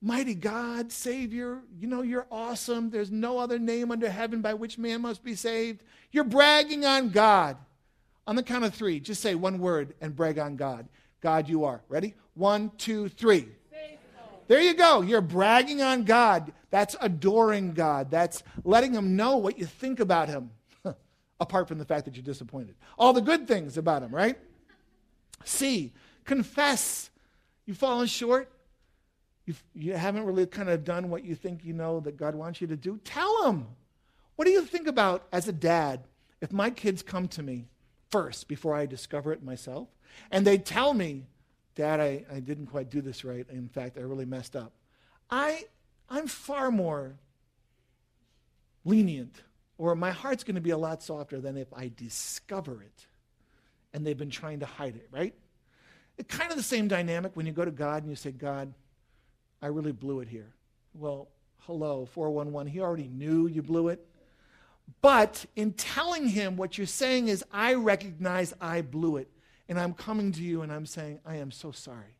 Mighty 0.00 0.34
God, 0.34 0.90
Savior, 0.90 1.60
you 1.78 1.86
know, 1.86 2.02
you're 2.02 2.26
awesome. 2.32 2.90
There's 2.90 3.12
no 3.12 3.38
other 3.38 3.60
name 3.60 3.92
under 3.92 4.10
heaven 4.10 4.42
by 4.42 4.54
which 4.54 4.76
man 4.76 5.02
must 5.02 5.22
be 5.22 5.36
saved. 5.36 5.84
You're 6.10 6.24
bragging 6.24 6.84
on 6.84 7.10
God. 7.10 7.56
On 8.26 8.36
the 8.36 8.42
count 8.42 8.64
of 8.64 8.74
three, 8.74 9.00
just 9.00 9.20
say 9.20 9.34
one 9.34 9.58
word 9.58 9.94
and 10.00 10.14
brag 10.14 10.38
on 10.38 10.56
God. 10.56 10.88
God 11.22 11.48
you 11.48 11.64
are. 11.64 11.80
Ready? 11.88 12.14
One, 12.34 12.70
two, 12.76 13.08
three. 13.08 13.48
There 14.48 14.60
you 14.60 14.74
go. 14.74 15.00
You're 15.00 15.20
bragging 15.20 15.80
on 15.80 16.04
God. 16.04 16.52
That's 16.70 16.96
adoring 17.00 17.72
God. 17.72 18.10
That's 18.10 18.42
letting 18.64 18.92
Him 18.92 19.16
know 19.16 19.36
what 19.36 19.58
you 19.58 19.64
think 19.66 20.00
about 20.00 20.28
Him, 20.28 20.50
apart 21.40 21.68
from 21.68 21.78
the 21.78 21.84
fact 21.84 22.04
that 22.04 22.16
you're 22.16 22.24
disappointed. 22.24 22.74
All 22.98 23.12
the 23.12 23.20
good 23.20 23.46
things 23.46 23.78
about 23.78 24.02
Him, 24.02 24.14
right? 24.14 24.36
C, 25.44 25.92
confess. 26.24 27.10
You've 27.64 27.78
fallen 27.78 28.08
short. 28.08 28.50
You've, 29.46 29.62
you 29.74 29.94
haven't 29.94 30.24
really 30.24 30.46
kind 30.46 30.68
of 30.68 30.84
done 30.84 31.08
what 31.08 31.24
you 31.24 31.34
think 31.34 31.64
you 31.64 31.72
know 31.72 32.00
that 32.00 32.16
God 32.16 32.34
wants 32.34 32.60
you 32.60 32.66
to 32.66 32.76
do. 32.76 32.98
Tell 33.04 33.46
Him. 33.46 33.66
What 34.36 34.44
do 34.44 34.50
you 34.50 34.62
think 34.62 34.86
about 34.86 35.26
as 35.32 35.48
a 35.48 35.52
dad 35.52 36.04
if 36.40 36.52
my 36.52 36.70
kids 36.70 37.02
come 37.02 37.28
to 37.28 37.42
me 37.42 37.68
first 38.10 38.48
before 38.48 38.74
I 38.74 38.86
discover 38.86 39.32
it 39.32 39.42
myself? 39.42 39.88
And 40.30 40.46
they 40.46 40.58
tell 40.58 40.94
me, 40.94 41.26
Dad, 41.74 42.00
I, 42.00 42.24
I 42.30 42.40
didn't 42.40 42.66
quite 42.66 42.90
do 42.90 43.00
this 43.00 43.24
right. 43.24 43.46
In 43.50 43.68
fact, 43.68 43.96
I 43.98 44.02
really 44.02 44.26
messed 44.26 44.56
up. 44.56 44.72
I, 45.30 45.64
I'm 46.08 46.26
far 46.26 46.70
more 46.70 47.16
lenient, 48.84 49.42
or 49.78 49.94
my 49.94 50.10
heart's 50.10 50.44
going 50.44 50.56
to 50.56 50.60
be 50.60 50.70
a 50.70 50.78
lot 50.78 51.02
softer 51.02 51.40
than 51.40 51.56
if 51.56 51.72
I 51.72 51.90
discover 51.96 52.82
it 52.82 53.06
and 53.92 54.06
they've 54.06 54.16
been 54.16 54.30
trying 54.30 54.60
to 54.60 54.66
hide 54.66 54.96
it, 54.96 55.08
right? 55.10 55.34
It's 56.18 56.34
kind 56.34 56.50
of 56.50 56.56
the 56.56 56.62
same 56.62 56.88
dynamic 56.88 57.32
when 57.34 57.46
you 57.46 57.52
go 57.52 57.64
to 57.64 57.70
God 57.70 58.02
and 58.02 58.10
you 58.10 58.16
say, 58.16 58.32
God, 58.32 58.72
I 59.60 59.66
really 59.68 59.92
blew 59.92 60.20
it 60.20 60.28
here. 60.28 60.54
Well, 60.94 61.28
hello, 61.60 62.06
411. 62.06 62.72
He 62.72 62.80
already 62.80 63.08
knew 63.08 63.46
you 63.46 63.62
blew 63.62 63.88
it. 63.88 64.06
But 65.00 65.46
in 65.56 65.72
telling 65.72 66.28
him, 66.28 66.56
what 66.56 66.76
you're 66.76 66.86
saying 66.86 67.28
is, 67.28 67.44
I 67.52 67.74
recognize 67.74 68.52
I 68.60 68.82
blew 68.82 69.16
it. 69.16 69.30
And 69.72 69.80
I'm 69.80 69.94
coming 69.94 70.32
to 70.32 70.42
you 70.42 70.60
and 70.60 70.70
I'm 70.70 70.84
saying, 70.84 71.20
I 71.24 71.36
am 71.36 71.50
so 71.50 71.72
sorry. 71.72 72.18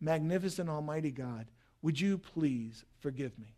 Magnificent 0.00 0.70
Almighty 0.70 1.10
God, 1.10 1.44
would 1.82 2.00
you 2.00 2.16
please 2.16 2.86
forgive 3.00 3.38
me? 3.38 3.54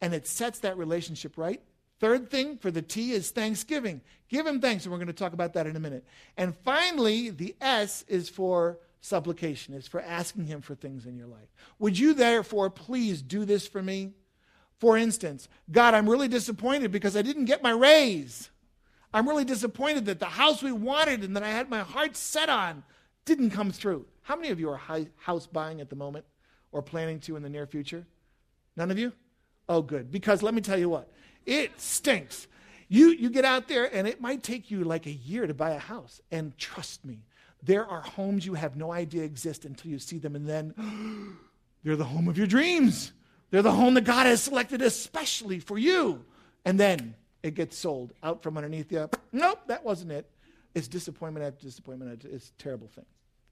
And 0.00 0.14
it 0.14 0.26
sets 0.26 0.60
that 0.60 0.78
relationship 0.78 1.36
right. 1.36 1.60
Third 2.00 2.30
thing 2.30 2.56
for 2.56 2.70
the 2.70 2.80
T 2.80 3.12
is 3.12 3.30
thanksgiving. 3.32 4.00
Give 4.30 4.46
him 4.46 4.62
thanks, 4.62 4.86
and 4.86 4.92
we're 4.92 4.98
going 4.98 5.08
to 5.08 5.12
talk 5.12 5.34
about 5.34 5.52
that 5.52 5.66
in 5.66 5.76
a 5.76 5.78
minute. 5.78 6.06
And 6.38 6.56
finally, 6.64 7.28
the 7.28 7.54
S 7.60 8.02
is 8.08 8.30
for 8.30 8.78
supplication, 9.02 9.74
it's 9.74 9.86
for 9.86 10.00
asking 10.00 10.46
him 10.46 10.62
for 10.62 10.74
things 10.74 11.04
in 11.04 11.18
your 11.18 11.28
life. 11.28 11.52
Would 11.80 11.98
you 11.98 12.14
therefore 12.14 12.70
please 12.70 13.20
do 13.20 13.44
this 13.44 13.68
for 13.68 13.82
me? 13.82 14.14
For 14.78 14.96
instance, 14.96 15.50
God, 15.70 15.92
I'm 15.92 16.08
really 16.08 16.28
disappointed 16.28 16.92
because 16.92 17.14
I 17.14 17.20
didn't 17.20 17.44
get 17.44 17.62
my 17.62 17.72
raise. 17.72 18.48
I'm 19.14 19.28
really 19.28 19.44
disappointed 19.44 20.06
that 20.06 20.18
the 20.18 20.26
house 20.26 20.60
we 20.60 20.72
wanted 20.72 21.22
and 21.22 21.36
that 21.36 21.44
I 21.44 21.50
had 21.50 21.70
my 21.70 21.80
heart 21.80 22.16
set 22.16 22.48
on 22.48 22.82
didn't 23.24 23.50
come 23.50 23.70
through. 23.70 24.06
How 24.22 24.34
many 24.34 24.48
of 24.48 24.58
you 24.58 24.68
are 24.70 24.80
house 25.16 25.46
buying 25.46 25.80
at 25.80 25.88
the 25.88 25.94
moment 25.94 26.24
or 26.72 26.82
planning 26.82 27.20
to 27.20 27.36
in 27.36 27.42
the 27.44 27.48
near 27.48 27.66
future? 27.66 28.04
None 28.76 28.90
of 28.90 28.98
you? 28.98 29.12
Oh, 29.68 29.82
good. 29.82 30.10
Because 30.10 30.42
let 30.42 30.52
me 30.52 30.60
tell 30.60 30.76
you 30.76 30.88
what, 30.88 31.08
it 31.46 31.80
stinks. 31.80 32.48
You, 32.88 33.10
you 33.10 33.30
get 33.30 33.44
out 33.44 33.68
there 33.68 33.94
and 33.94 34.08
it 34.08 34.20
might 34.20 34.42
take 34.42 34.68
you 34.68 34.82
like 34.82 35.06
a 35.06 35.12
year 35.12 35.46
to 35.46 35.54
buy 35.54 35.70
a 35.70 35.78
house. 35.78 36.20
And 36.32 36.56
trust 36.58 37.04
me, 37.04 37.20
there 37.62 37.86
are 37.86 38.00
homes 38.00 38.44
you 38.44 38.54
have 38.54 38.76
no 38.76 38.92
idea 38.92 39.22
exist 39.22 39.64
until 39.64 39.90
you 39.90 39.98
see 39.98 40.18
them, 40.18 40.36
and 40.36 40.46
then 40.46 40.74
they're 41.84 41.96
the 41.96 42.04
home 42.04 42.28
of 42.28 42.36
your 42.36 42.46
dreams. 42.46 43.12
They're 43.50 43.62
the 43.62 43.72
home 43.72 43.94
that 43.94 44.04
God 44.04 44.26
has 44.26 44.42
selected 44.42 44.82
especially 44.82 45.60
for 45.60 45.78
you. 45.78 46.24
And 46.64 46.80
then 46.80 47.14
it 47.44 47.54
gets 47.54 47.76
sold 47.76 48.14
out 48.22 48.42
from 48.42 48.56
underneath 48.56 48.90
you. 48.90 49.08
Nope, 49.30 49.60
that 49.66 49.84
wasn't 49.84 50.10
it. 50.10 50.28
It's 50.74 50.88
disappointment 50.88 51.44
after 51.44 51.62
disappointment. 51.62 52.24
It's 52.24 52.48
a 52.48 52.62
terrible 52.62 52.88
thing. 52.88 53.04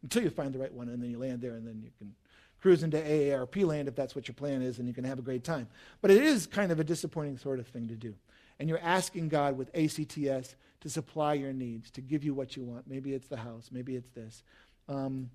Until 0.02 0.22
you 0.22 0.30
find 0.30 0.52
the 0.52 0.58
right 0.58 0.72
one, 0.72 0.88
and 0.88 1.00
then 1.00 1.10
you 1.10 1.18
land 1.18 1.42
there, 1.42 1.56
and 1.56 1.66
then 1.66 1.82
you 1.84 1.90
can 1.98 2.14
cruise 2.58 2.82
into 2.82 2.96
AARP 2.96 3.66
land 3.66 3.88
if 3.88 3.94
that's 3.94 4.16
what 4.16 4.26
your 4.26 4.34
plan 4.34 4.62
is, 4.62 4.78
and 4.78 4.88
you 4.88 4.94
can 4.94 5.04
have 5.04 5.18
a 5.18 5.22
great 5.22 5.44
time. 5.44 5.68
But 6.00 6.10
it 6.10 6.22
is 6.22 6.46
kind 6.46 6.72
of 6.72 6.80
a 6.80 6.84
disappointing 6.84 7.36
sort 7.36 7.58
of 7.60 7.68
thing 7.68 7.86
to 7.88 7.94
do. 7.94 8.14
and 8.58 8.68
you're 8.68 8.80
asking 8.80 9.28
God 9.28 9.56
with 9.58 9.68
ACTS 9.74 10.54
to 10.80 10.88
supply 10.88 11.34
your 11.34 11.52
needs, 11.52 11.90
to 11.90 12.00
give 12.00 12.24
you 12.24 12.32
what 12.32 12.56
you 12.56 12.62
want. 12.62 12.88
Maybe 12.88 13.12
it's 13.12 13.28
the 13.28 13.36
house, 13.36 13.70
maybe 13.72 13.96
it's 13.96 14.10
this. 14.10 14.42
Um, 14.88 15.30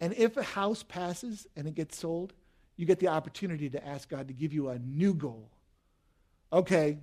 and 0.00 0.12
if 0.14 0.36
a 0.36 0.42
house 0.42 0.82
passes 0.82 1.46
and 1.56 1.66
it 1.66 1.74
gets 1.74 1.96
sold, 1.96 2.34
you 2.76 2.86
get 2.86 2.98
the 2.98 3.08
opportunity 3.08 3.70
to 3.70 3.86
ask 3.86 4.08
God 4.08 4.28
to 4.28 4.34
give 4.34 4.52
you 4.52 4.68
a 4.68 4.78
new 4.78 5.14
goal. 5.14 5.48
Okay, 6.52 6.98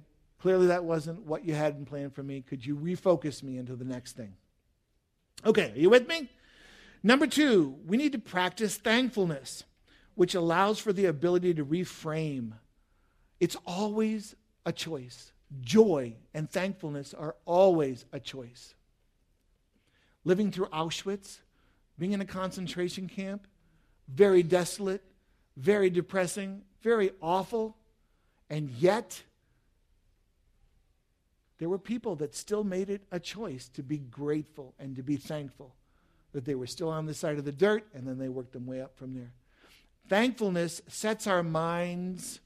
clearly 0.46 0.68
that 0.68 0.84
wasn't 0.84 1.26
what 1.26 1.44
you 1.44 1.56
had 1.56 1.76
in 1.76 1.86
plan 1.86 2.12
for 2.12 2.22
me. 2.22 2.40
Could 2.40 2.64
you 2.64 2.76
refocus 2.76 3.42
me 3.42 3.58
into 3.58 3.76
the 3.76 3.84
next 3.84 4.12
thing? 4.16 4.36
Okay, 5.44 5.72
are 5.72 5.80
you 5.80 5.90
with 5.90 6.08
me? 6.08 6.30
Number 7.02 7.26
two, 7.26 7.80
we 7.88 7.98
need 7.98 8.12
to 8.12 8.20
practice 8.20 8.78
thankfulness, 8.78 9.64
which 10.14 10.36
allows 10.36 10.78
for 10.78 10.94
the 10.94 11.08
ability 11.08 11.56
to 11.56 11.66
reframe. 11.66 12.52
It's 13.40 13.58
always 13.66 14.36
a 14.68 14.72
choice. 14.72 15.32
Joy 15.62 16.14
and 16.36 16.48
thankfulness 16.48 17.16
are 17.16 17.36
always 17.46 18.06
a 18.14 18.20
choice. 18.20 18.76
Living 20.26 20.52
through 20.52 20.68
Auschwitz, 20.68 21.40
being 21.98 22.12
in 22.12 22.22
a 22.22 22.26
concentration 22.26 23.08
camp, 23.08 23.48
very 24.08 24.44
desolate, 24.44 25.02
very 25.58 25.90
depressing, 25.90 26.62
very 26.84 27.14
awful, 27.20 27.76
and 28.48 28.70
yet 28.70 29.24
there 31.58 31.70
were 31.70 31.80
people 31.80 32.15
that 32.18 32.36
still 32.36 32.63
made 32.63 32.89
it 32.89 33.04
a 33.12 33.20
choice 33.20 33.70
to 33.70 33.84
be 33.84 33.98
grateful 33.98 34.74
and 34.80 34.96
to 34.96 35.04
be 35.04 35.15
thankful 35.15 35.76
that 36.34 36.44
they 36.44 36.56
were 36.56 36.68
still 36.68 36.89
on 36.89 37.06
the 37.06 37.13
side 37.13 37.38
of 37.38 37.46
the 37.46 37.52
dirt, 37.52 37.86
and 37.94 38.06
then 38.06 38.18
they 38.18 38.28
worked 38.28 38.52
them 38.52 38.65
way 38.65 38.82
up 38.82 38.98
from 38.98 39.13
there. 39.13 39.32
Thankfulness 40.10 40.82
sets 40.88 41.28
our 41.28 41.44
minds 41.44 42.41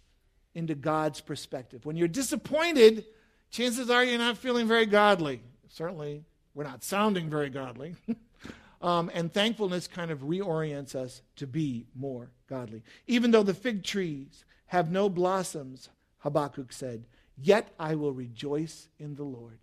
into 0.54 0.76
God's 0.76 1.22
perspective. 1.22 1.86
When 1.86 1.98
you're 1.98 2.08
disappointed, 2.08 3.06
chances 3.50 3.90
are 3.90 4.04
you're 4.04 4.20
not 4.20 4.38
feeling 4.38 4.68
very 4.68 4.86
godly. 4.86 5.42
Certainly, 5.70 6.24
we're 6.54 6.66
not 6.66 6.84
sounding 6.84 7.32
very 7.32 7.50
godly. 7.50 7.96
um, 8.82 9.10
and 9.14 9.34
thankfulness 9.34 9.88
kind 9.88 10.12
of 10.12 10.20
reorients 10.20 10.94
us 10.94 11.24
to 11.38 11.48
be 11.48 11.88
more 11.96 12.30
godly. 12.48 12.84
Even 13.08 13.32
though 13.32 13.44
the 13.44 13.54
fig 13.56 13.84
trees 13.84 14.46
have 14.68 14.92
no 14.92 15.10
blossoms, 15.10 15.90
Habakkuk 16.20 16.72
said, 16.72 17.06
yet 17.42 17.74
I 17.80 17.96
will 17.96 18.12
rejoice 18.12 18.88
in 19.00 19.16
the 19.16 19.24
Lord. 19.24 19.60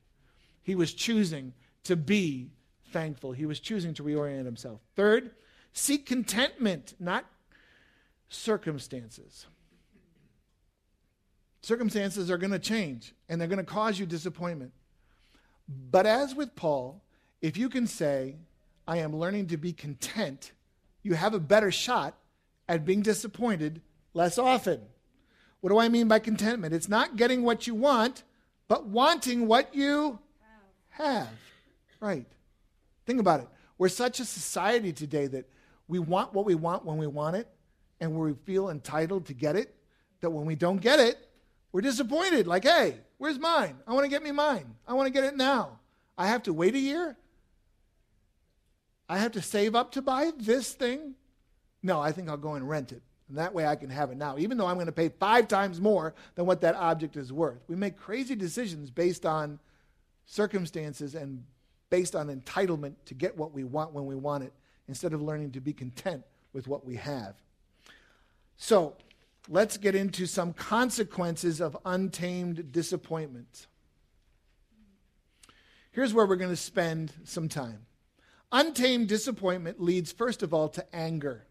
He 0.62 0.74
was 0.74 0.92
choosing 0.92 1.52
to 1.84 1.96
be 1.96 2.50
thankful. 2.92 3.32
He 3.32 3.46
was 3.46 3.60
choosing 3.60 3.94
to 3.94 4.02
reorient 4.02 4.44
himself. 4.44 4.80
Third, 4.96 5.30
seek 5.72 6.06
contentment, 6.06 6.94
not 6.98 7.24
circumstances. 8.28 9.46
Circumstances 11.62 12.30
are 12.30 12.38
going 12.38 12.52
to 12.52 12.58
change 12.58 13.12
and 13.28 13.40
they're 13.40 13.48
going 13.48 13.58
to 13.58 13.64
cause 13.64 13.98
you 13.98 14.06
disappointment. 14.06 14.72
But 15.68 16.06
as 16.06 16.34
with 16.34 16.54
Paul, 16.54 17.02
if 17.40 17.56
you 17.56 17.68
can 17.68 17.86
say, 17.86 18.36
I 18.86 18.98
am 18.98 19.16
learning 19.16 19.48
to 19.48 19.56
be 19.56 19.72
content, 19.72 20.52
you 21.02 21.14
have 21.14 21.34
a 21.34 21.40
better 21.40 21.72
shot 21.72 22.16
at 22.68 22.84
being 22.84 23.02
disappointed 23.02 23.80
less 24.14 24.38
often. 24.38 24.80
What 25.66 25.72
do 25.72 25.78
I 25.80 25.88
mean 25.88 26.06
by 26.06 26.20
contentment? 26.20 26.72
It's 26.72 26.88
not 26.88 27.16
getting 27.16 27.42
what 27.42 27.66
you 27.66 27.74
want, 27.74 28.22
but 28.68 28.86
wanting 28.86 29.48
what 29.48 29.74
you 29.74 30.20
have. 30.90 31.26
Right. 31.98 32.24
Think 33.04 33.18
about 33.18 33.40
it. 33.40 33.48
We're 33.76 33.88
such 33.88 34.20
a 34.20 34.24
society 34.24 34.92
today 34.92 35.26
that 35.26 35.50
we 35.88 35.98
want 35.98 36.32
what 36.32 36.44
we 36.44 36.54
want 36.54 36.84
when 36.84 36.98
we 36.98 37.08
want 37.08 37.34
it, 37.34 37.48
and 37.98 38.14
we 38.14 38.34
feel 38.44 38.70
entitled 38.70 39.26
to 39.26 39.34
get 39.34 39.56
it, 39.56 39.74
that 40.20 40.30
when 40.30 40.46
we 40.46 40.54
don't 40.54 40.80
get 40.80 41.00
it, 41.00 41.18
we're 41.72 41.80
disappointed. 41.80 42.46
Like, 42.46 42.62
hey, 42.62 42.98
where's 43.18 43.40
mine? 43.40 43.76
I 43.88 43.92
want 43.92 44.04
to 44.04 44.08
get 44.08 44.22
me 44.22 44.30
mine. 44.30 44.72
I 44.86 44.94
want 44.94 45.08
to 45.08 45.12
get 45.12 45.24
it 45.24 45.36
now. 45.36 45.80
I 46.16 46.28
have 46.28 46.44
to 46.44 46.52
wait 46.52 46.76
a 46.76 46.78
year? 46.78 47.16
I 49.08 49.18
have 49.18 49.32
to 49.32 49.42
save 49.42 49.74
up 49.74 49.90
to 49.94 50.00
buy 50.00 50.30
this 50.38 50.72
thing? 50.74 51.16
No, 51.82 52.00
I 52.00 52.12
think 52.12 52.28
I'll 52.28 52.36
go 52.36 52.54
and 52.54 52.68
rent 52.68 52.92
it. 52.92 53.02
And 53.28 53.38
that 53.38 53.52
way 53.52 53.66
I 53.66 53.76
can 53.76 53.90
have 53.90 54.10
it 54.10 54.16
now, 54.16 54.38
even 54.38 54.56
though 54.56 54.66
I'm 54.66 54.76
going 54.76 54.86
to 54.86 54.92
pay 54.92 55.08
five 55.08 55.48
times 55.48 55.80
more 55.80 56.14
than 56.36 56.46
what 56.46 56.60
that 56.60 56.76
object 56.76 57.16
is 57.16 57.32
worth. 57.32 57.58
We 57.66 57.74
make 57.74 57.96
crazy 57.96 58.36
decisions 58.36 58.90
based 58.90 59.26
on 59.26 59.58
circumstances 60.26 61.14
and 61.14 61.44
based 61.90 62.14
on 62.14 62.28
entitlement 62.28 62.94
to 63.06 63.14
get 63.14 63.36
what 63.36 63.52
we 63.52 63.64
want 63.64 63.92
when 63.92 64.06
we 64.06 64.14
want 64.14 64.44
it, 64.44 64.52
instead 64.88 65.12
of 65.12 65.22
learning 65.22 65.52
to 65.52 65.60
be 65.60 65.72
content 65.72 66.22
with 66.52 66.68
what 66.68 66.84
we 66.84 66.96
have. 66.96 67.34
So, 68.56 68.96
let's 69.48 69.76
get 69.76 69.94
into 69.94 70.26
some 70.26 70.52
consequences 70.52 71.60
of 71.60 71.76
untamed 71.84 72.72
disappointment. 72.72 73.66
Here's 75.92 76.12
where 76.12 76.26
we're 76.26 76.36
going 76.36 76.50
to 76.50 76.56
spend 76.56 77.12
some 77.24 77.48
time. 77.48 77.86
Untamed 78.52 79.08
disappointment 79.08 79.80
leads, 79.80 80.12
first 80.12 80.42
of 80.42 80.54
all, 80.54 80.68
to 80.70 80.94
anger. 80.94 81.45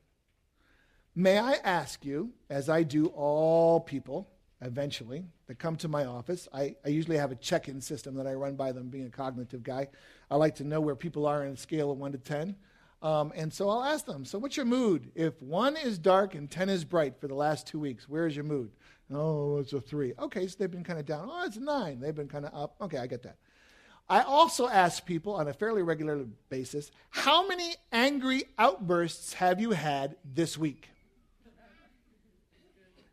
May 1.18 1.40
I 1.40 1.54
ask 1.64 2.04
you, 2.04 2.34
as 2.50 2.68
I 2.68 2.84
do 2.84 3.06
all 3.08 3.80
people 3.80 4.28
eventually 4.62 5.24
that 5.48 5.58
come 5.58 5.78
to 5.78 5.88
my 5.88 6.04
office, 6.04 6.50
I, 6.54 6.76
I 6.84 6.90
usually 6.90 7.16
have 7.16 7.32
a 7.32 7.36
check 7.36 7.70
in 7.70 7.80
system 7.80 8.16
that 8.16 8.28
I 8.28 8.34
run 8.34 8.58
by 8.58 8.74
them, 8.74 8.90
being 8.90 9.06
a 9.06 9.10
cognitive 9.10 9.64
guy. 9.64 9.88
I 10.30 10.36
like 10.36 10.56
to 10.56 10.66
know 10.66 10.82
where 10.82 10.96
people 10.96 11.26
are 11.26 11.44
on 11.44 11.54
a 11.54 11.58
scale 11.58 11.90
of 11.90 12.00
1 12.00 12.12
to 12.12 12.18
10. 12.18 12.58
Um, 13.02 13.32
and 13.34 13.54
so 13.54 13.70
I'll 13.70 13.86
ask 13.86 14.06
them, 14.06 14.26
so 14.26 14.38
what's 14.40 14.58
your 14.58 14.66
mood? 14.66 15.10
If 15.16 15.42
1 15.42 15.78
is 15.78 15.98
dark 15.98 16.36
and 16.36 16.52
10 16.52 16.68
is 16.68 16.84
bright 16.84 17.18
for 17.18 17.30
the 17.30 17.36
last 17.36 17.66
two 17.66 17.80
weeks, 17.80 18.10
where 18.10 18.28
is 18.28 18.36
your 18.36 18.44
mood? 18.44 18.72
Oh, 19.10 19.60
it's 19.60 19.72
a 19.72 19.80
3. 19.80 20.16
Okay, 20.20 20.48
so 20.48 20.58
they've 20.60 20.70
been 20.70 20.84
kind 20.84 21.00
of 21.00 21.06
down. 21.06 21.30
Oh, 21.32 21.46
it's 21.46 21.56
a 21.56 21.62
9. 21.62 22.02
They've 22.02 22.16
been 22.16 22.28
kind 22.28 22.46
of 22.46 22.54
up. 22.54 22.76
Okay, 22.82 22.98
I 22.98 23.08
get 23.08 23.24
that. 23.24 23.38
I 24.10 24.22
also 24.22 24.68
ask 24.68 25.06
people 25.06 25.34
on 25.34 25.48
a 25.48 25.54
fairly 25.54 25.82
regular 25.82 26.26
basis, 26.50 26.92
how 27.10 27.48
many 27.48 27.76
angry 27.94 28.44
outbursts 28.60 29.34
have 29.34 29.62
you 29.62 29.72
had 29.72 30.18
this 30.26 30.58
week? 30.58 30.90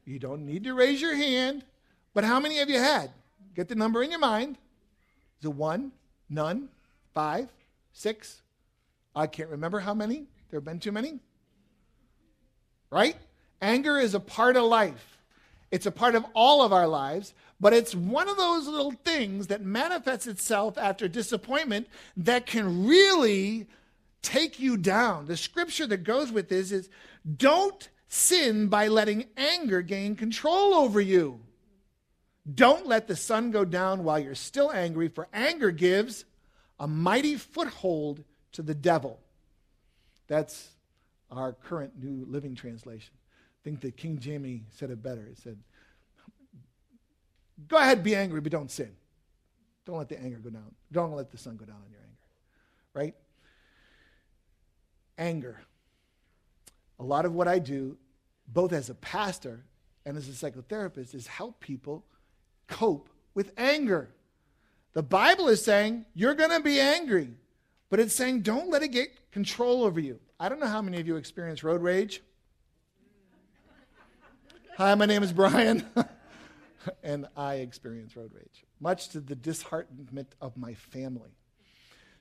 You 0.05 0.19
don't 0.19 0.47
need 0.47 0.65
to 0.65 0.75
raise 0.75 1.01
your 1.01 1.15
hand, 1.15 1.65
but 2.15 2.25
how 2.25 2.41
many 2.41 2.57
have 2.57 2.69
you 2.69 2.79
had? 2.79 3.11
Get 3.55 3.69
the 3.69 3.75
number 3.75 4.03
in 4.03 4.11
your 4.11 4.21
mind. 4.21 4.57
Is 5.41 5.47
it 5.47 5.55
one? 5.55 5.93
None? 6.29 6.69
Five? 7.15 7.49
Six? 7.93 8.43
I 9.15 9.27
can't 9.27 9.51
remember 9.51 9.81
how 9.81 9.95
many. 9.95 10.27
There 10.51 10.59
have 10.59 10.65
been 10.65 10.81
too 10.81 10.93
many. 10.93 11.21
Right? 12.91 13.17
Anger 13.61 13.99
is 13.99 14.15
a 14.15 14.21
part 14.21 14.57
of 14.57 14.65
life. 14.65 15.19
It's 15.71 15.87
a 15.87 15.91
part 15.91 16.15
of 16.15 16.25
all 16.35 16.63
of 16.63 16.73
our 16.73 16.87
lives, 16.87 17.33
but 17.59 17.73
it's 17.73 17.95
one 17.95 18.29
of 18.29 18.37
those 18.37 18.67
little 18.67 18.93
things 18.93 19.47
that 19.47 19.63
manifests 19.63 20.27
itself 20.27 20.77
after 20.77 21.09
disappointment 21.09 21.89
that 22.17 22.45
can 22.45 22.87
really 22.87 23.67
take 24.21 24.61
you 24.61 24.77
down. 24.77 25.27
The 25.27 25.37
scripture 25.37 25.87
that 25.87 26.05
goes 26.05 26.31
with 26.31 26.49
this 26.49 26.73
is 26.73 26.91
don't 27.37 27.89
sin 28.13 28.67
by 28.67 28.89
letting 28.89 29.25
anger 29.39 29.81
gain 29.81 30.15
control 30.15 30.75
over 30.75 31.01
you. 31.01 31.41
Don't 32.55 32.87
let 32.87 33.09
the 33.09 33.17
sun 33.17 33.51
go 33.51 33.65
down 33.65 34.05
while 34.05 34.19
you're 34.19 34.35
still 34.35 34.71
angry, 34.71 35.09
for 35.09 35.29
anger 35.33 35.71
gives 35.71 36.27
a 36.79 36.87
mighty 36.87 37.37
foothold 37.37 38.23
to 38.53 38.61
the 38.61 38.75
devil. 38.75 39.19
That's 40.27 40.69
our 41.31 41.55
current 41.55 41.93
New 42.03 42.27
Living 42.29 42.55
Translation. 42.55 43.15
I 43.15 43.61
think 43.65 43.81
that 43.81 43.97
King 43.97 44.19
James 44.19 44.61
said 44.75 44.91
it 44.91 45.03
better. 45.03 45.25
He 45.27 45.35
said, 45.37 45.57
Go 47.69 47.79
ahead, 47.79 48.03
be 48.03 48.15
angry, 48.15 48.41
but 48.43 48.53
don't 48.53 48.71
sin. 48.71 48.91
Don't 49.87 49.97
let 49.97 50.11
the 50.11 50.21
anger 50.21 50.39
go 50.39 50.51
down. 50.51 50.75
Don't 50.91 51.13
let 51.13 51.31
the 51.31 51.39
sun 51.39 51.57
go 51.57 51.65
down 51.65 51.77
on 51.77 51.91
your 51.91 52.01
anger. 52.01 52.19
Right? 52.93 53.15
Anger 55.17 55.61
a 57.03 57.05
lot 57.05 57.25
of 57.25 57.35
what 57.35 57.49
I 57.49 57.59
do, 57.59 57.97
both 58.47 58.73
as 58.73 58.89
a 58.89 58.95
pastor 58.95 59.65
and 60.07 60.17
as 60.17 60.29
a 60.29 60.33
psychotherapist, 60.33 61.15
is 61.15 61.27
help 61.27 61.59
people 61.59 62.05
cope 62.69 63.11
with 63.35 63.53
anger. 63.57 64.15
The 64.93 65.03
Bible 65.03 65.49
is 65.49 65.65
saying 65.65 66.07
you're 66.15 66.35
going 66.35 66.51
to 66.51 66.61
be 66.61 66.79
angry, 66.79 67.31
but 67.91 67.99
it's 67.99 68.15
saying 68.15 68.43
don't 68.43 68.71
let 68.71 68.83
it 68.83 68.89
get 68.89 69.33
control 69.33 69.83
over 69.83 69.99
you. 69.99 70.21
I 70.39 70.49
don't 70.49 70.61
know 70.61 70.67
how 70.67 70.81
many 70.81 71.01
of 71.01 71.07
you 71.09 71.17
experience 71.17 71.65
road 71.65 71.83
rage. 71.83 72.23
Hi, 74.77 74.95
my 74.95 75.07
name 75.07 75.23
is 75.23 75.33
Brian, 75.33 75.85
and 77.03 77.27
I 77.37 77.57
experience 77.57 78.17
road 78.17 78.31
rage, 78.33 78.65
much 78.81 79.09
to 79.11 79.21
the 79.21 79.35
disheartenment 79.35 80.35
of 80.41 80.57
my 80.57 80.75
family. 80.75 81.37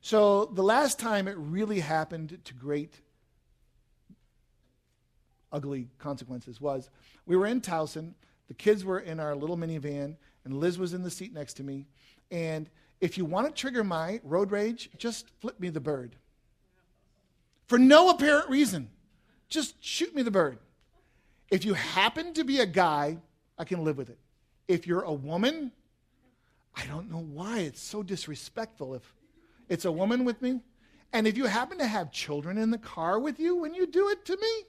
So, 0.01 0.45
the 0.45 0.64
last 0.64 0.99
time 0.99 1.28
it 1.28 1.38
really 1.38 1.80
happened 1.80 2.39
to 2.43 2.53
great 2.55 2.99
ugly 5.52 5.89
consequences 5.99 6.60
was 6.62 6.89
we 7.26 7.36
were 7.36 7.45
in 7.45 7.62
Towson, 7.62 8.14
the 8.47 8.54
kids 8.54 8.84
were 8.84 8.99
in 8.99 9.20
our 9.20 9.36
little 9.36 9.58
minivan, 9.58 10.16
and 10.43 10.58
Liz 10.58 10.78
was 10.78 10.93
in 10.93 11.04
the 11.04 11.10
seat 11.10 11.34
next 11.34 11.54
to 11.56 11.64
me. 11.64 11.88
And 12.32 12.70
if 12.99 13.18
you 13.18 13.26
want 13.26 13.47
to 13.47 13.54
trigger 13.54 13.84
my 13.84 14.22
road 14.24 14.52
rage, 14.52 14.89
just 14.97 15.30
flip 15.39 15.60
me 15.60 15.70
the 15.70 15.80
bird. 15.80 16.16
For 17.68 17.80
no 17.80 18.10
apparent 18.10 18.49
reason. 18.49 18.89
Just 19.47 19.76
shoot 19.84 20.14
me 20.16 20.22
the 20.22 20.32
bird. 20.32 20.58
If 21.49 21.66
you 21.66 21.74
happen 21.74 22.34
to 22.34 22.43
be 22.43 22.60
a 22.60 22.66
guy, 22.66 23.18
I 23.58 23.66
can 23.66 23.84
live 23.84 23.97
with 23.97 24.10
it. 24.10 24.20
If 24.68 24.88
you're 24.88 25.02
a 25.02 25.14
woman, 25.14 25.72
I 26.76 26.86
don't 26.86 27.12
know 27.12 27.20
why 27.20 27.60
it's 27.60 27.82
so 27.82 28.04
disrespectful 28.04 28.95
if 28.95 29.14
it's 29.68 29.86
a 29.86 29.91
woman 29.91 30.24
with 30.24 30.41
me. 30.41 30.62
And 31.14 31.28
if 31.28 31.36
you 31.36 31.45
happen 31.45 31.78
to 31.80 31.88
have 31.88 32.12
children 32.12 32.58
in 32.58 32.72
the 32.72 32.78
car 32.78 33.20
with 33.20 33.39
you 33.39 33.56
when 33.58 33.74
you 33.74 33.86
do 33.86 34.10
it 34.10 34.26
to 34.26 34.38
me, 34.38 34.64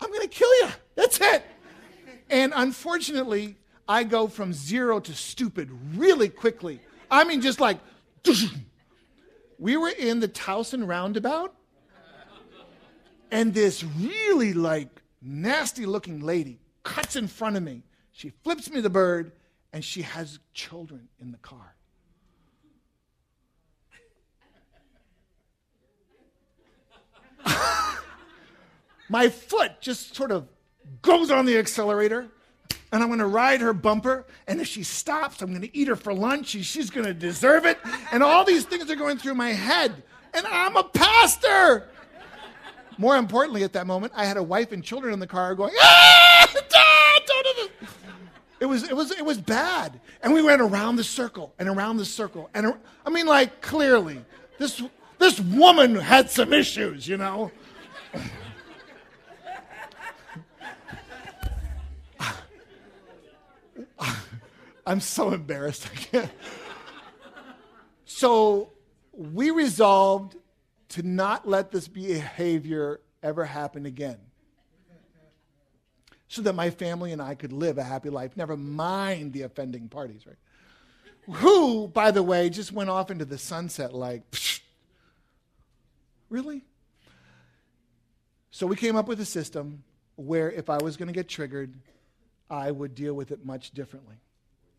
I'm 0.00 0.08
going 0.08 0.22
to 0.22 0.28
kill 0.28 0.52
you. 0.62 0.68
That's 0.94 1.20
it. 1.20 1.44
And 2.30 2.52
unfortunately, 2.54 3.56
I 3.88 4.04
go 4.04 4.28
from 4.28 4.52
zero 4.52 5.00
to 5.00 5.14
stupid 5.14 5.70
really 5.96 6.28
quickly. 6.28 6.80
I 7.10 7.24
mean, 7.24 7.40
just 7.40 7.60
like, 7.60 7.78
we 9.58 9.76
were 9.76 9.88
in 9.88 10.20
the 10.20 10.28
Towson 10.28 10.86
roundabout, 10.86 11.54
and 13.32 13.52
this 13.52 13.82
really 13.84 14.52
like 14.54 15.02
nasty 15.20 15.86
looking 15.86 16.20
lady 16.20 16.60
cuts 16.84 17.16
in 17.16 17.26
front 17.26 17.56
of 17.56 17.62
me. 17.62 17.82
She 18.12 18.30
flips 18.44 18.70
me 18.70 18.80
the 18.80 18.90
bird, 18.90 19.32
and 19.72 19.84
she 19.84 20.02
has 20.02 20.38
children 20.54 21.08
in 21.18 21.32
the 21.32 21.38
car. 21.38 21.74
My 29.10 29.28
foot 29.28 29.72
just 29.80 30.14
sort 30.14 30.30
of 30.30 30.46
goes 31.02 31.32
on 31.32 31.44
the 31.44 31.58
accelerator 31.58 32.28
and 32.92 33.02
I'm 33.02 33.08
going 33.08 33.18
to 33.18 33.26
ride 33.26 33.60
her 33.60 33.72
bumper. 33.72 34.24
And 34.46 34.60
if 34.60 34.68
she 34.68 34.84
stops, 34.84 35.42
I'm 35.42 35.50
going 35.50 35.62
to 35.62 35.76
eat 35.76 35.88
her 35.88 35.96
for 35.96 36.14
lunch. 36.14 36.48
She's 36.48 36.90
going 36.90 37.06
to 37.06 37.14
deserve 37.14 37.66
it. 37.66 37.78
And 38.12 38.22
all 38.22 38.44
these 38.44 38.64
things 38.64 38.88
are 38.88 38.96
going 38.96 39.18
through 39.18 39.34
my 39.34 39.50
head. 39.50 40.02
And 40.32 40.46
I'm 40.46 40.76
a 40.76 40.84
pastor. 40.84 41.88
More 42.98 43.16
importantly, 43.16 43.64
at 43.64 43.72
that 43.72 43.86
moment, 43.86 44.12
I 44.14 44.26
had 44.26 44.36
a 44.36 44.42
wife 44.42 44.70
and 44.70 44.82
children 44.82 45.12
in 45.12 45.18
the 45.18 45.26
car 45.26 45.56
going, 45.56 45.74
ah, 45.80 46.46
It 48.60 48.66
was, 48.66 48.84
it, 48.84 48.94
was, 48.94 49.10
it 49.10 49.24
was 49.24 49.38
bad. 49.38 49.98
And 50.22 50.32
we 50.34 50.42
went 50.42 50.60
around 50.60 50.96
the 50.96 51.04
circle 51.04 51.52
and 51.58 51.68
around 51.68 51.96
the 51.96 52.04
circle. 52.04 52.48
And 52.54 52.74
I 53.04 53.10
mean, 53.10 53.26
like, 53.26 53.60
clearly, 53.60 54.22
this, 54.58 54.82
this 55.18 55.40
woman 55.40 55.96
had 55.96 56.30
some 56.30 56.52
issues, 56.52 57.08
you 57.08 57.16
know? 57.16 57.50
I'm 64.90 65.00
so 65.00 65.30
embarrassed. 65.30 65.88
So 68.12 68.72
we 69.12 69.52
resolved 69.52 70.36
to 70.90 71.02
not 71.04 71.48
let 71.48 71.70
this 71.70 71.86
behavior 71.86 73.00
ever 73.22 73.44
happen 73.44 73.86
again. 73.86 74.18
So 76.26 76.42
that 76.42 76.54
my 76.54 76.70
family 76.70 77.12
and 77.12 77.22
I 77.22 77.36
could 77.36 77.52
live 77.52 77.78
a 77.78 77.84
happy 77.84 78.10
life, 78.10 78.36
never 78.36 78.56
mind 78.56 79.32
the 79.32 79.42
offending 79.42 79.88
parties, 79.88 80.26
right? 80.26 80.36
Who, 81.36 81.86
by 81.86 82.10
the 82.10 82.22
way, 82.24 82.50
just 82.50 82.72
went 82.72 82.90
off 82.90 83.12
into 83.12 83.24
the 83.24 83.38
sunset 83.38 83.94
like, 83.94 84.28
Psh, 84.32 84.60
really? 86.28 86.64
So 88.50 88.66
we 88.66 88.74
came 88.74 88.96
up 88.96 89.06
with 89.06 89.20
a 89.20 89.24
system 89.24 89.84
where 90.16 90.50
if 90.50 90.68
I 90.68 90.78
was 90.82 90.96
going 90.96 91.06
to 91.06 91.14
get 91.14 91.28
triggered, 91.28 91.74
I 92.50 92.72
would 92.72 92.96
deal 92.96 93.14
with 93.14 93.30
it 93.30 93.46
much 93.46 93.70
differently 93.70 94.16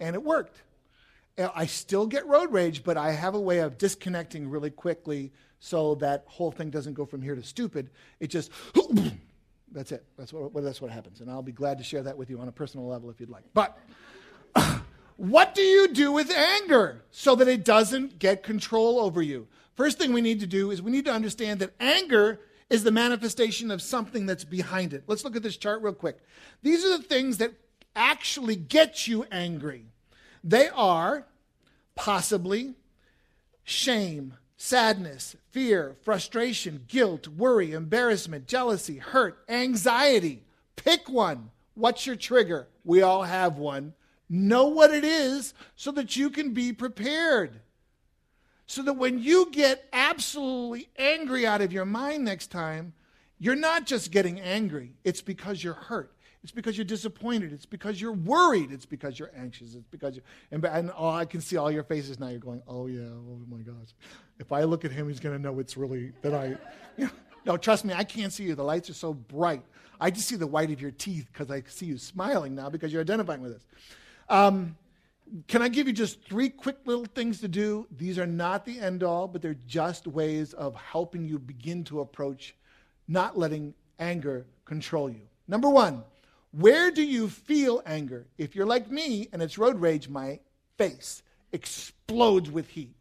and 0.02 0.16
it 0.16 0.24
worked. 0.24 0.62
Uh, 1.38 1.48
I 1.56 1.68
still 1.68 2.08
get 2.08 2.28
road 2.28 2.52
rage, 2.52 2.84
but 2.84 2.98
I 2.98 3.12
have 3.12 3.36
a 3.36 3.40
way 3.40 3.60
of 3.60 3.78
disconnecting 3.78 4.50
really 4.50 4.72
quickly 4.72 5.32
so 5.60 5.96
that 5.96 6.26
whole 6.28 6.52
thing 6.52 6.72
doesn't 6.72 6.96
go 6.96 7.06
from 7.06 7.22
here 7.22 7.36
to 7.36 7.44
stupid. 7.44 7.92
It 8.20 8.28
just, 8.28 8.52
that's 9.72 9.94
it. 9.94 10.04
That's 10.18 10.34
what, 10.34 10.54
that's 10.62 10.82
what 10.82 10.92
happens. 10.92 11.22
And 11.22 11.30
I'll 11.30 11.44
be 11.44 11.54
glad 11.54 11.78
to 11.78 11.84
share 11.84 12.02
that 12.04 12.18
with 12.18 12.30
you 12.30 12.40
on 12.40 12.48
a 12.48 12.52
personal 12.52 12.88
level 12.88 13.10
if 13.10 13.20
you'd 13.20 13.30
like. 13.30 13.44
But 13.54 13.78
what 15.18 15.56
do 15.56 15.62
you 15.62 15.88
do 15.88 16.12
with 16.12 16.32
anger 16.32 17.04
so 17.12 17.36
that 17.36 17.48
it 17.48 17.64
doesn't 17.64 18.20
get 18.20 18.44
control 18.44 19.00
over 19.00 19.22
you? 19.22 19.48
First 19.76 20.00
thing 20.00 20.12
we 20.12 20.22
need 20.22 20.42
to 20.42 20.48
do 20.48 20.72
is 20.72 20.82
we 20.82 20.92
need 20.92 21.06
to 21.06 21.14
understand 21.14 21.60
that 21.60 21.72
anger 21.80 22.40
is 22.70 22.84
the 22.84 22.92
manifestation 22.92 23.70
of 23.70 23.82
something 23.82 24.26
that's 24.26 24.44
behind 24.44 24.94
it. 24.94 25.04
Let's 25.06 25.24
look 25.24 25.36
at 25.36 25.44
this 25.44 25.58
chart 25.58 25.82
real 25.82 25.94
quick. 25.94 26.18
These 26.64 26.84
are 26.86 26.98
the 26.98 27.04
things 27.04 27.38
that 27.38 27.54
actually 27.96 28.56
get 28.56 29.08
you 29.08 29.26
angry. 29.32 29.86
They 30.44 30.70
are 30.70 31.28
possibly 31.96 32.76
shame, 33.64 34.36
sadness, 34.58 35.36
fear, 35.50 35.96
frustration, 36.04 36.86
guilt, 36.88 37.28
worry, 37.28 37.72
embarrassment, 37.72 38.48
jealousy, 38.48 38.98
hurt, 38.98 39.44
anxiety. 39.50 40.44
Pick 40.76 41.10
one. 41.10 41.52
What's 41.74 42.06
your 42.06 42.16
trigger? 42.16 42.68
We 42.84 43.02
all 43.02 43.24
have 43.24 43.58
one. 43.58 43.94
Know 44.30 44.68
what 44.68 44.92
it 44.92 45.04
is 45.04 45.54
so 45.76 45.92
that 45.92 46.16
you 46.16 46.30
can 46.30 46.54
be 46.54 46.74
prepared. 46.74 47.60
So 48.66 48.82
that 48.84 48.94
when 48.94 49.20
you 49.20 49.50
get 49.52 49.88
absolutely 49.92 50.90
angry 50.98 51.46
out 51.46 51.62
of 51.62 51.74
your 51.74 51.86
mind 51.86 52.24
next 52.24 52.48
time, 52.48 52.94
you're 53.38 53.56
not 53.56 53.86
just 53.86 54.12
getting 54.12 54.40
angry, 54.40 54.94
it's 55.04 55.22
because 55.22 55.64
you're 55.64 55.74
hurt. 55.74 56.16
It's 56.44 56.52
because 56.52 56.76
you're 56.76 56.86
disappointed. 56.86 57.54
It's 57.54 57.68
because 57.68 58.02
you're 58.02 58.14
worried. 58.14 58.72
It's 58.72 58.86
because 58.86 59.20
you're 59.20 59.32
anxious. 59.38 59.76
It's 59.76 59.88
because 59.92 60.16
you're, 60.16 60.24
and, 60.52 60.66
and 60.66 60.92
oh, 60.98 61.10
I 61.10 61.26
can 61.26 61.40
see 61.40 61.58
all 61.58 61.70
your 61.70 61.84
faces 61.84 62.20
now. 62.20 62.30
You're 62.30 62.40
going, 62.40 62.64
oh 62.68 62.88
yeah, 62.88 63.02
oh 63.02 63.42
my 63.48 63.60
gosh. 63.60 63.94
If 64.40 64.52
I 64.52 64.64
look 64.64 64.84
at 64.84 64.92
him, 64.92 65.08
he's 65.08 65.20
going 65.20 65.36
to 65.36 65.42
know 65.42 65.60
it's 65.60 65.78
really 65.78 66.14
that 66.24 66.34
I, 66.34 66.58
you 66.98 67.06
know, 67.06 67.12
no, 67.46 67.58
trust 67.58 67.86
me, 67.86 67.94
I 67.94 68.04
can't 68.04 68.34
see 68.34 68.44
you. 68.44 68.56
The 68.56 68.64
lights 68.64 68.90
are 68.90 68.96
so 68.96 69.14
bright. 69.14 69.64
I 70.00 70.10
just 70.10 70.28
see 70.28 70.36
the 70.36 70.48
white 70.48 70.72
of 70.72 70.82
your 70.82 70.92
teeth 70.92 71.28
because 71.32 71.52
I 71.52 71.64
see 71.68 71.86
you 71.86 71.98
smiling 71.98 72.56
now 72.56 72.70
because 72.70 72.92
you're 72.92 73.02
identifying 73.02 73.42
with 73.42 73.54
us. 73.54 73.66
Um, 74.30 74.76
can 75.48 75.62
I 75.62 75.70
give 75.70 75.88
you 75.88 75.94
just 75.94 76.24
three 76.24 76.50
quick 76.50 76.78
little 76.86 77.06
things 77.06 77.40
to 77.42 77.48
do? 77.48 77.88
These 77.96 78.20
are 78.20 78.28
not 78.28 78.66
the 78.66 78.80
end 78.80 79.04
all, 79.04 79.28
but 79.28 79.42
they're 79.42 79.56
just 79.68 80.08
ways 80.08 80.54
of 80.54 80.76
helping 80.76 81.26
you 81.26 81.40
begin 81.40 81.84
to 81.86 82.02
approach 82.02 82.56
not 83.08 83.38
letting 83.38 83.74
anger 84.00 84.46
control 84.66 85.10
you. 85.10 85.22
Number 85.48 85.70
one, 85.70 86.04
where 86.52 86.92
do 86.92 87.04
you 87.04 87.30
feel 87.30 87.82
anger? 87.86 88.28
If 88.38 88.56
you're 88.56 88.66
like 88.66 88.92
me 88.92 89.30
and 89.32 89.42
it's 89.42 89.58
road 89.58 89.80
rage, 89.80 90.10
my 90.10 90.40
face 90.78 91.24
explodes 91.54 92.52
with 92.52 92.68
heat. 92.70 92.94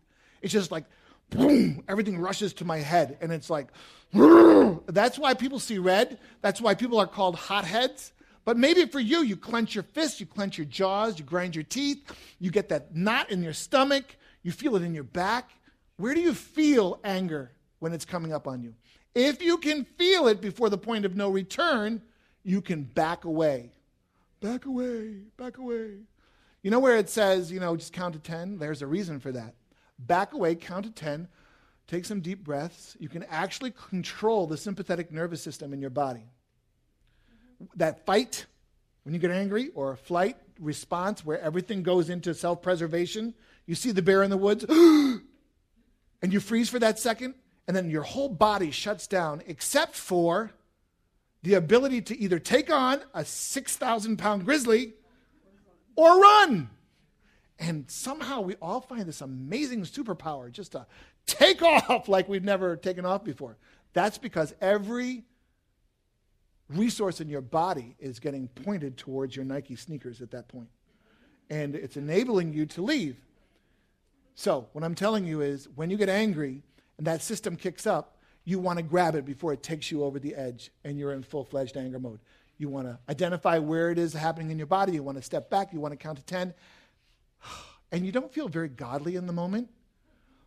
It's 0.42 0.52
just 0.52 0.70
like, 0.70 0.84
boom, 1.30 1.82
everything 1.88 2.18
rushes 2.18 2.52
to 2.54 2.64
my 2.64 2.78
head. 2.78 3.18
And 3.20 3.32
it's 3.32 3.50
like, 3.50 3.68
that's 4.12 5.18
why 5.18 5.34
people 5.34 5.58
see 5.58 5.78
red. 5.78 6.18
That's 6.42 6.60
why 6.60 6.74
people 6.74 6.98
are 6.98 7.06
called 7.06 7.36
hotheads. 7.36 8.12
But 8.44 8.56
maybe 8.56 8.86
for 8.86 9.00
you, 9.00 9.22
you 9.22 9.36
clench 9.36 9.74
your 9.74 9.84
fists, 9.84 10.20
you 10.20 10.26
clench 10.26 10.56
your 10.56 10.64
jaws, 10.64 11.18
you 11.18 11.24
grind 11.24 11.54
your 11.54 11.64
teeth, 11.64 12.10
you 12.38 12.50
get 12.50 12.68
that 12.70 12.94
knot 12.96 13.30
in 13.30 13.42
your 13.42 13.52
stomach, 13.52 14.16
you 14.42 14.50
feel 14.50 14.76
it 14.76 14.82
in 14.82 14.94
your 14.94 15.04
back. 15.04 15.50
Where 15.96 16.14
do 16.14 16.20
you 16.20 16.34
feel 16.34 16.98
anger 17.04 17.52
when 17.80 17.92
it's 17.92 18.04
coming 18.04 18.32
up 18.32 18.48
on 18.48 18.62
you? 18.62 18.74
If 19.14 19.42
you 19.42 19.58
can 19.58 19.84
feel 19.84 20.28
it 20.28 20.40
before 20.40 20.70
the 20.70 20.78
point 20.78 21.04
of 21.04 21.16
no 21.16 21.28
return, 21.28 22.00
you 22.42 22.60
can 22.60 22.82
back 22.82 23.24
away. 23.24 23.72
Back 24.40 24.66
away, 24.66 25.16
back 25.36 25.58
away. 25.58 25.98
You 26.62 26.70
know 26.70 26.78
where 26.78 26.96
it 26.96 27.08
says, 27.08 27.50
you 27.50 27.60
know, 27.60 27.76
just 27.76 27.92
count 27.92 28.14
to 28.14 28.20
10? 28.20 28.58
There's 28.58 28.82
a 28.82 28.86
reason 28.86 29.20
for 29.20 29.32
that. 29.32 29.54
Back 29.98 30.32
away, 30.32 30.54
count 30.54 30.86
to 30.86 30.92
10, 30.92 31.28
take 31.86 32.04
some 32.04 32.20
deep 32.20 32.44
breaths. 32.44 32.96
You 32.98 33.08
can 33.08 33.24
actually 33.24 33.72
control 33.72 34.46
the 34.46 34.56
sympathetic 34.56 35.12
nervous 35.12 35.42
system 35.42 35.72
in 35.72 35.80
your 35.80 35.90
body. 35.90 36.24
That 37.76 38.06
fight, 38.06 38.46
when 39.04 39.14
you 39.14 39.20
get 39.20 39.30
angry, 39.30 39.68
or 39.74 39.96
flight 39.96 40.36
response 40.58 41.24
where 41.24 41.40
everything 41.40 41.82
goes 41.82 42.08
into 42.08 42.34
self 42.34 42.62
preservation, 42.62 43.34
you 43.66 43.74
see 43.74 43.90
the 43.90 44.02
bear 44.02 44.22
in 44.22 44.30
the 44.30 44.36
woods, 44.38 44.64
and 44.68 45.22
you 46.22 46.40
freeze 46.40 46.70
for 46.70 46.78
that 46.78 46.98
second, 46.98 47.34
and 47.66 47.76
then 47.76 47.90
your 47.90 48.02
whole 48.02 48.28
body 48.28 48.70
shuts 48.70 49.06
down 49.06 49.42
except 49.46 49.94
for 49.94 50.52
the 51.42 51.54
ability 51.54 52.02
to 52.02 52.18
either 52.18 52.38
take 52.38 52.70
on 52.70 53.00
a 53.14 53.24
6,000 53.24 54.16
pound 54.16 54.44
grizzly 54.44 54.94
or 55.96 56.20
run. 56.20 56.70
And 57.58 57.90
somehow 57.90 58.40
we 58.40 58.56
all 58.56 58.80
find 58.80 59.06
this 59.06 59.20
amazing 59.20 59.82
superpower 59.82 60.50
just 60.50 60.72
to 60.72 60.86
take 61.26 61.62
off 61.88 62.08
like 62.08 62.28
we've 62.28 62.44
never 62.44 62.76
taken 62.76 63.04
off 63.04 63.24
before. 63.24 63.56
That's 63.92 64.18
because 64.18 64.54
every 64.60 65.24
resource 66.68 67.20
in 67.20 67.28
your 67.28 67.40
body 67.40 67.96
is 67.98 68.20
getting 68.20 68.48
pointed 68.48 68.96
towards 68.96 69.34
your 69.34 69.44
Nike 69.44 69.76
sneakers 69.76 70.20
at 70.20 70.30
that 70.30 70.48
point. 70.48 70.68
And 71.48 71.74
it's 71.74 71.96
enabling 71.96 72.52
you 72.52 72.64
to 72.66 72.82
leave. 72.82 73.16
So, 74.34 74.68
what 74.72 74.84
I'm 74.84 74.94
telling 74.94 75.26
you 75.26 75.40
is 75.40 75.68
when 75.74 75.90
you 75.90 75.96
get 75.96 76.08
angry 76.08 76.62
and 76.96 77.06
that 77.06 77.22
system 77.22 77.56
kicks 77.56 77.86
up, 77.86 78.19
you 78.44 78.58
want 78.58 78.78
to 78.78 78.82
grab 78.82 79.14
it 79.14 79.24
before 79.24 79.52
it 79.52 79.62
takes 79.62 79.90
you 79.90 80.04
over 80.04 80.18
the 80.18 80.34
edge 80.34 80.70
and 80.84 80.98
you're 80.98 81.12
in 81.12 81.22
full 81.22 81.44
fledged 81.44 81.76
anger 81.76 81.98
mode. 81.98 82.20
You 82.58 82.68
want 82.68 82.86
to 82.88 82.98
identify 83.08 83.58
where 83.58 83.90
it 83.90 83.98
is 83.98 84.12
happening 84.12 84.50
in 84.50 84.58
your 84.58 84.66
body. 84.66 84.92
You 84.92 85.02
want 85.02 85.18
to 85.18 85.22
step 85.22 85.48
back. 85.48 85.72
You 85.72 85.80
want 85.80 85.92
to 85.92 85.96
count 85.96 86.18
to 86.18 86.24
10. 86.24 86.54
And 87.92 88.06
you 88.06 88.12
don't 88.12 88.32
feel 88.32 88.46
very 88.46 88.68
godly 88.68 89.16
in 89.16 89.26
the 89.26 89.32
moment. 89.32 89.68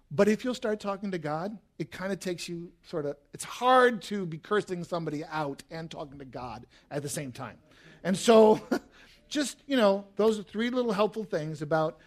But 0.09 0.29
if 0.29 0.45
you'll 0.45 0.53
start 0.53 0.79
talking 0.79 1.11
to 1.11 1.17
God, 1.17 1.57
it 1.77 1.91
kind 1.91 2.13
of 2.13 2.21
takes 2.21 2.47
you 2.47 2.71
sort 2.83 3.05
of, 3.05 3.17
it's 3.33 3.43
hard 3.43 4.01
to 4.03 4.25
be 4.25 4.37
cursing 4.37 4.85
somebody 4.85 5.25
out 5.25 5.61
and 5.69 5.91
talking 5.91 6.19
to 6.19 6.25
God 6.25 6.65
at 6.89 7.01
the 7.01 7.09
same 7.09 7.33
time. 7.33 7.57
And 8.01 8.15
so, 8.15 8.61
just, 9.27 9.57
you 9.67 9.75
know, 9.75 10.05
those 10.15 10.39
are 10.39 10.43
three 10.43 10.69
little 10.69 10.93
helpful 10.93 11.25
things 11.25 11.61
about 11.61 11.97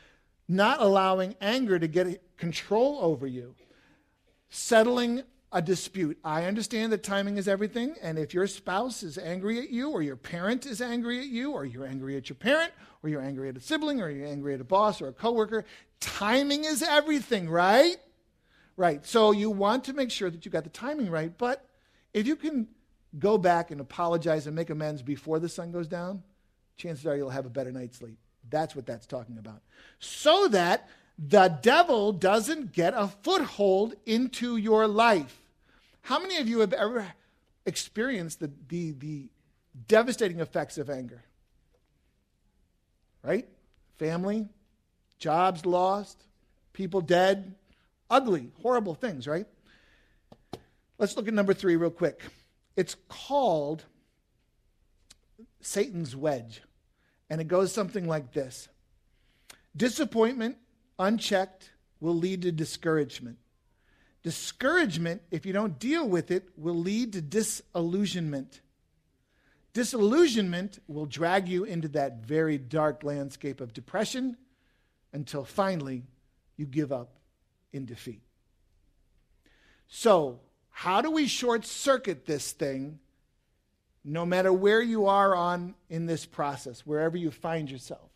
not 0.48 0.80
allowing 0.80 1.34
anger 1.40 1.78
to 1.78 1.88
get 1.88 2.22
control 2.36 2.98
over 3.02 3.26
you, 3.26 3.54
settling 4.48 5.22
a 5.56 5.62
dispute. 5.62 6.18
I 6.22 6.44
understand 6.44 6.92
that 6.92 7.02
timing 7.02 7.38
is 7.38 7.48
everything, 7.48 7.94
and 8.02 8.18
if 8.18 8.34
your 8.34 8.46
spouse 8.46 9.02
is 9.02 9.16
angry 9.16 9.58
at 9.58 9.70
you, 9.70 9.90
or 9.90 10.02
your 10.02 10.14
parent 10.14 10.66
is 10.66 10.82
angry 10.82 11.18
at 11.18 11.28
you, 11.28 11.52
or 11.52 11.64
you're 11.64 11.86
angry 11.86 12.14
at 12.18 12.28
your 12.28 12.36
parent, 12.36 12.72
or 13.02 13.08
you're 13.08 13.22
angry 13.22 13.48
at 13.48 13.56
a 13.56 13.60
sibling, 13.60 14.02
or 14.02 14.10
you're 14.10 14.26
angry 14.26 14.52
at 14.52 14.60
a 14.60 14.64
boss 14.64 15.00
or 15.00 15.08
a 15.08 15.14
coworker, 15.14 15.64
timing 15.98 16.66
is 16.66 16.82
everything, 16.82 17.48
right? 17.48 17.96
Right. 18.76 19.06
So 19.06 19.30
you 19.30 19.48
want 19.48 19.84
to 19.84 19.94
make 19.94 20.10
sure 20.10 20.28
that 20.28 20.44
you 20.44 20.50
got 20.50 20.64
the 20.64 20.68
timing 20.68 21.10
right, 21.10 21.32
but 21.38 21.66
if 22.12 22.26
you 22.26 22.36
can 22.36 22.68
go 23.18 23.38
back 23.38 23.70
and 23.70 23.80
apologize 23.80 24.46
and 24.46 24.54
make 24.54 24.68
amends 24.68 25.00
before 25.00 25.38
the 25.38 25.48
sun 25.48 25.72
goes 25.72 25.88
down, 25.88 26.22
chances 26.76 27.06
are 27.06 27.16
you'll 27.16 27.30
have 27.30 27.46
a 27.46 27.50
better 27.50 27.72
night's 27.72 27.96
sleep. 27.96 28.18
That's 28.50 28.76
what 28.76 28.84
that's 28.84 29.06
talking 29.06 29.38
about. 29.38 29.62
So 30.00 30.48
that 30.48 30.86
the 31.18 31.48
devil 31.62 32.12
doesn't 32.12 32.72
get 32.72 32.92
a 32.94 33.08
foothold 33.08 33.94
into 34.04 34.58
your 34.58 34.86
life. 34.86 35.44
How 36.06 36.20
many 36.20 36.36
of 36.36 36.46
you 36.48 36.60
have 36.60 36.72
ever 36.72 37.04
experienced 37.66 38.38
the, 38.38 38.48
the, 38.68 38.92
the 38.92 39.28
devastating 39.88 40.38
effects 40.38 40.78
of 40.78 40.88
anger? 40.88 41.20
Right? 43.24 43.48
Family, 43.98 44.48
jobs 45.18 45.66
lost, 45.66 46.22
people 46.72 47.00
dead, 47.00 47.56
ugly, 48.08 48.52
horrible 48.62 48.94
things, 48.94 49.26
right? 49.26 49.46
Let's 50.96 51.16
look 51.16 51.26
at 51.26 51.34
number 51.34 51.54
three 51.54 51.74
real 51.74 51.90
quick. 51.90 52.22
It's 52.76 52.94
called 53.08 53.82
Satan's 55.60 56.14
wedge, 56.14 56.62
and 57.28 57.40
it 57.40 57.48
goes 57.48 57.72
something 57.72 58.06
like 58.06 58.32
this 58.32 58.68
Disappointment 59.76 60.56
unchecked, 61.00 61.70
will 61.98 62.14
lead 62.14 62.42
to 62.42 62.52
discouragement. 62.52 63.38
Discouragement, 64.26 65.22
if 65.30 65.46
you 65.46 65.52
don't 65.52 65.78
deal 65.78 66.08
with 66.08 66.32
it, 66.32 66.48
will 66.56 66.74
lead 66.74 67.12
to 67.12 67.22
disillusionment. 67.22 68.60
Disillusionment 69.72 70.80
will 70.88 71.06
drag 71.06 71.46
you 71.46 71.62
into 71.62 71.86
that 71.86 72.24
very 72.26 72.58
dark 72.58 73.04
landscape 73.04 73.60
of 73.60 73.72
depression 73.72 74.36
until 75.12 75.44
finally 75.44 76.02
you 76.56 76.66
give 76.66 76.90
up 76.90 77.20
in 77.72 77.86
defeat. 77.86 78.22
So, 79.86 80.40
how 80.70 81.02
do 81.02 81.12
we 81.12 81.28
short 81.28 81.64
circuit 81.64 82.26
this 82.26 82.50
thing 82.50 82.98
no 84.04 84.26
matter 84.26 84.52
where 84.52 84.82
you 84.82 85.06
are 85.06 85.36
on 85.36 85.76
in 85.88 86.06
this 86.06 86.26
process, 86.26 86.80
wherever 86.80 87.16
you 87.16 87.30
find 87.30 87.70
yourself? 87.70 88.10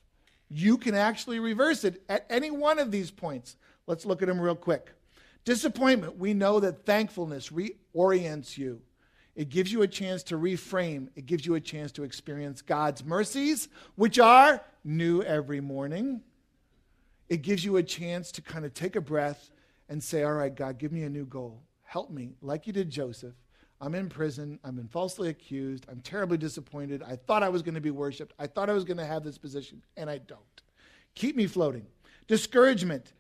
you 0.50 0.76
can 0.76 0.96
actually 0.96 1.38
reverse 1.38 1.84
it 1.84 2.02
at 2.08 2.26
any 2.28 2.50
one 2.50 2.80
of 2.80 2.90
these 2.90 3.12
points. 3.12 3.56
Let's 3.86 4.04
look 4.04 4.20
at 4.20 4.26
them 4.26 4.40
real 4.40 4.56
quick. 4.56 4.92
Disappointment, 5.45 6.18
we 6.18 6.34
know 6.34 6.61
that 6.61 6.84
thankfulness 6.84 7.51
reorients 7.51 8.59
you. 8.59 8.82
It 9.34 9.49
gives 9.49 9.72
you 9.72 9.82
a 9.82 9.88
chance 9.88 10.22
to 10.24 10.36
reframe. 10.36 11.09
It 11.16 11.26
gives 11.26 11.47
you 11.47 11.55
a 11.55 11.61
chance 11.61 11.93
to 11.93 12.03
experience 12.03 12.62
God's 12.62 13.05
mercies, 13.05 13.68
which 13.95 14.18
are 14.18 14.61
new 14.84 15.22
every 15.22 15.61
morning. 15.61 16.20
It 17.28 17.43
gives 17.43 17.64
you 17.64 17.76
a 17.76 17.82
chance 17.82 18.32
to 18.32 18.43
kind 18.43 18.64
of 18.64 18.74
take 18.74 18.97
a 18.97 19.01
breath 19.01 19.51
and 19.88 20.03
say, 20.03 20.24
All 20.24 20.32
right, 20.32 20.55
God, 20.55 20.78
give 20.78 20.93
me 20.93 21.05
a 21.05 21.09
new 21.09 21.24
goal. 21.24 21.62
Help 21.84 22.11
me, 22.11 22.34
like 22.43 22.66
you 22.66 22.72
did 22.72 22.91
Joseph. 22.91 23.34
I'm 23.80 23.95
in 23.95 24.09
prison. 24.09 24.59
I've 24.62 24.76
been 24.76 24.88
falsely 24.88 25.30
accused. 25.30 25.86
I'm 25.88 26.01
terribly 26.01 26.36
disappointed. 26.36 27.03
I 27.03 27.16
thought 27.16 27.43
I 27.43 27.49
was 27.49 27.62
going 27.62 27.74
to 27.74 27.80
be 27.80 27.91
worshiped. 27.91 28.34
I 28.38 28.47
thought 28.47 28.68
I 28.68 28.74
was 28.74 28.84
going 28.84 28.99
to 28.99 29.07
have 29.07 29.24
this 29.24 29.38
position, 29.38 29.82
and 29.97 30.11
I 30.11 30.18
don't. 30.18 30.41
Keep 31.14 31.36
me 31.36 31.47
floating. 31.47 31.86
Discouragement. 32.28 33.12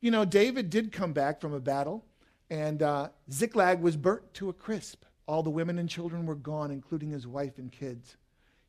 You 0.00 0.10
know, 0.10 0.24
David 0.24 0.70
did 0.70 0.92
come 0.92 1.12
back 1.12 1.40
from 1.40 1.54
a 1.54 1.60
battle, 1.60 2.04
and 2.50 2.82
uh, 2.82 3.08
Ziklag 3.32 3.80
was 3.80 3.96
burnt 3.96 4.34
to 4.34 4.48
a 4.48 4.52
crisp. 4.52 5.04
All 5.26 5.42
the 5.42 5.50
women 5.50 5.78
and 5.78 5.88
children 5.88 6.26
were 6.26 6.34
gone, 6.34 6.70
including 6.70 7.10
his 7.10 7.26
wife 7.26 7.58
and 7.58 7.72
kids. 7.72 8.16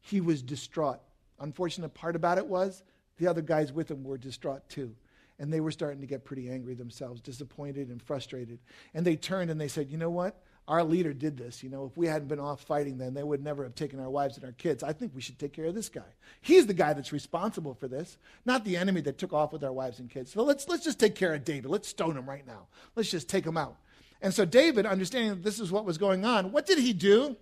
He 0.01 0.21
was 0.21 0.41
distraught. 0.41 0.99
Unfortunate 1.39 1.89
part 1.89 2.15
about 2.15 2.37
it 2.37 2.47
was 2.47 2.83
the 3.17 3.27
other 3.27 3.41
guys 3.41 3.71
with 3.71 3.91
him 3.91 4.03
were 4.03 4.17
distraught 4.17 4.67
too. 4.69 4.95
And 5.39 5.53
they 5.53 5.59
were 5.59 5.71
starting 5.71 6.01
to 6.01 6.07
get 6.07 6.25
pretty 6.25 6.49
angry 6.49 6.73
themselves, 6.73 7.21
disappointed 7.21 7.89
and 7.89 8.01
frustrated. 8.01 8.57
And 8.95 9.05
they 9.05 9.15
turned 9.15 9.51
and 9.51 9.61
they 9.61 9.67
said, 9.67 9.89
You 9.89 9.97
know 9.97 10.09
what? 10.09 10.41
Our 10.67 10.83
leader 10.83 11.13
did 11.13 11.37
this. 11.37 11.63
You 11.63 11.69
know, 11.69 11.85
if 11.85 11.95
we 11.95 12.07
hadn't 12.07 12.27
been 12.27 12.39
off 12.39 12.61
fighting 12.61 12.97
then, 12.97 13.13
they 13.13 13.23
would 13.23 13.43
never 13.43 13.63
have 13.63 13.75
taken 13.75 13.99
our 13.99 14.09
wives 14.09 14.35
and 14.35 14.45
our 14.45 14.51
kids. 14.51 14.83
I 14.83 14.91
think 14.91 15.15
we 15.15 15.21
should 15.21 15.39
take 15.39 15.53
care 15.53 15.65
of 15.65 15.75
this 15.75 15.89
guy. 15.89 16.13
He's 16.41 16.67
the 16.67 16.73
guy 16.73 16.93
that's 16.93 17.13
responsible 17.13 17.73
for 17.73 17.87
this, 17.87 18.17
not 18.45 18.65
the 18.65 18.75
enemy 18.75 19.01
that 19.01 19.17
took 19.17 19.31
off 19.31 19.53
with 19.53 19.63
our 19.63 19.71
wives 19.71 19.99
and 19.99 20.09
kids. 20.09 20.31
So 20.31 20.43
let's, 20.43 20.67
let's 20.67 20.83
just 20.83 20.99
take 20.99 21.15
care 21.15 21.33
of 21.33 21.45
David. 21.45 21.71
Let's 21.71 21.87
stone 21.87 22.17
him 22.17 22.27
right 22.27 22.45
now. 22.45 22.67
Let's 22.95 23.09
just 23.09 23.29
take 23.29 23.45
him 23.45 23.57
out. 23.57 23.77
And 24.21 24.33
so 24.33 24.45
David, 24.45 24.85
understanding 24.85 25.29
that 25.29 25.43
this 25.43 25.59
is 25.59 25.71
what 25.71 25.85
was 25.85 25.97
going 25.97 26.25
on, 26.25 26.51
what 26.51 26.65
did 26.65 26.79
he 26.79 26.91
do? 26.91 27.37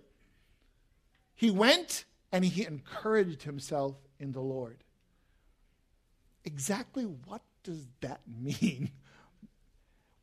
He 1.34 1.49
went 1.49 2.05
and 2.32 2.45
he 2.45 2.65
encouraged 2.65 3.43
himself 3.43 3.95
in 4.19 4.34
the 4.34 4.41
Lord. 4.41 4.84
Exactly 6.43 7.03
what 7.03 7.41
does 7.63 7.88
that 8.01 8.21
mean? 8.39 8.91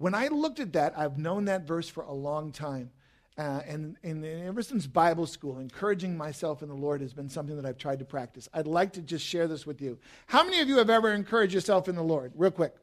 When 0.02 0.16
I 0.16 0.26
looked 0.26 0.58
at 0.58 0.72
that, 0.72 0.94
I've 0.98 1.16
known 1.16 1.44
that 1.44 1.62
verse 1.62 1.88
for 1.88 2.02
a 2.02 2.12
long 2.12 2.50
time. 2.50 2.90
Uh, 3.38 3.60
and, 3.68 3.96
and, 4.02 4.24
ever 4.24 4.60
since 4.60 4.84
Bible 4.84 5.28
school, 5.28 5.60
encouraging 5.60 6.16
myself 6.16 6.60
in 6.60 6.68
the 6.68 6.74
Lord 6.74 7.02
has 7.02 7.14
been 7.14 7.28
something 7.28 7.54
that 7.54 7.64
I've 7.64 7.78
tried 7.78 8.00
to 8.00 8.04
practice. 8.04 8.48
I'd 8.52 8.66
like 8.66 8.94
to 8.94 9.00
just 9.00 9.24
share 9.24 9.46
this 9.46 9.64
with 9.64 9.80
you. 9.80 10.00
How 10.26 10.42
many 10.42 10.58
of 10.58 10.66
you 10.66 10.78
have 10.78 10.90
ever 10.90 11.12
encouraged 11.12 11.54
yourself 11.54 11.88
in 11.88 11.94
the 11.94 12.02
Lord? 12.02 12.32
Real 12.34 12.50
quick. 12.50 12.74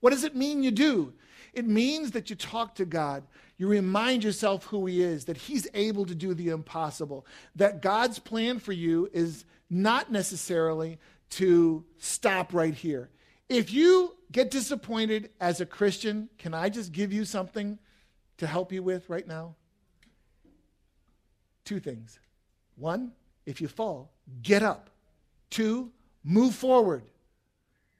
What 0.00 0.10
does 0.10 0.24
it 0.24 0.36
mean 0.36 0.62
you 0.62 0.72
do? 0.72 1.14
It 1.54 1.66
means 1.66 2.10
that 2.10 2.28
you 2.28 2.36
talk 2.36 2.74
to 2.74 2.84
God. 2.84 3.22
You 3.56 3.66
remind 3.66 4.22
yourself 4.22 4.64
who 4.64 4.84
He 4.84 5.00
is, 5.00 5.24
that 5.24 5.38
He's 5.38 5.66
able 5.72 6.04
to 6.04 6.14
do 6.14 6.34
the 6.34 6.50
impossible, 6.50 7.24
that 7.56 7.80
God's 7.80 8.18
plan 8.18 8.58
for 8.58 8.72
you 8.72 9.08
is 9.14 9.46
not 9.70 10.12
necessarily 10.12 10.98
to 11.30 11.82
stop 11.96 12.52
right 12.52 12.74
here. 12.74 13.08
If 13.48 13.72
you 13.72 14.14
get 14.30 14.50
disappointed 14.50 15.30
as 15.40 15.60
a 15.60 15.66
Christian, 15.66 16.28
can 16.38 16.52
I 16.52 16.68
just 16.68 16.92
give 16.92 17.12
you 17.12 17.24
something 17.24 17.78
to 18.36 18.46
help 18.46 18.72
you 18.72 18.82
with 18.82 19.08
right 19.08 19.26
now? 19.26 19.54
Two 21.64 21.80
things. 21.80 22.18
One, 22.76 23.12
if 23.46 23.60
you 23.60 23.68
fall, 23.68 24.10
get 24.42 24.62
up. 24.62 24.90
Two, 25.50 25.90
move 26.22 26.54
forward. 26.54 27.04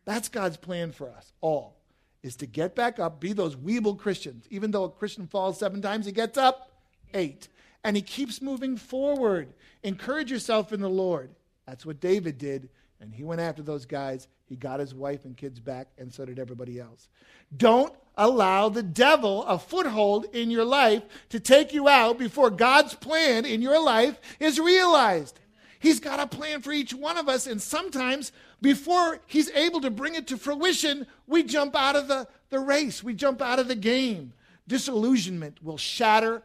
That's 0.04 0.28
God's 0.28 0.56
plan 0.56 0.92
for 0.92 1.10
us 1.10 1.32
all, 1.40 1.76
is 2.22 2.36
to 2.36 2.46
get 2.46 2.74
back 2.74 2.98
up, 2.98 3.20
be 3.20 3.32
those 3.32 3.56
weeble 3.56 3.98
Christians. 3.98 4.46
Even 4.50 4.70
though 4.70 4.84
a 4.84 4.90
Christian 4.90 5.26
falls 5.26 5.58
seven 5.58 5.80
times, 5.80 6.06
he 6.06 6.12
gets 6.12 6.36
up 6.38 6.70
eight. 7.14 7.48
And 7.84 7.96
he 7.96 8.02
keeps 8.02 8.42
moving 8.42 8.76
forward. 8.76 9.54
Encourage 9.82 10.30
yourself 10.30 10.72
in 10.72 10.80
the 10.80 10.90
Lord. 10.90 11.30
That's 11.66 11.86
what 11.86 12.00
David 12.00 12.36
did 12.38 12.68
and 13.00 13.14
he 13.14 13.24
went 13.24 13.40
after 13.40 13.62
those 13.62 13.86
guys. 13.86 14.28
He 14.46 14.56
got 14.56 14.80
his 14.80 14.94
wife 14.94 15.24
and 15.24 15.36
kids 15.36 15.60
back, 15.60 15.88
and 15.98 16.12
so 16.12 16.24
did 16.24 16.38
everybody 16.38 16.80
else. 16.80 17.08
Don't 17.56 17.92
allow 18.16 18.68
the 18.68 18.82
devil 18.82 19.44
a 19.44 19.58
foothold 19.58 20.26
in 20.32 20.50
your 20.50 20.64
life 20.64 21.02
to 21.28 21.38
take 21.38 21.72
you 21.72 21.88
out 21.88 22.18
before 22.18 22.50
God's 22.50 22.94
plan 22.94 23.44
in 23.44 23.62
your 23.62 23.82
life 23.82 24.18
is 24.40 24.58
realized. 24.58 25.38
He's 25.78 26.00
got 26.00 26.18
a 26.18 26.26
plan 26.26 26.60
for 26.60 26.72
each 26.72 26.92
one 26.92 27.16
of 27.16 27.28
us, 27.28 27.46
and 27.46 27.62
sometimes 27.62 28.32
before 28.60 29.20
he's 29.26 29.50
able 29.50 29.80
to 29.82 29.90
bring 29.90 30.14
it 30.14 30.26
to 30.28 30.36
fruition, 30.36 31.06
we 31.26 31.44
jump 31.44 31.76
out 31.76 31.94
of 31.94 32.08
the, 32.08 32.26
the 32.50 32.58
race, 32.58 33.02
we 33.04 33.14
jump 33.14 33.40
out 33.40 33.60
of 33.60 33.68
the 33.68 33.76
game. 33.76 34.32
Disillusionment 34.66 35.62
will 35.62 35.78
shatter 35.78 36.42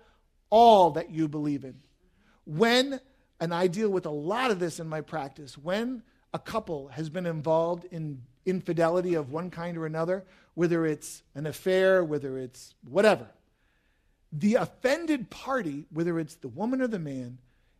all 0.49 0.91
that 0.91 1.09
you 1.09 1.27
believe 1.27 1.63
in. 1.63 1.75
When, 2.45 2.99
and 3.39 3.53
I 3.53 3.67
deal 3.67 3.89
with 3.89 4.05
a 4.05 4.11
lot 4.11 4.51
of 4.51 4.59
this 4.59 4.79
in 4.79 4.87
my 4.87 5.01
practice, 5.01 5.57
when 5.57 6.03
a 6.33 6.39
couple 6.39 6.87
has 6.89 7.09
been 7.09 7.25
involved 7.25 7.85
in 7.91 8.21
infidelity 8.45 9.13
of 9.13 9.31
one 9.31 9.49
kind 9.49 9.77
or 9.77 9.85
another, 9.85 10.23
whether 10.55 10.85
it's 10.85 11.23
an 11.35 11.45
affair, 11.45 12.03
whether 12.03 12.37
it's 12.37 12.73
whatever, 12.89 13.27
the 14.31 14.55
offended 14.55 15.29
party, 15.29 15.85
whether 15.91 16.19
it's 16.19 16.35
the 16.35 16.47
woman 16.47 16.81
or 16.81 16.87
the 16.87 16.99
man, 16.99 17.37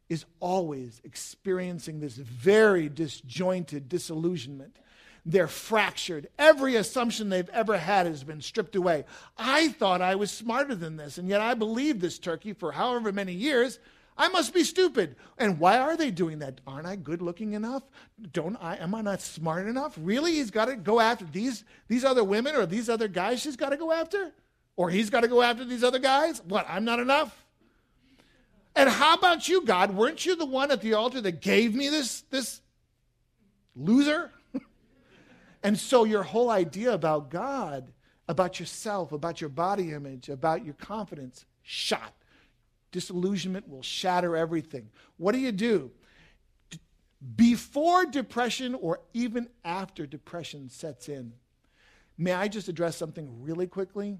is 0.10 0.26
always 0.40 1.02
experiencing 1.04 2.00
this 2.00 2.16
very 2.16 2.90
disjointed 2.90 3.90
disillusionment. 3.90 4.78
They're 5.26 5.48
fractured. 5.48 6.28
Every 6.38 6.76
assumption 6.76 7.30
they've 7.30 7.50
ever 7.50 7.78
had 7.78 8.06
has 8.06 8.24
been 8.24 8.42
stripped 8.42 8.76
away. 8.76 9.06
I 9.38 9.70
thought 9.70 10.02
I 10.02 10.16
was 10.16 10.30
smarter 10.30 10.76
than 10.76 10.98
this, 10.98 11.18
and 11.18 11.30
yet 11.30 11.42
I 11.42 11.54
believed 11.54 12.02
this 12.02 12.20
turkey 12.20 12.54
for 12.54 12.74
however 12.74 13.12
many 13.12 13.34
years. 13.34 13.80
I 14.18 14.28
must 14.30 14.54
be 14.54 14.64
stupid. 14.64 15.16
And 15.38 15.60
why 15.60 15.80
are 15.80 15.98
they 15.98 16.12
doing 16.12 16.40
that? 16.40 16.62
Aren't 16.68 16.86
I 16.86 16.96
good 16.96 17.22
looking 17.22 17.54
enough? 17.54 17.84
Don't 18.32 18.56
I 18.58 18.78
am 18.78 18.94
I 18.94 19.02
not 19.02 19.22
smart 19.22 19.68
enough? 19.68 19.98
Really? 20.00 20.34
He's 20.34 20.52
got 20.52 20.66
to 20.66 20.76
go 20.76 21.00
after 21.00 21.26
these 21.26 21.64
these 21.88 22.04
other 22.04 22.24
women 22.24 22.56
or 22.56 22.66
these 22.66 22.90
other 22.90 23.08
guys 23.08 23.42
she's 23.42 23.56
got 23.56 23.70
to 23.70 23.78
go 23.78 23.92
after? 23.92 24.32
Or 24.76 24.90
he's 24.90 25.10
got 25.10 25.22
to 25.22 25.28
go 25.28 25.42
after 25.42 25.66
these 25.66 25.84
other 25.84 26.00
guys? 26.00 26.42
What? 26.44 26.66
I'm 26.70 26.86
not 26.86 27.00
enough? 27.00 27.46
And 28.76 28.90
how 28.90 29.16
about 29.16 29.48
you, 29.48 29.64
God? 29.64 29.96
Weren't 29.96 30.26
you 30.26 30.36
the 30.36 30.46
one 30.46 30.72
at 30.72 30.82
the 30.82 30.94
altar 30.96 31.22
that 31.22 31.42
gave 31.42 31.76
me 31.76 31.90
this 31.90 32.22
this 32.30 32.62
loser? 33.76 34.32
And 35.66 35.80
so 35.80 36.04
your 36.04 36.24
whole 36.24 36.50
idea 36.50 36.92
about 36.92 37.30
God, 37.30 37.94
about 38.28 38.60
yourself, 38.60 39.14
about 39.14 39.40
your 39.40 39.50
body 39.50 39.94
image, 39.94 40.28
about 40.28 40.66
your 40.66 40.74
confidence, 40.74 41.46
shot. 41.62 42.14
Disillusionment 42.94 43.68
will 43.68 43.82
shatter 43.82 44.38
everything. 44.38 44.90
What 45.18 45.34
do 45.34 45.40
you 45.40 45.52
do? 45.52 45.92
Before 47.36 48.06
depression 48.06 48.76
or 48.76 49.02
even 49.14 49.50
after 49.66 50.06
depression 50.06 50.70
sets 50.70 51.10
in, 51.10 51.34
may 52.18 52.34
I 52.34 52.48
just 52.48 52.70
address 52.70 52.96
something 52.96 53.42
really 53.42 53.66
quickly? 53.66 54.20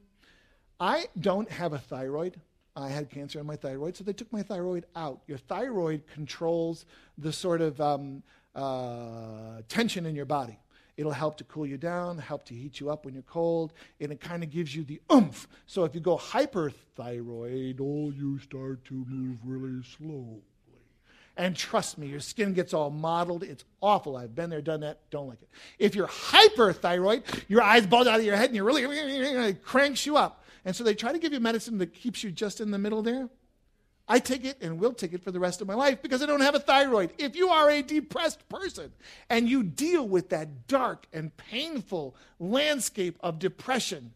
I 0.80 1.06
don't 1.20 1.50
have 1.52 1.74
a 1.74 1.78
thyroid. 1.78 2.42
I 2.76 2.90
had 2.90 3.12
cancer 3.12 3.40
in 3.40 3.46
my 3.46 3.56
thyroid, 3.56 3.96
so 3.96 4.04
they 4.04 4.14
took 4.14 4.34
my 4.34 4.42
thyroid 4.42 4.88
out. 4.96 5.22
Your 5.28 5.38
thyroid 5.38 6.08
controls 6.08 6.86
the 7.20 7.32
sort 7.32 7.62
of 7.62 7.80
um, 7.80 8.24
uh, 8.56 9.62
tension 9.70 10.08
in 10.08 10.16
your 10.16 10.26
body. 10.26 10.58
It'll 10.96 11.12
help 11.12 11.38
to 11.38 11.44
cool 11.46 11.66
you 11.66 11.78
down, 11.78 12.20
help 12.20 12.46
to 12.46 12.54
heat 12.54 12.80
you 12.80 12.92
up 12.92 13.06
when 13.06 13.16
you're 13.16 13.24
cold, 13.24 13.74
and 14.00 14.12
it 14.12 14.22
kind 14.22 14.44
of 14.44 14.52
gives 14.52 14.76
you 14.76 14.84
the 14.84 15.02
oomph. 15.12 15.48
So 15.66 15.86
if 15.86 15.96
you 15.96 16.02
go 16.02 16.18
hypothyroid, 16.18 17.80
oh, 17.82 18.12
you 18.12 18.40
start 18.40 18.86
to 18.86 19.06
move 19.10 19.38
really 19.44 19.84
slowly. 19.98 20.44
And 21.36 21.56
trust 21.56 21.98
me, 21.98 22.06
your 22.06 22.20
skin 22.20 22.54
gets 22.54 22.76
all 22.76 22.92
mottled. 22.92 23.42
It's 23.42 23.66
awful. 23.82 24.16
I've 24.16 24.36
been 24.36 24.52
there, 24.52 24.62
done 24.62 24.82
that, 24.82 25.00
don't 25.10 25.28
like 25.28 25.42
it. 25.42 25.50
If 25.80 25.96
you're 25.96 26.08
hyperthyroid, 26.08 27.46
your 27.48 27.64
eyes 27.64 27.88
bulge 27.88 28.06
out 28.06 28.20
of 28.20 28.26
your 28.26 28.36
head 28.36 28.48
and 28.48 28.56
you're 28.56 28.66
really, 28.66 28.84
it 28.84 29.64
cranks 29.64 30.06
you 30.06 30.16
up. 30.16 30.44
And 30.64 30.76
so 30.76 30.84
they 30.84 30.94
try 30.94 31.12
to 31.12 31.18
give 31.18 31.34
you 31.34 31.40
medicine 31.40 31.80
that 31.80 31.94
keeps 31.94 32.24
you 32.24 32.32
just 32.32 32.62
in 32.62 32.70
the 32.70 32.78
middle 32.78 33.02
there. 33.02 33.30
I 34.08 34.20
take 34.20 34.44
it 34.44 34.58
and 34.62 34.80
will 34.80 34.94
take 34.94 35.14
it 35.14 35.24
for 35.24 35.32
the 35.32 35.40
rest 35.40 35.62
of 35.62 35.68
my 35.68 35.76
life 35.76 36.02
because 36.02 36.22
I 36.22 36.26
don't 36.26 36.42
have 36.42 36.56
a 36.56 36.60
thyroid. 36.60 37.14
If 37.18 37.36
you 37.36 37.50
are 37.50 37.70
a 37.70 37.82
depressed 37.82 38.48
person 38.50 38.92
and 39.30 39.48
you 39.48 39.64
deal 39.64 40.08
with 40.08 40.30
that 40.30 40.68
dark 40.68 41.08
and 41.14 41.36
painful 41.38 42.16
landscape 42.38 43.18
of 43.22 43.40
depression 43.40 44.14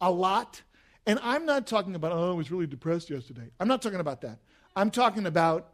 a 0.00 0.10
lot, 0.10 0.62
and 1.06 1.18
I'm 1.22 1.44
not 1.44 1.66
talking 1.66 1.94
about, 1.94 2.12
oh, 2.12 2.30
I 2.30 2.34
was 2.34 2.50
really 2.50 2.66
depressed 2.66 3.10
yesterday. 3.10 3.50
I'm 3.60 3.68
not 3.68 3.82
talking 3.82 4.00
about 4.00 4.22
that. 4.22 4.38
I'm 4.74 4.90
talking 4.90 5.26
about 5.26 5.72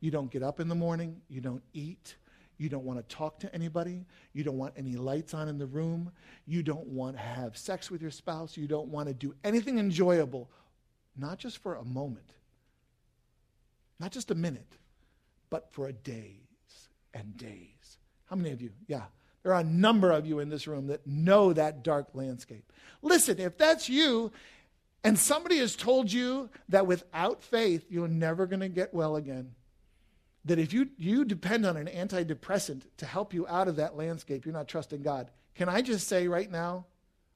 you 0.00 0.10
don't 0.10 0.30
get 0.30 0.42
up 0.42 0.58
in 0.58 0.68
the 0.68 0.74
morning, 0.74 1.20
you 1.28 1.40
don't 1.40 1.62
eat, 1.72 2.16
you 2.58 2.68
don't 2.68 2.84
want 2.84 2.98
to 2.98 3.14
talk 3.14 3.38
to 3.40 3.54
anybody, 3.54 4.04
you 4.32 4.42
don't 4.42 4.58
want 4.58 4.74
any 4.76 4.96
lights 4.96 5.32
on 5.32 5.48
in 5.48 5.58
the 5.58 5.66
room, 5.66 6.10
you 6.44 6.62
don't 6.62 6.86
want 6.88 7.16
to 7.16 7.22
have 7.22 7.56
sex 7.56 7.90
with 7.90 8.02
your 8.02 8.10
spouse, 8.10 8.56
you 8.56 8.66
don't 8.66 8.88
want 8.88 9.08
to 9.08 9.14
do 9.14 9.34
anything 9.44 9.78
enjoyable, 9.78 10.50
not 11.16 11.38
just 11.38 11.58
for 11.58 11.76
a 11.76 11.84
moment 11.84 12.32
not 13.98 14.12
just 14.12 14.30
a 14.30 14.34
minute, 14.34 14.76
but 15.50 15.72
for 15.72 15.90
days 15.92 16.88
and 17.14 17.36
days. 17.36 17.98
How 18.26 18.36
many 18.36 18.50
of 18.50 18.60
you? 18.60 18.70
Yeah. 18.86 19.04
There 19.42 19.54
are 19.54 19.60
a 19.60 19.64
number 19.64 20.10
of 20.10 20.26
you 20.26 20.40
in 20.40 20.48
this 20.48 20.66
room 20.66 20.88
that 20.88 21.06
know 21.06 21.52
that 21.52 21.84
dark 21.84 22.08
landscape. 22.14 22.72
Listen, 23.00 23.38
if 23.38 23.56
that's 23.56 23.88
you, 23.88 24.32
and 25.04 25.16
somebody 25.16 25.58
has 25.58 25.76
told 25.76 26.12
you 26.12 26.50
that 26.68 26.88
without 26.88 27.44
faith, 27.44 27.86
you're 27.88 28.08
never 28.08 28.46
going 28.46 28.60
to 28.60 28.68
get 28.68 28.92
well 28.92 29.14
again, 29.14 29.54
that 30.44 30.58
if 30.58 30.72
you, 30.72 30.88
you 30.98 31.24
depend 31.24 31.64
on 31.64 31.76
an 31.76 31.86
antidepressant 31.86 32.82
to 32.96 33.06
help 33.06 33.32
you 33.32 33.46
out 33.46 33.68
of 33.68 33.76
that 33.76 33.96
landscape, 33.96 34.44
you're 34.44 34.52
not 34.52 34.66
trusting 34.66 35.02
God. 35.02 35.30
Can 35.54 35.68
I 35.68 35.80
just 35.80 36.08
say 36.08 36.26
right 36.26 36.50
now, 36.50 36.86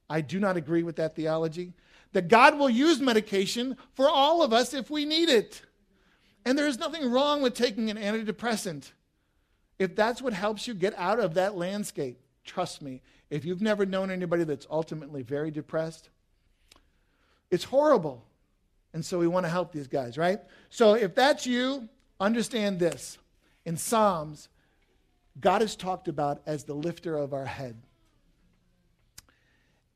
I 0.09 0.19
do 0.19 0.39
not 0.39 0.57
agree 0.57 0.83
with 0.83 0.97
that 0.97 1.15
theology. 1.15 1.73
That 2.11 2.27
God 2.27 2.59
will 2.59 2.69
use 2.69 2.99
medication 2.99 3.77
for 3.93 4.09
all 4.09 4.43
of 4.43 4.51
us 4.51 4.73
if 4.73 4.89
we 4.89 5.05
need 5.05 5.29
it. 5.29 5.61
And 6.45 6.57
there 6.57 6.67
is 6.67 6.79
nothing 6.79 7.11
wrong 7.11 7.41
with 7.41 7.53
taking 7.53 7.89
an 7.89 7.97
antidepressant. 7.97 8.91
If 9.77 9.95
that's 9.95 10.21
what 10.21 10.33
helps 10.33 10.67
you 10.67 10.73
get 10.73 10.97
out 10.97 11.19
of 11.19 11.35
that 11.35 11.55
landscape, 11.55 12.19
trust 12.43 12.81
me, 12.81 13.01
if 13.29 13.45
you've 13.45 13.61
never 13.61 13.85
known 13.85 14.11
anybody 14.11 14.43
that's 14.43 14.67
ultimately 14.69 15.21
very 15.21 15.51
depressed, 15.51 16.09
it's 17.49 17.63
horrible. 17.63 18.25
And 18.93 19.05
so 19.05 19.19
we 19.19 19.27
want 19.27 19.45
to 19.45 19.49
help 19.49 19.71
these 19.71 19.87
guys, 19.87 20.17
right? 20.17 20.39
So 20.69 20.93
if 20.95 21.15
that's 21.15 21.45
you, 21.45 21.87
understand 22.19 22.79
this. 22.79 23.17
In 23.65 23.77
Psalms, 23.77 24.49
God 25.39 25.61
is 25.61 25.75
talked 25.75 26.07
about 26.07 26.41
as 26.45 26.63
the 26.63 26.73
lifter 26.73 27.15
of 27.17 27.33
our 27.33 27.45
head. 27.45 27.77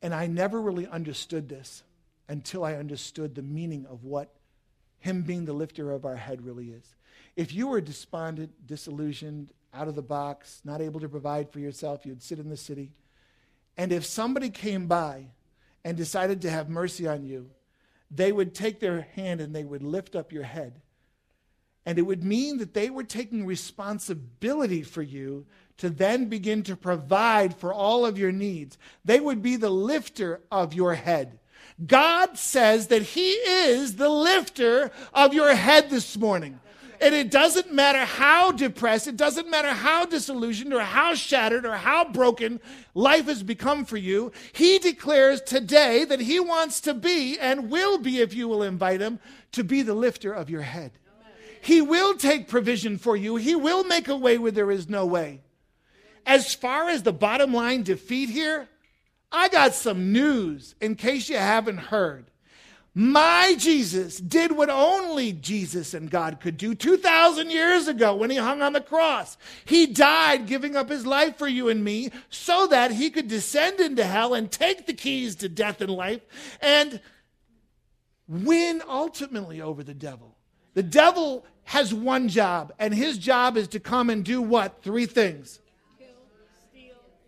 And 0.01 0.13
I 0.13 0.27
never 0.27 0.61
really 0.61 0.87
understood 0.87 1.49
this 1.49 1.83
until 2.29 2.63
I 2.63 2.75
understood 2.75 3.35
the 3.35 3.41
meaning 3.41 3.85
of 3.89 4.03
what 4.03 4.33
him 5.05 5.21
being 5.21 5.45
the 5.45 5.53
lifter 5.53 5.91
of 5.91 6.03
our 6.03 6.15
head 6.15 6.43
really 6.43 6.71
is. 6.71 6.95
If 7.35 7.53
you 7.53 7.67
were 7.67 7.79
despondent, 7.79 8.65
disillusioned, 8.65 9.53
out 9.71 9.87
of 9.87 9.93
the 9.93 10.01
box, 10.01 10.61
not 10.63 10.81
able 10.81 10.99
to 10.99 11.07
provide 11.07 11.51
for 11.51 11.59
yourself, 11.59 12.05
you'd 12.05 12.23
sit 12.23 12.39
in 12.39 12.49
the 12.49 12.57
city. 12.57 12.91
And 13.77 13.91
if 13.91 14.03
somebody 14.03 14.49
came 14.49 14.87
by 14.87 15.27
and 15.83 15.95
decided 15.95 16.41
to 16.41 16.49
have 16.49 16.69
mercy 16.69 17.07
on 17.07 17.23
you, 17.23 17.51
they 18.09 18.31
would 18.31 18.55
take 18.55 18.79
their 18.79 19.01
hand 19.15 19.41
and 19.41 19.53
they 19.53 19.63
would 19.63 19.83
lift 19.83 20.15
up 20.15 20.31
your 20.31 20.43
head. 20.43 20.81
And 21.85 21.99
it 21.99 22.03
would 22.03 22.23
mean 22.23 22.57
that 22.57 22.73
they 22.73 22.89
were 22.89 23.03
taking 23.03 23.45
responsibility 23.45 24.81
for 24.81 25.03
you 25.03 25.45
to 25.77 25.91
then 25.91 26.29
begin 26.29 26.63
to 26.63 26.75
provide 26.75 27.55
for 27.55 27.71
all 27.71 28.07
of 28.07 28.17
your 28.17 28.31
needs. 28.31 28.79
They 29.03 29.19
would 29.19 29.43
be 29.43 29.55
the 29.55 29.69
lifter 29.69 30.41
of 30.51 30.73
your 30.73 30.95
head. 30.95 31.37
God 31.83 32.37
says 32.37 32.87
that 32.87 33.01
He 33.01 33.31
is 33.31 33.95
the 33.95 34.09
lifter 34.09 34.91
of 35.13 35.33
your 35.33 35.53
head 35.55 35.89
this 35.89 36.17
morning. 36.17 36.59
And 37.01 37.13
it 37.13 37.29
doesn't 37.29 37.73
matter 37.73 38.05
how 38.05 38.51
depressed, 38.51 39.07
it 39.07 39.17
doesn't 39.17 39.49
matter 39.49 39.69
how 39.69 40.05
disillusioned 40.05 40.73
or 40.73 40.79
how 40.79 41.13
shattered 41.13 41.65
or 41.65 41.75
how 41.75 42.09
broken 42.09 42.61
life 42.93 43.25
has 43.25 43.43
become 43.43 43.83
for 43.83 43.97
you. 43.97 44.31
He 44.53 44.79
declares 44.79 45.41
today 45.41 46.05
that 46.05 46.21
He 46.21 46.39
wants 46.39 46.79
to 46.81 46.93
be 46.93 47.37
and 47.37 47.69
will 47.69 47.97
be, 47.97 48.21
if 48.21 48.33
you 48.33 48.47
will 48.47 48.63
invite 48.63 49.01
Him, 49.01 49.19
to 49.51 49.63
be 49.63 49.81
the 49.81 49.93
lifter 49.93 50.31
of 50.31 50.49
your 50.49 50.61
head. 50.61 50.91
He 51.61 51.81
will 51.81 52.15
take 52.15 52.47
provision 52.47 52.97
for 52.97 53.17
you, 53.17 53.35
He 53.35 53.55
will 53.55 53.83
make 53.83 54.07
a 54.07 54.15
way 54.15 54.37
where 54.37 54.51
there 54.51 54.71
is 54.71 54.87
no 54.87 55.05
way. 55.05 55.41
As 56.25 56.55
far 56.55 56.89
as 56.89 57.03
the 57.03 57.13
bottom 57.13 57.53
line 57.53 57.83
defeat 57.83 58.29
here, 58.29 58.67
I 59.31 59.49
got 59.49 59.73
some 59.73 60.11
news 60.11 60.75
in 60.79 60.95
case 60.95 61.29
you 61.29 61.37
haven't 61.37 61.77
heard. 61.77 62.31
My 62.97 63.55
Jesus 63.57 64.17
did 64.17 64.53
what 64.53 64.69
only 64.69 65.33
Jesus 65.33 65.93
and 65.93 66.09
God 66.09 66.39
could 66.39 66.55
do 66.55 66.73
2,000 66.73 67.49
years 67.49 67.89
ago 67.89 68.15
when 68.15 68.29
he 68.29 68.37
hung 68.37 68.61
on 68.61 68.71
the 68.71 68.79
cross. 68.79 69.37
He 69.65 69.85
died 69.85 70.47
giving 70.47 70.77
up 70.77 70.89
his 70.89 71.05
life 71.05 71.37
for 71.37 71.47
you 71.47 71.67
and 71.67 71.83
me 71.83 72.11
so 72.29 72.67
that 72.67 72.91
he 72.91 73.09
could 73.09 73.27
descend 73.27 73.81
into 73.81 74.05
hell 74.05 74.33
and 74.33 74.49
take 74.49 74.85
the 74.85 74.93
keys 74.93 75.35
to 75.37 75.49
death 75.49 75.81
and 75.81 75.91
life 75.91 76.21
and 76.61 77.01
win 78.29 78.81
ultimately 78.87 79.59
over 79.59 79.83
the 79.83 79.93
devil. 79.93 80.37
The 80.73 80.83
devil 80.83 81.45
has 81.65 81.93
one 81.93 82.29
job, 82.29 82.73
and 82.79 82.93
his 82.93 83.17
job 83.17 83.57
is 83.57 83.67
to 83.69 83.79
come 83.79 84.09
and 84.09 84.23
do 84.23 84.41
what? 84.41 84.81
Three 84.83 85.05
things 85.05 85.59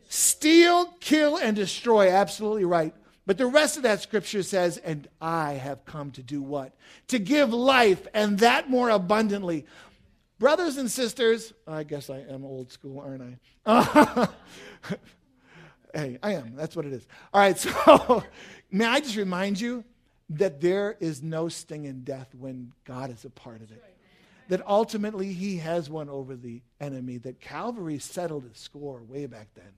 Steal, 0.07 0.85
kill, 0.99 1.37
and 1.37 1.55
destroy. 1.55 2.09
Absolutely 2.09 2.65
right. 2.65 2.93
But 3.25 3.37
the 3.37 3.45
rest 3.45 3.75
of 3.75 3.83
that 3.83 4.01
scripture 4.01 4.41
says, 4.41 4.77
and 4.77 5.07
I 5.19 5.53
have 5.53 5.83
come 5.83 6.11
to 6.11 6.23
do 6.23 6.41
what? 6.41 6.73
To 7.09 7.19
give 7.19 7.51
life 7.51 8.07
and 8.13 8.39
that 8.39 8.69
more 8.69 8.89
abundantly. 8.89 9.65
Brothers 10.39 10.77
and 10.77 10.89
sisters, 10.89 11.51
I 11.67 11.83
guess 11.83 12.09
I 12.09 12.19
am 12.19 12.45
old 12.45 12.71
school, 12.71 12.99
aren't 13.01 13.37
I? 13.65 14.29
hey, 15.93 16.19
I 16.23 16.33
am. 16.33 16.55
That's 16.55 16.75
what 16.75 16.85
it 16.85 16.93
is. 16.93 17.05
All 17.33 17.41
right, 17.41 17.57
so 17.59 18.23
may 18.71 18.85
I 18.85 19.01
just 19.01 19.17
remind 19.17 19.59
you 19.59 19.83
that 20.29 20.61
there 20.61 20.95
is 20.99 21.21
no 21.21 21.49
sting 21.49 21.85
in 21.85 22.03
death 22.03 22.33
when 22.33 22.71
God 22.85 23.11
is 23.11 23.25
a 23.25 23.29
part 23.29 23.61
of 23.61 23.71
it. 23.71 23.83
That 24.49 24.65
ultimately 24.65 25.33
he 25.33 25.57
has 25.57 25.89
won 25.89 26.07
over 26.07 26.35
the 26.35 26.61
enemy, 26.79 27.17
that 27.17 27.41
Calvary 27.41 27.99
settled 27.99 28.45
his 28.45 28.57
score 28.57 29.01
way 29.03 29.25
back 29.25 29.49
then. 29.55 29.73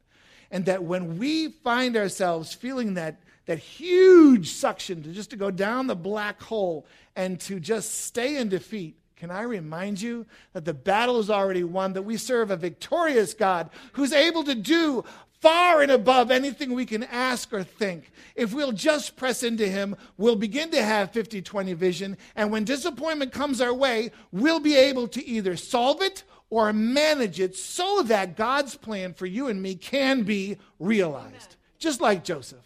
And 0.51 0.65
that 0.65 0.83
when 0.83 1.17
we 1.17 1.49
find 1.49 1.95
ourselves 1.95 2.53
feeling 2.53 2.95
that, 2.95 3.21
that 3.45 3.59
huge 3.59 4.51
suction 4.51 5.03
to 5.03 5.09
just 5.11 5.29
to 5.31 5.35
go 5.35 5.51
down 5.51 5.87
the 5.87 5.95
black 5.95 6.41
hole 6.41 6.85
and 7.15 7.39
to 7.41 7.59
just 7.59 8.05
stay 8.05 8.37
in 8.37 8.49
defeat, 8.49 8.95
can 9.15 9.31
I 9.31 9.41
remind 9.41 10.01
you 10.01 10.25
that 10.53 10.63
the 10.63 10.73
battle 10.73 11.19
is 11.19 11.29
already 11.29 11.63
won, 11.63 11.93
that 11.93 12.03
we 12.03 12.15
serve 12.15 12.51
a 12.51 12.55
victorious 12.55 13.33
God 13.33 13.69
who's 13.93 14.13
able 14.13 14.43
to 14.45 14.55
do 14.55 15.03
far 15.41 15.81
and 15.81 15.91
above 15.91 16.31
anything 16.31 16.73
we 16.73 16.85
can 16.85 17.03
ask 17.03 17.53
or 17.53 17.63
think. 17.63 18.11
If 18.35 18.53
we'll 18.53 18.71
just 18.71 19.15
press 19.15 19.43
into 19.43 19.67
Him, 19.67 19.95
we'll 20.17 20.35
begin 20.35 20.69
to 20.71 20.83
have 20.83 21.11
50 21.11 21.41
20 21.41 21.73
vision. 21.73 22.17
And 22.35 22.51
when 22.51 22.63
disappointment 22.65 23.31
comes 23.31 23.61
our 23.61 23.73
way, 23.73 24.11
we'll 24.31 24.59
be 24.59 24.75
able 24.75 25.07
to 25.09 25.25
either 25.25 25.55
solve 25.55 26.01
it 26.01 26.23
or 26.49 26.73
manage 26.73 27.39
it 27.39 27.55
so 27.55 28.01
that 28.03 28.35
God's 28.35 28.75
plan 28.75 29.13
for 29.13 29.25
you 29.25 29.47
and 29.47 29.61
me 29.61 29.75
can 29.75 30.23
be 30.23 30.57
realized, 30.79 31.55
just 31.77 32.01
like 32.01 32.23
Joseph. 32.23 32.65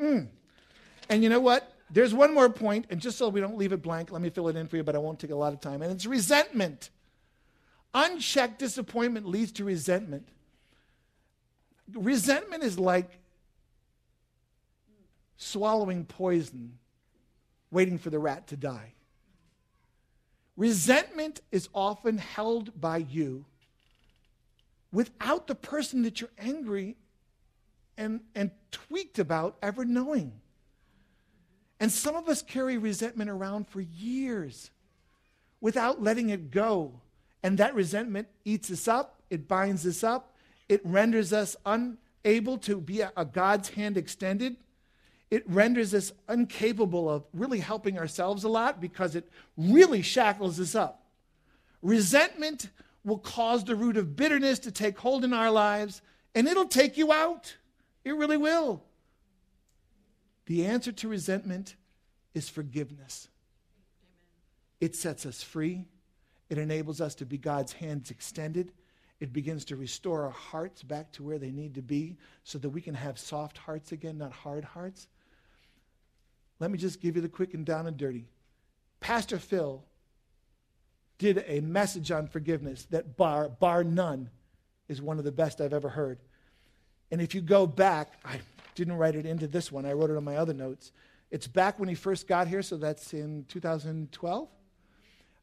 Mm. 0.00 0.28
And 1.08 1.22
you 1.22 1.28
know 1.28 1.40
what? 1.40 1.70
There's 1.90 2.14
one 2.14 2.34
more 2.34 2.48
point, 2.48 2.86
and 2.90 3.00
just 3.00 3.18
so 3.18 3.28
we 3.28 3.40
don't 3.40 3.58
leave 3.58 3.72
it 3.72 3.82
blank, 3.82 4.10
let 4.10 4.22
me 4.22 4.30
fill 4.30 4.48
it 4.48 4.56
in 4.56 4.66
for 4.66 4.76
you, 4.76 4.82
but 4.82 4.96
I 4.96 4.98
won't 4.98 5.20
take 5.20 5.30
a 5.30 5.36
lot 5.36 5.52
of 5.52 5.60
time. 5.60 5.82
And 5.82 5.92
it's 5.92 6.06
resentment. 6.06 6.90
Unchecked 7.92 8.58
disappointment 8.58 9.28
leads 9.28 9.52
to 9.52 9.64
resentment. 9.64 10.26
Resentment 11.92 12.62
is 12.62 12.78
like 12.78 13.20
swallowing 15.36 16.04
poison, 16.04 16.78
waiting 17.70 17.98
for 17.98 18.10
the 18.10 18.18
rat 18.18 18.46
to 18.48 18.56
die. 18.56 18.94
Resentment 20.56 21.40
is 21.50 21.68
often 21.74 22.18
held 22.18 22.80
by 22.80 22.98
you 22.98 23.44
without 24.92 25.48
the 25.48 25.54
person 25.54 26.02
that 26.02 26.20
you're 26.20 26.30
angry 26.38 26.96
and, 27.98 28.20
and 28.34 28.50
tweaked 28.70 29.18
about 29.18 29.56
ever 29.62 29.84
knowing. 29.84 30.32
And 31.80 31.90
some 31.90 32.14
of 32.14 32.28
us 32.28 32.42
carry 32.42 32.78
resentment 32.78 33.28
around 33.28 33.68
for 33.68 33.80
years 33.80 34.70
without 35.60 36.02
letting 36.02 36.30
it 36.30 36.50
go. 36.50 37.00
And 37.42 37.58
that 37.58 37.74
resentment 37.74 38.28
eats 38.44 38.70
us 38.70 38.86
up, 38.86 39.20
it 39.30 39.48
binds 39.48 39.84
us 39.86 40.04
up, 40.04 40.36
it 40.68 40.80
renders 40.84 41.32
us 41.32 41.56
unable 41.66 42.58
to 42.58 42.80
be 42.80 43.00
a, 43.00 43.12
a 43.16 43.24
God's 43.24 43.70
hand 43.70 43.96
extended. 43.96 44.56
It 45.34 45.42
renders 45.50 45.92
us 45.94 46.12
incapable 46.28 47.10
of 47.10 47.24
really 47.32 47.58
helping 47.58 47.98
ourselves 47.98 48.44
a 48.44 48.48
lot 48.48 48.80
because 48.80 49.16
it 49.16 49.28
really 49.56 50.00
shackles 50.00 50.60
us 50.60 50.76
up. 50.76 51.08
Resentment 51.82 52.70
will 53.04 53.18
cause 53.18 53.64
the 53.64 53.74
root 53.74 53.96
of 53.96 54.14
bitterness 54.14 54.60
to 54.60 54.70
take 54.70 54.96
hold 54.96 55.24
in 55.24 55.32
our 55.32 55.50
lives, 55.50 56.02
and 56.36 56.46
it'll 56.46 56.68
take 56.68 56.96
you 56.96 57.12
out. 57.12 57.56
It 58.04 58.14
really 58.14 58.36
will. 58.36 58.84
The 60.46 60.66
answer 60.66 60.92
to 60.92 61.08
resentment 61.08 61.74
is 62.32 62.48
forgiveness. 62.48 63.26
It 64.80 64.94
sets 64.94 65.26
us 65.26 65.42
free. 65.42 65.86
It 66.48 66.58
enables 66.58 67.00
us 67.00 67.16
to 67.16 67.26
be 67.26 67.38
God's 67.38 67.72
hands 67.72 68.12
extended. 68.12 68.70
It 69.18 69.32
begins 69.32 69.64
to 69.64 69.74
restore 69.74 70.26
our 70.26 70.30
hearts 70.30 70.84
back 70.84 71.10
to 71.14 71.24
where 71.24 71.40
they 71.40 71.50
need 71.50 71.74
to 71.74 71.82
be 71.82 72.18
so 72.44 72.56
that 72.58 72.70
we 72.70 72.80
can 72.80 72.94
have 72.94 73.18
soft 73.18 73.58
hearts 73.58 73.90
again, 73.90 74.18
not 74.18 74.30
hard 74.30 74.62
hearts. 74.62 75.08
Let 76.64 76.70
me 76.70 76.78
just 76.78 77.02
give 77.02 77.14
you 77.14 77.20
the 77.20 77.28
quick 77.28 77.52
and 77.52 77.66
down 77.66 77.86
and 77.86 77.94
dirty. 77.94 78.24
Pastor 78.98 79.38
Phil 79.38 79.84
did 81.18 81.44
a 81.46 81.60
message 81.60 82.10
on 82.10 82.26
forgiveness 82.26 82.86
that, 82.86 83.18
bar, 83.18 83.50
bar 83.50 83.84
none, 83.84 84.30
is 84.88 85.02
one 85.02 85.18
of 85.18 85.24
the 85.24 85.30
best 85.30 85.60
I've 85.60 85.74
ever 85.74 85.90
heard. 85.90 86.20
And 87.10 87.20
if 87.20 87.34
you 87.34 87.42
go 87.42 87.66
back, 87.66 88.14
I 88.24 88.40
didn't 88.74 88.94
write 88.94 89.14
it 89.14 89.26
into 89.26 89.46
this 89.46 89.70
one, 89.70 89.84
I 89.84 89.92
wrote 89.92 90.08
it 90.08 90.16
on 90.16 90.24
my 90.24 90.36
other 90.36 90.54
notes. 90.54 90.90
It's 91.30 91.46
back 91.46 91.78
when 91.78 91.90
he 91.90 91.94
first 91.94 92.26
got 92.26 92.48
here, 92.48 92.62
so 92.62 92.78
that's 92.78 93.12
in 93.12 93.44
2012. 93.50 94.48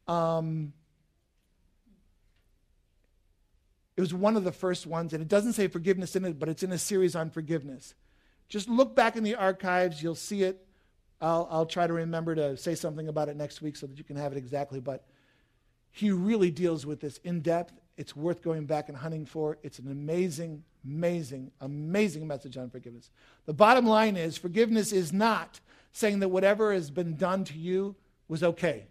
Um, 0.08 0.72
it 3.96 4.00
was 4.00 4.12
one 4.12 4.36
of 4.36 4.42
the 4.42 4.50
first 4.50 4.88
ones, 4.88 5.12
and 5.12 5.22
it 5.22 5.28
doesn't 5.28 5.52
say 5.52 5.68
forgiveness 5.68 6.16
in 6.16 6.24
it, 6.24 6.40
but 6.40 6.48
it's 6.48 6.64
in 6.64 6.72
a 6.72 6.78
series 6.78 7.14
on 7.14 7.30
forgiveness. 7.30 7.94
Just 8.48 8.68
look 8.68 8.96
back 8.96 9.14
in 9.14 9.22
the 9.22 9.36
archives, 9.36 10.02
you'll 10.02 10.16
see 10.16 10.42
it. 10.42 10.66
I'll, 11.22 11.46
I'll 11.50 11.66
try 11.66 11.86
to 11.86 11.92
remember 11.92 12.34
to 12.34 12.56
say 12.56 12.74
something 12.74 13.06
about 13.06 13.28
it 13.28 13.36
next 13.36 13.62
week 13.62 13.76
so 13.76 13.86
that 13.86 13.96
you 13.96 14.02
can 14.02 14.16
have 14.16 14.32
it 14.32 14.38
exactly. 14.38 14.80
But 14.80 15.06
he 15.92 16.10
really 16.10 16.50
deals 16.50 16.84
with 16.84 17.00
this 17.00 17.18
in 17.18 17.40
depth. 17.40 17.74
It's 17.96 18.16
worth 18.16 18.42
going 18.42 18.66
back 18.66 18.88
and 18.88 18.98
hunting 18.98 19.24
for. 19.24 19.58
It's 19.62 19.78
an 19.78 19.90
amazing, 19.90 20.64
amazing, 20.84 21.52
amazing 21.60 22.26
message 22.26 22.56
on 22.56 22.70
forgiveness. 22.70 23.10
The 23.46 23.54
bottom 23.54 23.86
line 23.86 24.16
is 24.16 24.36
forgiveness 24.36 24.92
is 24.92 25.12
not 25.12 25.60
saying 25.92 26.18
that 26.20 26.28
whatever 26.28 26.72
has 26.72 26.90
been 26.90 27.16
done 27.16 27.44
to 27.44 27.54
you 27.58 27.94
was 28.26 28.42
okay, 28.42 28.86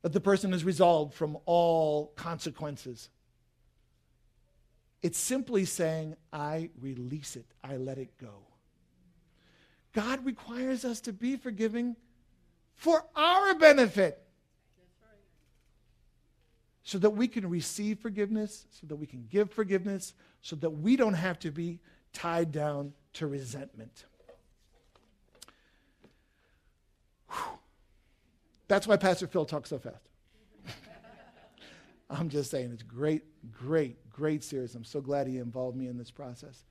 that 0.00 0.12
the 0.12 0.20
person 0.20 0.54
is 0.54 0.64
resolved 0.64 1.12
from 1.12 1.36
all 1.44 2.12
consequences. 2.16 3.10
It's 5.02 5.18
simply 5.18 5.66
saying, 5.66 6.16
I 6.32 6.70
release 6.80 7.36
it, 7.36 7.46
I 7.62 7.76
let 7.76 7.98
it 7.98 8.16
go. 8.16 8.49
God 9.92 10.24
requires 10.24 10.84
us 10.84 11.00
to 11.02 11.12
be 11.12 11.36
forgiving 11.36 11.96
for 12.74 13.04
our 13.16 13.54
benefit. 13.54 14.22
So 16.82 16.98
that 16.98 17.10
we 17.10 17.28
can 17.28 17.48
receive 17.48 18.00
forgiveness, 18.00 18.66
so 18.70 18.86
that 18.88 18.96
we 18.96 19.06
can 19.06 19.26
give 19.30 19.52
forgiveness, 19.52 20.14
so 20.42 20.56
that 20.56 20.70
we 20.70 20.96
don't 20.96 21.14
have 21.14 21.38
to 21.40 21.50
be 21.50 21.78
tied 22.12 22.50
down 22.50 22.92
to 23.14 23.26
resentment. 23.26 24.06
Whew. 27.28 27.58
That's 28.66 28.86
why 28.86 28.96
Pastor 28.96 29.26
Phil 29.26 29.44
talks 29.44 29.70
so 29.70 29.78
fast. 29.78 30.08
I'm 32.10 32.28
just 32.28 32.50
saying, 32.50 32.70
it's 32.72 32.82
great, 32.82 33.22
great, 33.52 34.10
great 34.10 34.42
series. 34.42 34.74
I'm 34.74 34.84
so 34.84 35.00
glad 35.00 35.26
he 35.26 35.38
involved 35.38 35.76
me 35.76 35.86
in 35.86 35.98
this 35.98 36.10
process. 36.10 36.64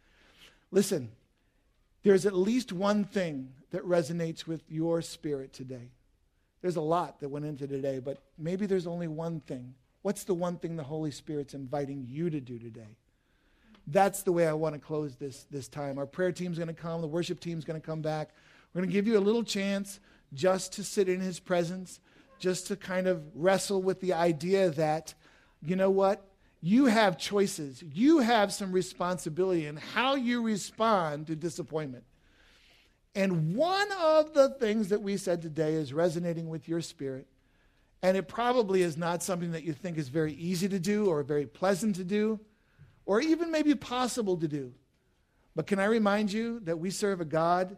Listen, 0.72 1.10
there's 2.04 2.26
at 2.26 2.36
least 2.36 2.72
one 2.72 3.04
thing 3.04 3.50
that 3.72 3.84
resonates 3.84 4.48
with 4.48 4.64
your 4.70 5.02
spirit 5.02 5.54
today. 5.54 5.92
There's 6.62 6.76
a 6.76 6.82
lot 6.82 7.20
that 7.20 7.30
went 7.30 7.46
into 7.46 7.68
today, 7.68 8.00
but 8.00 8.18
maybe 8.38 8.66
there's 8.66 8.88
only 8.88 9.08
one 9.08 9.40
thing. 9.42 9.76
What's 10.02 10.24
the 10.24 10.34
one 10.34 10.58
thing 10.58 10.76
the 10.76 10.84
Holy 10.84 11.12
Spirit's 11.12 11.54
inviting 11.54 12.06
you 12.08 12.30
to 12.30 12.40
do 12.40 12.58
today? 12.58 12.98
That's 13.88 14.24
the 14.24 14.32
way 14.32 14.48
I 14.48 14.54
want 14.54 14.76
to 14.76 14.80
close 14.80 15.16
this, 15.16 15.46
this 15.50 15.68
time. 15.68 15.98
Our 15.98 16.06
prayer 16.06 16.32
team's 16.32 16.58
going 16.58 16.68
to 16.68 16.74
come, 16.74 17.02
the 17.02 17.08
worship 17.08 17.40
team's 17.40 17.66
going 17.66 17.80
to 17.80 17.86
come 17.86 18.02
back. 18.02 18.30
We're 18.74 18.82
going 18.82 18.90
to 18.90 18.94
give 18.94 19.08
you 19.08 19.18
a 19.18 19.20
little 19.20 19.44
chance 19.44 20.00
just 20.34 20.74
to 20.74 20.84
sit 20.84 21.10
in 21.10 21.20
His 21.20 21.40
presence, 21.40 22.00
just 22.40 22.68
to 22.68 22.76
kind 22.76 23.08
of 23.08 23.24
wrestle 23.34 23.82
with 23.82 24.00
the 24.00 24.14
idea 24.14 24.70
that, 24.72 25.14
you 25.62 25.76
know 25.76 25.90
what? 25.90 26.29
You 26.62 26.86
have 26.86 27.18
choices. 27.18 27.82
You 27.82 28.20
have 28.20 28.52
some 28.52 28.72
responsibility 28.72 29.66
in 29.66 29.78
how 29.78 30.16
you 30.16 30.42
respond 30.42 31.28
to 31.28 31.36
disappointment. 31.36 32.04
And 33.16 33.56
one 33.56 33.92
of 34.00 34.34
the 34.34 34.50
things 34.50 34.90
that 34.90 35.02
we 35.02 35.18
said 35.18 35.42
today 35.42 35.74
is 35.74 35.94
resonating 35.94 36.50
with 36.50 36.68
your 36.68 36.82
spirit. 36.82 37.28
And 38.02 38.16
it 38.16 38.28
probably 38.28 38.82
is 38.82 38.98
not 38.98 39.24
something 39.24 39.52
that 39.52 39.64
you 39.64 39.74
think 39.74 39.98
is 39.98 40.10
very 40.10 40.34
easy 40.34 40.70
to 40.70 40.80
do 40.80 41.08
or 41.08 41.22
very 41.24 41.46
pleasant 41.46 41.96
to 41.98 42.04
do 42.04 42.40
or 43.06 43.20
even 43.20 43.52
maybe 43.52 43.74
possible 43.76 44.38
to 44.38 44.48
do. 44.48 44.74
But 45.56 45.68
can 45.68 45.80
I 45.80 45.86
remind 45.86 46.32
you 46.32 46.60
that 46.62 46.80
we 46.80 46.92
serve 46.92 47.20
a 47.22 47.26
God 47.26 47.78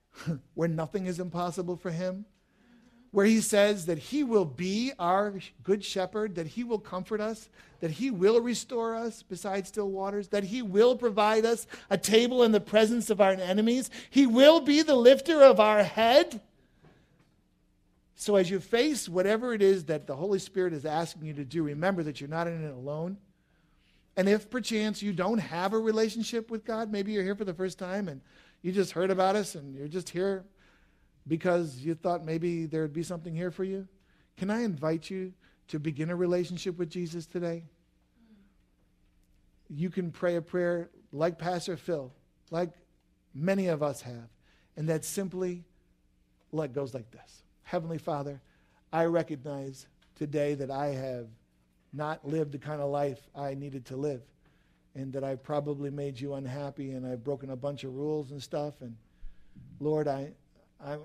where 0.54 0.68
nothing 0.68 1.06
is 1.06 1.18
impossible 1.18 1.76
for 1.76 1.90
him? 1.90 2.26
Where 3.16 3.24
he 3.24 3.40
says 3.40 3.86
that 3.86 3.96
he 3.96 4.22
will 4.22 4.44
be 4.44 4.92
our 4.98 5.32
good 5.62 5.82
shepherd, 5.82 6.34
that 6.34 6.48
he 6.48 6.62
will 6.62 6.78
comfort 6.78 7.18
us, 7.18 7.48
that 7.80 7.92
he 7.92 8.10
will 8.10 8.42
restore 8.42 8.94
us 8.94 9.22
beside 9.22 9.66
still 9.66 9.88
waters, 9.88 10.28
that 10.28 10.44
he 10.44 10.60
will 10.60 10.94
provide 10.94 11.46
us 11.46 11.66
a 11.88 11.96
table 11.96 12.42
in 12.42 12.52
the 12.52 12.60
presence 12.60 13.08
of 13.08 13.18
our 13.18 13.32
enemies. 13.32 13.88
He 14.10 14.26
will 14.26 14.60
be 14.60 14.82
the 14.82 14.94
lifter 14.94 15.42
of 15.42 15.58
our 15.58 15.82
head. 15.82 16.42
So 18.16 18.36
as 18.36 18.50
you 18.50 18.60
face 18.60 19.08
whatever 19.08 19.54
it 19.54 19.62
is 19.62 19.86
that 19.86 20.06
the 20.06 20.16
Holy 20.16 20.38
Spirit 20.38 20.74
is 20.74 20.84
asking 20.84 21.24
you 21.24 21.32
to 21.32 21.44
do, 21.46 21.62
remember 21.62 22.02
that 22.02 22.20
you're 22.20 22.28
not 22.28 22.48
in 22.48 22.64
it 22.64 22.74
alone. 22.74 23.16
And 24.18 24.28
if 24.28 24.50
perchance 24.50 25.00
you 25.00 25.14
don't 25.14 25.38
have 25.38 25.72
a 25.72 25.78
relationship 25.78 26.50
with 26.50 26.66
God, 26.66 26.92
maybe 26.92 27.12
you're 27.12 27.24
here 27.24 27.34
for 27.34 27.46
the 27.46 27.54
first 27.54 27.78
time 27.78 28.08
and 28.08 28.20
you 28.60 28.72
just 28.72 28.92
heard 28.92 29.10
about 29.10 29.36
us 29.36 29.54
and 29.54 29.74
you're 29.74 29.88
just 29.88 30.10
here 30.10 30.44
because 31.26 31.78
you 31.78 31.94
thought 31.94 32.24
maybe 32.24 32.66
there'd 32.66 32.92
be 32.92 33.02
something 33.02 33.34
here 33.34 33.50
for 33.50 33.64
you? 33.64 33.88
Can 34.36 34.50
I 34.50 34.62
invite 34.62 35.10
you 35.10 35.32
to 35.68 35.78
begin 35.78 36.10
a 36.10 36.16
relationship 36.16 36.78
with 36.78 36.90
Jesus 36.90 37.26
today? 37.26 37.64
You 39.68 39.90
can 39.90 40.12
pray 40.12 40.36
a 40.36 40.42
prayer 40.42 40.90
like 41.12 41.38
Pastor 41.38 41.76
Phil, 41.76 42.12
like 42.50 42.70
many 43.34 43.66
of 43.66 43.82
us 43.82 44.02
have, 44.02 44.28
and 44.76 44.88
that 44.88 45.04
simply 45.04 45.64
like 46.52 46.72
goes 46.72 46.94
like 46.94 47.10
this. 47.10 47.42
Heavenly 47.62 47.98
Father, 47.98 48.40
I 48.92 49.06
recognize 49.06 49.86
today 50.14 50.54
that 50.54 50.70
I 50.70 50.88
have 50.88 51.26
not 51.92 52.26
lived 52.26 52.52
the 52.52 52.58
kind 52.58 52.80
of 52.80 52.90
life 52.90 53.18
I 53.34 53.54
needed 53.54 53.86
to 53.86 53.96
live 53.96 54.22
and 54.94 55.12
that 55.12 55.24
I've 55.24 55.42
probably 55.42 55.90
made 55.90 56.20
you 56.20 56.34
unhappy 56.34 56.92
and 56.92 57.06
I've 57.06 57.24
broken 57.24 57.50
a 57.50 57.56
bunch 57.56 57.84
of 57.84 57.94
rules 57.94 58.30
and 58.30 58.42
stuff 58.42 58.80
and 58.80 58.96
Lord, 59.80 60.08
I, 60.08 60.32
I'm, 60.84 61.00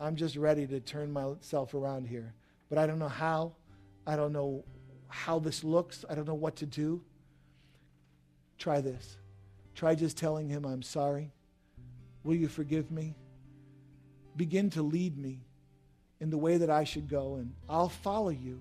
I'm 0.00 0.16
just 0.16 0.36
ready 0.36 0.66
to 0.66 0.80
turn 0.80 1.12
myself 1.12 1.74
around 1.74 2.06
here. 2.06 2.34
But 2.68 2.78
I 2.78 2.86
don't 2.86 2.98
know 2.98 3.08
how. 3.08 3.52
I 4.06 4.16
don't 4.16 4.32
know 4.32 4.64
how 5.08 5.38
this 5.38 5.64
looks. 5.64 6.04
I 6.08 6.14
don't 6.14 6.26
know 6.26 6.34
what 6.34 6.56
to 6.56 6.66
do. 6.66 7.02
Try 8.58 8.80
this. 8.80 9.16
Try 9.74 9.94
just 9.94 10.16
telling 10.16 10.48
him, 10.48 10.64
I'm 10.64 10.82
sorry. 10.82 11.32
Will 12.24 12.34
you 12.34 12.48
forgive 12.48 12.90
me? 12.90 13.14
Begin 14.36 14.70
to 14.70 14.82
lead 14.82 15.16
me 15.16 15.40
in 16.20 16.30
the 16.30 16.38
way 16.38 16.56
that 16.56 16.70
I 16.70 16.84
should 16.84 17.08
go, 17.08 17.36
and 17.36 17.52
I'll 17.68 17.88
follow 17.88 18.30
you 18.30 18.60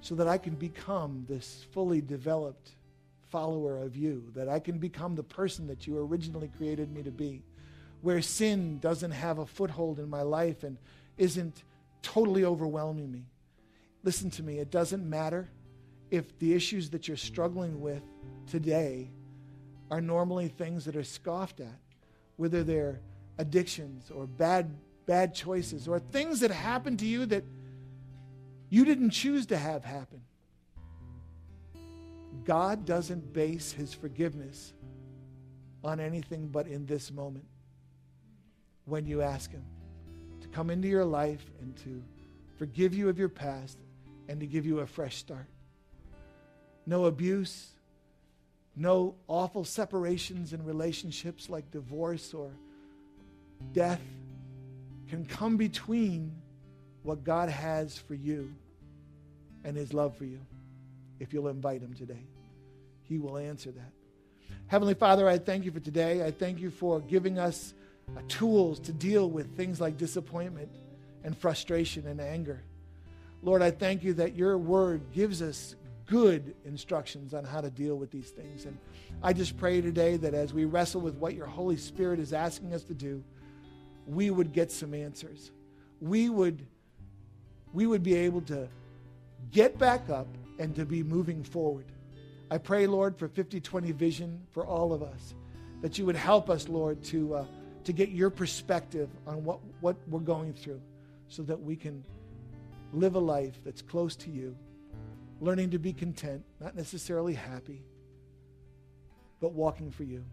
so 0.00 0.14
that 0.14 0.28
I 0.28 0.38
can 0.38 0.54
become 0.54 1.24
this 1.28 1.66
fully 1.72 2.00
developed 2.00 2.70
follower 3.30 3.78
of 3.78 3.96
you, 3.96 4.24
that 4.34 4.48
I 4.48 4.58
can 4.58 4.78
become 4.78 5.14
the 5.14 5.22
person 5.22 5.66
that 5.66 5.86
you 5.86 5.98
originally 5.98 6.50
created 6.56 6.92
me 6.92 7.02
to 7.02 7.10
be 7.10 7.42
where 8.02 8.22
sin 8.22 8.78
doesn't 8.78 9.10
have 9.10 9.38
a 9.38 9.46
foothold 9.46 9.98
in 9.98 10.08
my 10.08 10.22
life 10.22 10.62
and 10.62 10.78
isn't 11.16 11.64
totally 12.02 12.44
overwhelming 12.44 13.10
me. 13.10 13.26
Listen 14.04 14.30
to 14.30 14.42
me, 14.42 14.58
it 14.58 14.70
doesn't 14.70 15.08
matter 15.08 15.48
if 16.10 16.38
the 16.38 16.54
issues 16.54 16.90
that 16.90 17.08
you're 17.08 17.16
struggling 17.16 17.80
with 17.80 18.02
today 18.46 19.10
are 19.90 20.00
normally 20.00 20.48
things 20.48 20.84
that 20.84 20.96
are 20.96 21.04
scoffed 21.04 21.60
at, 21.60 21.80
whether 22.36 22.62
they're 22.62 23.00
addictions 23.38 24.10
or 24.10 24.26
bad, 24.26 24.72
bad 25.06 25.34
choices 25.34 25.88
or 25.88 25.98
things 25.98 26.40
that 26.40 26.50
happen 26.50 26.96
to 26.96 27.06
you 27.06 27.26
that 27.26 27.44
you 28.68 28.84
didn't 28.84 29.10
choose 29.10 29.46
to 29.46 29.56
have 29.56 29.84
happen. 29.84 30.22
God 32.44 32.84
doesn't 32.84 33.32
base 33.32 33.72
his 33.72 33.92
forgiveness 33.92 34.72
on 35.82 35.98
anything 35.98 36.48
but 36.48 36.66
in 36.66 36.86
this 36.86 37.10
moment 37.10 37.46
when 38.86 39.06
you 39.06 39.20
ask 39.20 39.50
him 39.50 39.64
to 40.40 40.48
come 40.48 40.70
into 40.70 40.88
your 40.88 41.04
life 41.04 41.44
and 41.60 41.76
to 41.76 42.02
forgive 42.58 42.94
you 42.94 43.08
of 43.08 43.18
your 43.18 43.28
past 43.28 43.78
and 44.28 44.40
to 44.40 44.46
give 44.46 44.64
you 44.64 44.80
a 44.80 44.86
fresh 44.86 45.16
start. 45.16 45.46
No 46.86 47.04
abuse, 47.04 47.68
no 48.74 49.14
awful 49.28 49.64
separations 49.64 50.52
in 50.52 50.64
relationships 50.64 51.50
like 51.50 51.70
divorce 51.70 52.32
or 52.32 52.50
death 53.72 54.00
can 55.08 55.24
come 55.24 55.56
between 55.56 56.32
what 57.02 57.24
God 57.24 57.48
has 57.48 57.98
for 57.98 58.14
you 58.14 58.52
and 59.64 59.76
his 59.76 59.92
love 59.92 60.16
for 60.16 60.24
you 60.24 60.40
if 61.18 61.32
you'll 61.32 61.48
invite 61.48 61.80
him 61.80 61.94
today. 61.94 62.24
He 63.02 63.18
will 63.18 63.38
answer 63.38 63.70
that. 63.70 63.92
Heavenly 64.66 64.94
Father, 64.94 65.28
I 65.28 65.38
thank 65.38 65.64
you 65.64 65.70
for 65.70 65.80
today. 65.80 66.24
I 66.24 66.30
thank 66.30 66.60
you 66.60 66.70
for 66.70 67.00
giving 67.00 67.38
us 67.38 67.72
tools 68.28 68.78
to 68.80 68.92
deal 68.92 69.28
with 69.28 69.56
things 69.56 69.80
like 69.80 69.96
disappointment 69.96 70.70
and 71.24 71.36
frustration 71.36 72.06
and 72.06 72.20
anger. 72.20 72.62
Lord, 73.42 73.62
I 73.62 73.70
thank 73.70 74.02
you 74.02 74.14
that 74.14 74.34
your 74.34 74.58
word 74.58 75.12
gives 75.12 75.42
us 75.42 75.76
good 76.06 76.54
instructions 76.64 77.34
on 77.34 77.44
how 77.44 77.60
to 77.60 77.70
deal 77.70 77.96
with 77.96 78.10
these 78.10 78.30
things. 78.30 78.64
And 78.64 78.78
I 79.22 79.32
just 79.32 79.56
pray 79.56 79.80
today 79.80 80.16
that 80.18 80.34
as 80.34 80.54
we 80.54 80.64
wrestle 80.64 81.00
with 81.00 81.16
what 81.16 81.34
your 81.34 81.46
Holy 81.46 81.76
Spirit 81.76 82.20
is 82.20 82.32
asking 82.32 82.72
us 82.74 82.84
to 82.84 82.94
do, 82.94 83.22
we 84.06 84.30
would 84.30 84.52
get 84.52 84.70
some 84.70 84.94
answers. 84.94 85.50
We 86.00 86.28
would, 86.28 86.64
we 87.72 87.86
would 87.86 88.02
be 88.02 88.14
able 88.14 88.40
to 88.42 88.68
get 89.50 89.78
back 89.78 90.08
up 90.08 90.28
and 90.58 90.74
to 90.76 90.84
be 90.84 91.02
moving 91.02 91.42
forward. 91.42 91.86
I 92.50 92.58
pray, 92.58 92.86
Lord, 92.86 93.16
for 93.16 93.28
50 93.28 93.60
20 93.60 93.92
vision 93.92 94.40
for 94.52 94.64
all 94.64 94.92
of 94.92 95.02
us, 95.02 95.34
that 95.82 95.98
you 95.98 96.06
would 96.06 96.16
help 96.16 96.48
us, 96.48 96.68
Lord, 96.68 97.02
to, 97.04 97.34
uh, 97.34 97.44
to 97.86 97.92
get 97.92 98.10
your 98.10 98.30
perspective 98.30 99.08
on 99.26 99.42
what, 99.44 99.60
what 99.80 99.96
we're 100.08 100.20
going 100.20 100.52
through 100.52 100.80
so 101.28 101.42
that 101.42 101.60
we 101.60 101.74
can 101.74 102.04
live 102.92 103.14
a 103.14 103.18
life 103.18 103.54
that's 103.64 103.82
close 103.82 104.14
to 104.16 104.30
you 104.30 104.56
learning 105.40 105.70
to 105.70 105.78
be 105.78 105.92
content, 105.92 106.42
not 106.60 106.74
necessarily 106.74 107.34
happy, 107.34 107.82
but 109.40 109.52
walking 109.52 109.90
for 109.90 110.04
you, 110.04 110.24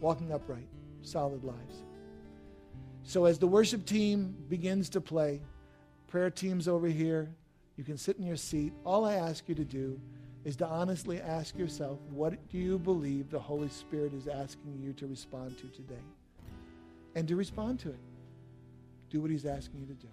walking 0.00 0.32
upright, 0.32 0.68
solid 1.02 1.42
lives. 1.44 1.82
So 3.02 3.24
as 3.24 3.38
the 3.38 3.46
worship 3.46 3.84
team 3.84 4.34
begins 4.48 4.88
to 4.90 5.00
play, 5.00 5.42
prayer 6.06 6.30
teams 6.30 6.68
over 6.68 6.86
here, 6.86 7.34
you 7.76 7.84
can 7.84 7.98
sit 7.98 8.16
in 8.16 8.24
your 8.24 8.36
seat. 8.36 8.72
All 8.86 9.04
I 9.04 9.14
ask 9.14 9.48
you 9.48 9.54
to 9.56 9.64
do 9.64 10.00
is 10.44 10.56
to 10.56 10.66
honestly 10.66 11.20
ask 11.20 11.58
yourself, 11.58 11.98
what 12.10 12.48
do 12.48 12.58
you 12.58 12.78
believe 12.78 13.30
the 13.30 13.38
Holy 13.38 13.68
Spirit 13.68 14.14
is 14.14 14.28
asking 14.28 14.78
you 14.80 14.92
to 14.94 15.06
respond 15.06 15.58
to 15.58 15.66
today? 15.68 16.02
And 17.14 17.28
to 17.28 17.36
respond 17.36 17.80
to 17.80 17.90
it. 17.90 18.00
Do 19.10 19.20
what 19.20 19.30
he's 19.30 19.46
asking 19.46 19.80
you 19.80 19.86
to 19.86 19.94
do. 19.94 20.08